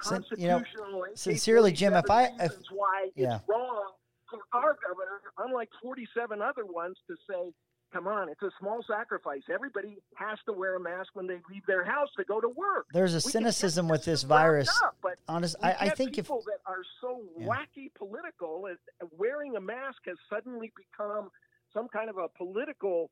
Sin- 0.00 0.24
you 0.38 0.48
know, 0.48 0.58
constitutional. 0.62 1.04
sincerely, 1.14 1.72
Jim, 1.72 1.92
if 1.94 2.08
I- 2.10 2.26
if- 2.38 2.50
reasons 2.52 2.70
why 2.70 3.10
yeah. 3.16 3.36
it's 3.36 3.48
wrong 3.48 3.92
for 4.30 4.38
our 4.52 4.74
governor, 4.86 5.20
unlike 5.38 5.70
47 5.82 6.40
other 6.40 6.64
ones, 6.64 6.96
to 7.08 7.16
say, 7.28 7.52
"Come 7.92 8.06
on, 8.06 8.28
it's 8.28 8.42
a 8.42 8.50
small 8.58 8.82
sacrifice. 8.86 9.42
Everybody 9.52 9.98
has 10.16 10.38
to 10.46 10.52
wear 10.52 10.76
a 10.76 10.80
mask 10.80 11.10
when 11.14 11.26
they 11.26 11.40
leave 11.50 11.64
their 11.66 11.84
house 11.84 12.08
to 12.18 12.24
go 12.24 12.40
to 12.40 12.48
work." 12.48 12.86
There's 12.92 13.14
a 13.14 13.16
We 13.24 13.30
cynicism 13.32 13.88
with 13.88 14.04
this 14.04 14.22
virus. 14.22 14.68
up, 14.82 14.96
but 15.02 15.18
Honest, 15.28 15.56
I, 15.62 15.74
I 15.80 15.84
get 15.86 15.96
think 15.96 16.18
if 16.18 16.26
people 16.26 16.42
that 16.46 16.60
are 16.66 16.82
so 17.00 17.22
Yeah. 17.36 17.46
wacky 17.48 17.92
political, 17.94 18.66
uh, 18.70 19.06
wearing 19.16 19.56
a 19.56 19.60
mask 19.60 19.98
has 20.06 20.16
suddenly 20.28 20.72
become 20.76 21.30
some 21.72 21.88
kind 21.88 22.10
of 22.10 22.18
a 22.18 22.28
political 22.28 23.10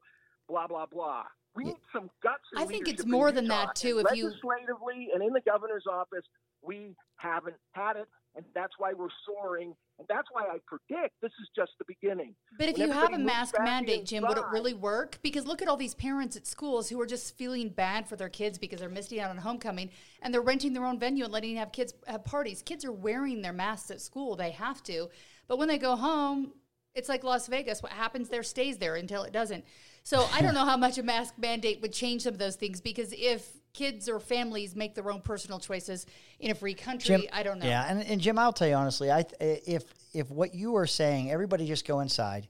blah 0.49 0.66
blah 0.66 0.87
blah. 0.87 1.24
We 1.55 1.64
Yeah. 1.64 1.70
need 1.72 1.83
some 1.93 2.11
guts. 2.22 2.45
I 2.57 2.66
think 2.66 2.87
it's 2.87 3.07
more 3.07 3.33
than 3.33 3.49
that, 3.49 3.74
too, 3.77 3.99
and 3.99 4.07
if 4.11 4.16
you- 4.16 4.27
legislatively 4.27 5.11
and 5.12 5.22
in 5.22 5.33
the 5.33 5.41
governor's 5.41 5.87
office, 5.87 6.24
we 6.61 6.95
haven't 7.16 7.57
had 7.72 7.97
it, 7.97 8.09
and 8.37 8.45
that's 8.55 8.74
why 8.78 8.93
we're 8.93 9.09
soaring, 9.24 9.74
and 9.99 10.07
that's 10.09 10.28
why 10.30 10.43
I 10.43 10.59
predict 10.66 11.14
this 11.22 11.32
is 11.41 11.49
just 11.57 11.72
the 11.78 11.84
beginning. 11.87 12.34
But 12.59 12.68
if 12.68 12.78
When 12.78 12.89
you 12.89 12.93
have 12.93 13.12
a 13.12 13.18
mask 13.18 13.55
mandate, 13.59 14.05
Jim, 14.05 14.24
would 14.28 14.37
it 14.37 14.45
really 14.53 14.74
work? 14.74 15.18
Because 15.22 15.47
look 15.47 15.62
at 15.62 15.68
all 15.68 15.76
these 15.76 15.95
parents 15.95 16.37
at 16.37 16.47
schools 16.47 16.89
who 16.89 17.01
are 17.01 17.07
just 17.07 17.37
feeling 17.37 17.70
bad 17.70 18.07
for 18.07 18.16
their 18.16 18.28
kids 18.28 18.59
because 18.59 18.80
they're 18.80 18.89
missing 18.89 19.20
out 19.20 19.30
on 19.30 19.39
homecoming 19.39 19.91
and 20.22 20.32
they're 20.32 20.43
renting 20.43 20.74
their 20.74 20.84
own 20.84 20.99
venue 20.99 21.24
and 21.24 21.32
letting 21.32 21.57
have 21.57 21.72
kids 21.72 21.95
have 22.07 22.24
parties. 22.24 22.62
Kids 22.62 22.84
are 22.84 22.93
wearing 22.93 23.43
their 23.43 23.55
masks 23.55 23.91
at 23.91 24.01
school; 24.01 24.37
they 24.37 24.51
have 24.51 24.82
to. 24.84 25.09
But 25.49 25.59
when 25.59 25.68
they 25.68 25.78
go 25.78 25.97
home, 25.97 26.53
it's 26.95 27.09
like 27.09 27.24
Las 27.24 27.47
Vegas. 27.47 27.82
What 27.82 27.93
happens 27.93 28.28
there 28.28 28.43
stays 28.43 28.78
there 28.78 28.97
until 28.97 29.22
it 29.22 29.32
doesn't. 29.32 29.64
So 30.03 30.28
I 30.32 30.41
don't 30.41 30.55
know 30.55 30.64
how 30.64 30.76
much 30.76 30.99
a 30.99 31.03
mask 31.03 31.34
mandate 31.37 31.80
would 31.80 31.93
change 31.93 32.22
some 32.22 32.34
of 32.34 32.39
those 32.39 32.57
things 32.57 32.80
because 32.80 33.12
if 33.12 33.49
kids 33.77 34.09
or 34.09 34.18
families 34.18 34.74
make 34.74 34.95
their 34.95 35.11
own 35.11 35.20
personal 35.20 35.59
choices 35.59 36.07
in 36.41 36.51
a 36.51 36.55
free 36.55 36.74
country, 36.74 37.18
Jim, 37.18 37.27
I 37.33 37.43
don't 37.43 37.59
know. 37.59 37.66
Yeah, 37.66 37.87
and, 37.87 38.03
and 38.03 38.20
Jim, 38.20 38.39
I'll 38.39 38.53
tell 38.53 38.66
you 38.66 38.74
honestly, 38.74 39.11
I 39.11 39.20
eh, 39.41 39.59
if 39.66 39.85
if 40.12 40.31
what 40.31 40.55
you 40.55 40.77
are 40.77 40.87
saying, 40.87 41.31
everybody 41.31 41.66
just 41.66 41.87
go 41.87 42.01
inside. 42.01 42.49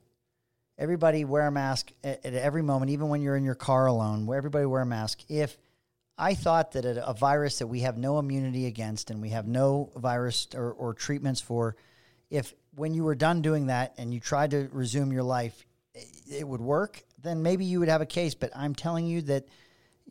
Everybody 0.78 1.24
wear 1.24 1.46
a 1.46 1.50
mask 1.50 1.90
at, 2.04 2.24
at 2.24 2.34
every 2.34 2.62
moment, 2.62 2.90
even 2.90 3.08
when 3.08 3.22
you're 3.22 3.36
in 3.36 3.44
your 3.44 3.54
car 3.54 3.86
alone. 3.86 4.26
Where 4.26 4.38
everybody 4.38 4.66
wear 4.66 4.82
a 4.82 4.86
mask. 4.86 5.20
If 5.28 5.56
I 6.16 6.34
thought 6.34 6.72
that 6.72 6.84
a, 6.84 7.08
a 7.08 7.14
virus 7.14 7.58
that 7.58 7.66
we 7.66 7.80
have 7.80 7.98
no 7.98 8.18
immunity 8.18 8.66
against 8.66 9.10
and 9.10 9.20
we 9.20 9.30
have 9.30 9.46
no 9.46 9.90
virus 9.96 10.48
or, 10.54 10.72
or 10.72 10.94
treatments 10.94 11.40
for, 11.40 11.76
if 12.30 12.54
when 12.74 12.94
you 12.94 13.04
were 13.04 13.14
done 13.14 13.42
doing 13.42 13.66
that 13.66 13.94
and 13.98 14.14
you 14.14 14.20
tried 14.20 14.52
to 14.52 14.68
resume 14.72 15.12
your 15.12 15.22
life, 15.22 15.66
it, 15.94 16.06
it 16.30 16.48
would 16.48 16.60
work, 16.60 17.02
then 17.22 17.42
maybe 17.42 17.64
you 17.64 17.80
would 17.80 17.88
have 17.88 18.02
a 18.02 18.06
case. 18.06 18.34
But 18.34 18.50
I'm 18.54 18.74
telling 18.74 19.06
you 19.06 19.22
that 19.22 19.46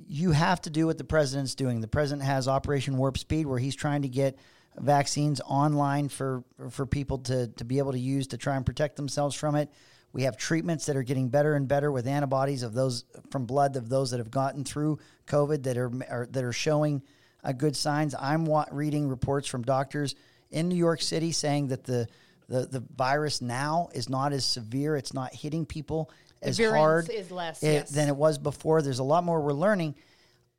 you 0.08 0.32
have 0.32 0.62
to 0.62 0.70
do 0.70 0.88
what 0.88 0.98
the 0.98 1.04
president's 1.04 1.56
doing. 1.56 1.82
The 1.82 1.88
president 1.88 2.26
has 2.26 2.48
Operation 2.48 2.98
Warp 2.98 3.18
Speed, 3.18 3.46
where 3.46 3.60
he's 3.60 3.76
trying 3.76 4.02
to 4.02 4.10
get 4.10 4.38
vaccines 4.78 5.40
online 5.42 6.10
for 6.10 6.44
for 6.70 6.86
people 6.86 7.20
to 7.20 7.48
to 7.48 7.64
be 7.64 7.78
able 7.78 7.94
to 7.94 8.00
use 8.00 8.28
to 8.28 8.38
try 8.38 8.56
and 8.56 8.66
protect 8.66 8.98
themselves 8.98 9.36
from 9.36 9.56
it. 9.56 9.70
We 10.12 10.24
have 10.24 10.38
treatments 10.38 10.86
that 10.86 10.96
are 10.96 11.04
getting 11.04 11.30
better 11.30 11.56
and 11.56 11.68
better 11.68 11.92
with 11.92 12.08
antibodies 12.08 12.64
of 12.64 12.74
those 12.74 13.06
from 13.32 13.46
blood 13.46 13.76
of 13.76 13.90
those 13.90 14.12
that 14.12 14.18
have 14.18 14.32
gotten 14.32 14.64
through 14.64 15.00
COVID 15.28 15.64
that 15.64 15.78
are, 15.78 15.92
are 16.10 16.28
that 16.32 16.44
are 16.44 16.54
showing 16.54 17.02
uh, 17.44 17.52
good 17.52 17.76
signs. 17.76 18.16
I'm 18.20 18.46
wa- 18.46 18.66
reading 18.72 19.08
reports 19.08 19.48
from 19.48 19.64
doctors 19.64 20.16
in 20.52 20.70
New 20.70 20.76
York 20.76 21.02
City 21.02 21.32
saying 21.32 21.68
that 21.68 21.84
the 21.84 22.08
the, 22.48 22.66
the 22.66 22.84
virus 22.96 23.42
now 23.42 23.90
is 23.94 24.08
not 24.08 24.32
as 24.32 24.46
severe. 24.46 24.96
It's 24.96 25.14
not 25.14 25.34
hitting 25.34 25.66
people 25.66 26.12
as 26.48 26.60
hard 26.60 27.10
is 27.10 27.32
less, 27.32 27.62
it- 27.64 27.74
yes. 27.74 27.90
than 27.90 28.08
it 28.08 28.16
was 28.16 28.38
before. 28.38 28.82
There's 28.82 29.00
a 29.00 29.04
lot 29.04 29.24
more 29.24 29.42
we're 29.42 29.54
learning. 29.54 29.96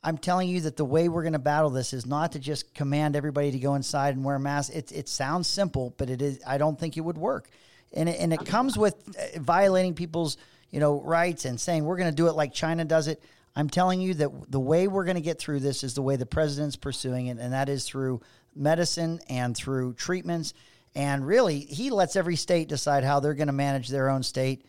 I'm 0.03 0.17
telling 0.17 0.47
you 0.47 0.61
that 0.61 0.77
the 0.77 0.85
way 0.85 1.09
we're 1.09 1.23
going 1.23 1.33
to 1.33 1.39
battle 1.39 1.69
this 1.69 1.91
is 1.91 2.05
not 2.05 2.33
to 2.33 2.39
just 2.39 2.73
command 2.73 3.15
everybody 3.15 3.51
to 3.51 3.59
go 3.59 3.75
inside 3.75 4.15
and 4.15 4.23
wear 4.23 4.39
masks. 4.39 4.73
It, 4.73 4.91
it 4.91 5.09
sounds 5.09 5.47
simple, 5.47 5.93
but 5.97 6.09
it 6.09 6.21
is. 6.21 6.39
I 6.45 6.57
don't 6.57 6.79
think 6.79 6.97
it 6.97 7.01
would 7.01 7.17
work, 7.17 7.49
and 7.93 8.07
it, 8.07 8.19
and 8.19 8.31
it 8.31 8.45
comes 8.45 8.77
with 8.77 8.95
uh, 9.17 9.39
violating 9.39 9.95
people's 9.95 10.37
you 10.69 10.79
know 10.79 11.01
rights 11.01 11.45
and 11.45 11.59
saying 11.59 11.83
we're 11.83 11.97
going 11.97 12.11
to 12.11 12.15
do 12.15 12.27
it 12.27 12.35
like 12.35 12.53
China 12.53 12.85
does 12.85 13.07
it. 13.07 13.21
I'm 13.55 13.69
telling 13.69 13.99
you 13.99 14.13
that 14.13 14.29
the 14.51 14.59
way 14.59 14.87
we're 14.87 15.03
going 15.03 15.15
to 15.15 15.21
get 15.21 15.39
through 15.39 15.61
this 15.61 15.83
is 15.83 15.95
the 15.95 16.03
way 16.03 16.15
the 16.15 16.27
president's 16.27 16.75
pursuing 16.75 17.27
it, 17.27 17.39
and 17.39 17.53
that 17.53 17.69
is 17.69 17.85
through 17.85 18.21
medicine 18.55 19.19
and 19.29 19.57
through 19.57 19.93
treatments. 19.93 20.53
And 20.95 21.25
really, 21.25 21.59
he 21.59 21.89
lets 21.89 22.15
every 22.15 22.35
state 22.35 22.69
decide 22.69 23.03
how 23.03 23.19
they're 23.19 23.33
going 23.33 23.47
to 23.47 23.53
manage 23.53 23.87
their 23.89 24.09
own 24.09 24.23
state. 24.23 24.65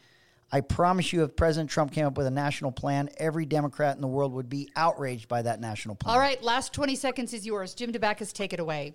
I 0.51 0.63
promise 0.63 1.13
you, 1.13 1.25
if 1.25 1.37
President 1.37 1.71
Trump 1.71 1.93
came 1.93 2.07
up 2.07 2.17
with 2.17 2.27
a 2.27 2.31
national 2.31 2.73
plan, 2.73 3.11
every 3.19 3.45
Democrat 3.45 3.97
in 3.97 4.01
the 4.01 4.09
world 4.09 4.33
would 4.33 4.49
be 4.49 4.71
outraged 4.77 5.29
by 5.29 5.43
that 5.43 5.61
national 5.61 5.95
plan. 5.95 6.15
All 6.15 6.21
right, 6.21 6.43
last 6.43 6.73
20 6.73 6.95
seconds 6.97 7.35
is 7.35 7.45
yours. 7.47 7.75
Jim 7.75 7.93
Dabakis, 7.93 8.33
take 8.33 8.53
it 8.53 8.61
away. 8.61 8.95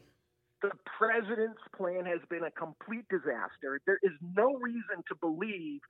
the 0.63 0.71
president's 0.97 1.61
plan 1.75 2.05
has 2.05 2.19
been 2.29 2.43
a 2.43 2.51
complete 2.51 3.05
disaster. 3.09 3.79
There 3.85 3.99
is 4.01 4.13
no 4.35 4.55
reason 4.55 5.03
to 5.09 5.15
believe 5.19 5.81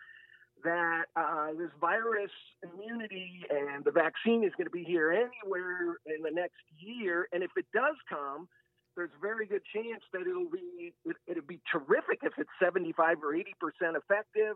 that 0.63 1.05
uh, 1.15 1.51
this 1.57 1.69
virus 1.79 2.31
immunity 2.63 3.43
and 3.49 3.83
the 3.85 3.91
vaccine 3.91 4.43
is 4.43 4.51
going 4.57 4.65
to 4.65 4.71
be 4.71 4.83
here 4.83 5.11
anywhere 5.11 5.97
in 6.05 6.23
the 6.23 6.31
next 6.31 6.63
year. 6.79 7.27
And 7.31 7.43
if 7.43 7.51
it 7.55 7.65
does 7.73 7.95
come, 8.09 8.47
there's 8.95 9.11
a 9.17 9.21
very 9.21 9.45
good 9.45 9.61
chance 9.73 10.03
that 10.13 10.21
it'll 10.21 10.49
be 10.49 10.93
it, 11.05 11.15
it'll 11.27 11.43
be 11.45 11.59
terrific 11.71 12.19
if 12.23 12.33
it's 12.37 12.49
75 12.63 13.17
or 13.23 13.35
80 13.35 13.53
percent 13.59 13.97
effective. 13.97 14.55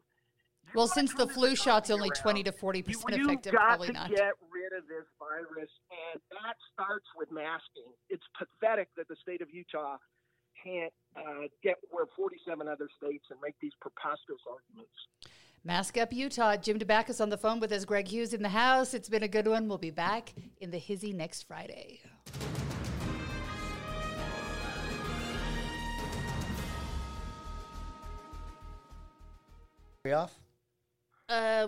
You 0.68 0.74
Well, 0.76 0.88
since 0.88 1.14
the 1.14 1.28
flu 1.28 1.56
shot's 1.56 1.90
only 1.90 2.10
around. 2.10 2.22
20 2.22 2.44
to 2.44 2.52
40 2.52 2.80
You, 2.80 2.84
percent 2.84 3.16
you've 3.18 3.28
effective, 3.28 3.54
got 3.54 3.68
probably 3.68 3.88
to 3.88 3.94
not. 3.94 4.10
get 4.10 4.34
rid 4.52 4.74
of 4.78 4.88
this 4.88 5.06
virus, 5.20 5.70
and 6.12 6.22
that 6.32 6.56
starts 6.74 7.06
with 7.18 7.32
masking. 7.32 7.88
It's 8.10 8.26
pathetic 8.38 8.90
that 8.98 9.08
the 9.08 9.16
state 9.22 9.42
of 9.42 9.48
Utah 9.52 9.98
can't 10.64 10.94
uh, 11.16 11.48
get 11.64 11.76
where 11.92 12.06
47 12.16 12.68
other 12.68 12.90
states 12.98 13.26
and 13.30 13.40
make 13.42 13.56
these 13.62 13.72
preposterous 13.80 14.42
arguments. 14.50 14.92
Mask 15.64 15.98
Up 15.98 16.12
Utah. 16.14 16.56
Jim 16.58 16.80
Dabakis 16.80 17.20
on 17.22 17.30
the 17.30 17.38
phone 17.38 17.60
with 17.60 17.72
us. 17.72 17.86
Greg 17.86 18.08
Hughes 18.08 18.34
in 18.34 18.42
the 18.42 18.50
house. 18.50 18.94
It's 18.94 19.10
been 19.10 19.24
a 19.24 19.28
good 19.28 19.48
one. 19.48 19.68
We'll 19.68 19.78
be 19.78 19.92
back 19.92 20.34
in 20.60 20.72
the 20.72 20.78
hizzy 20.78 21.14
next 21.14 21.44
Friday. 21.44 22.00
We 30.06 30.14
Off? 30.14 30.40
Uh, 31.30 31.68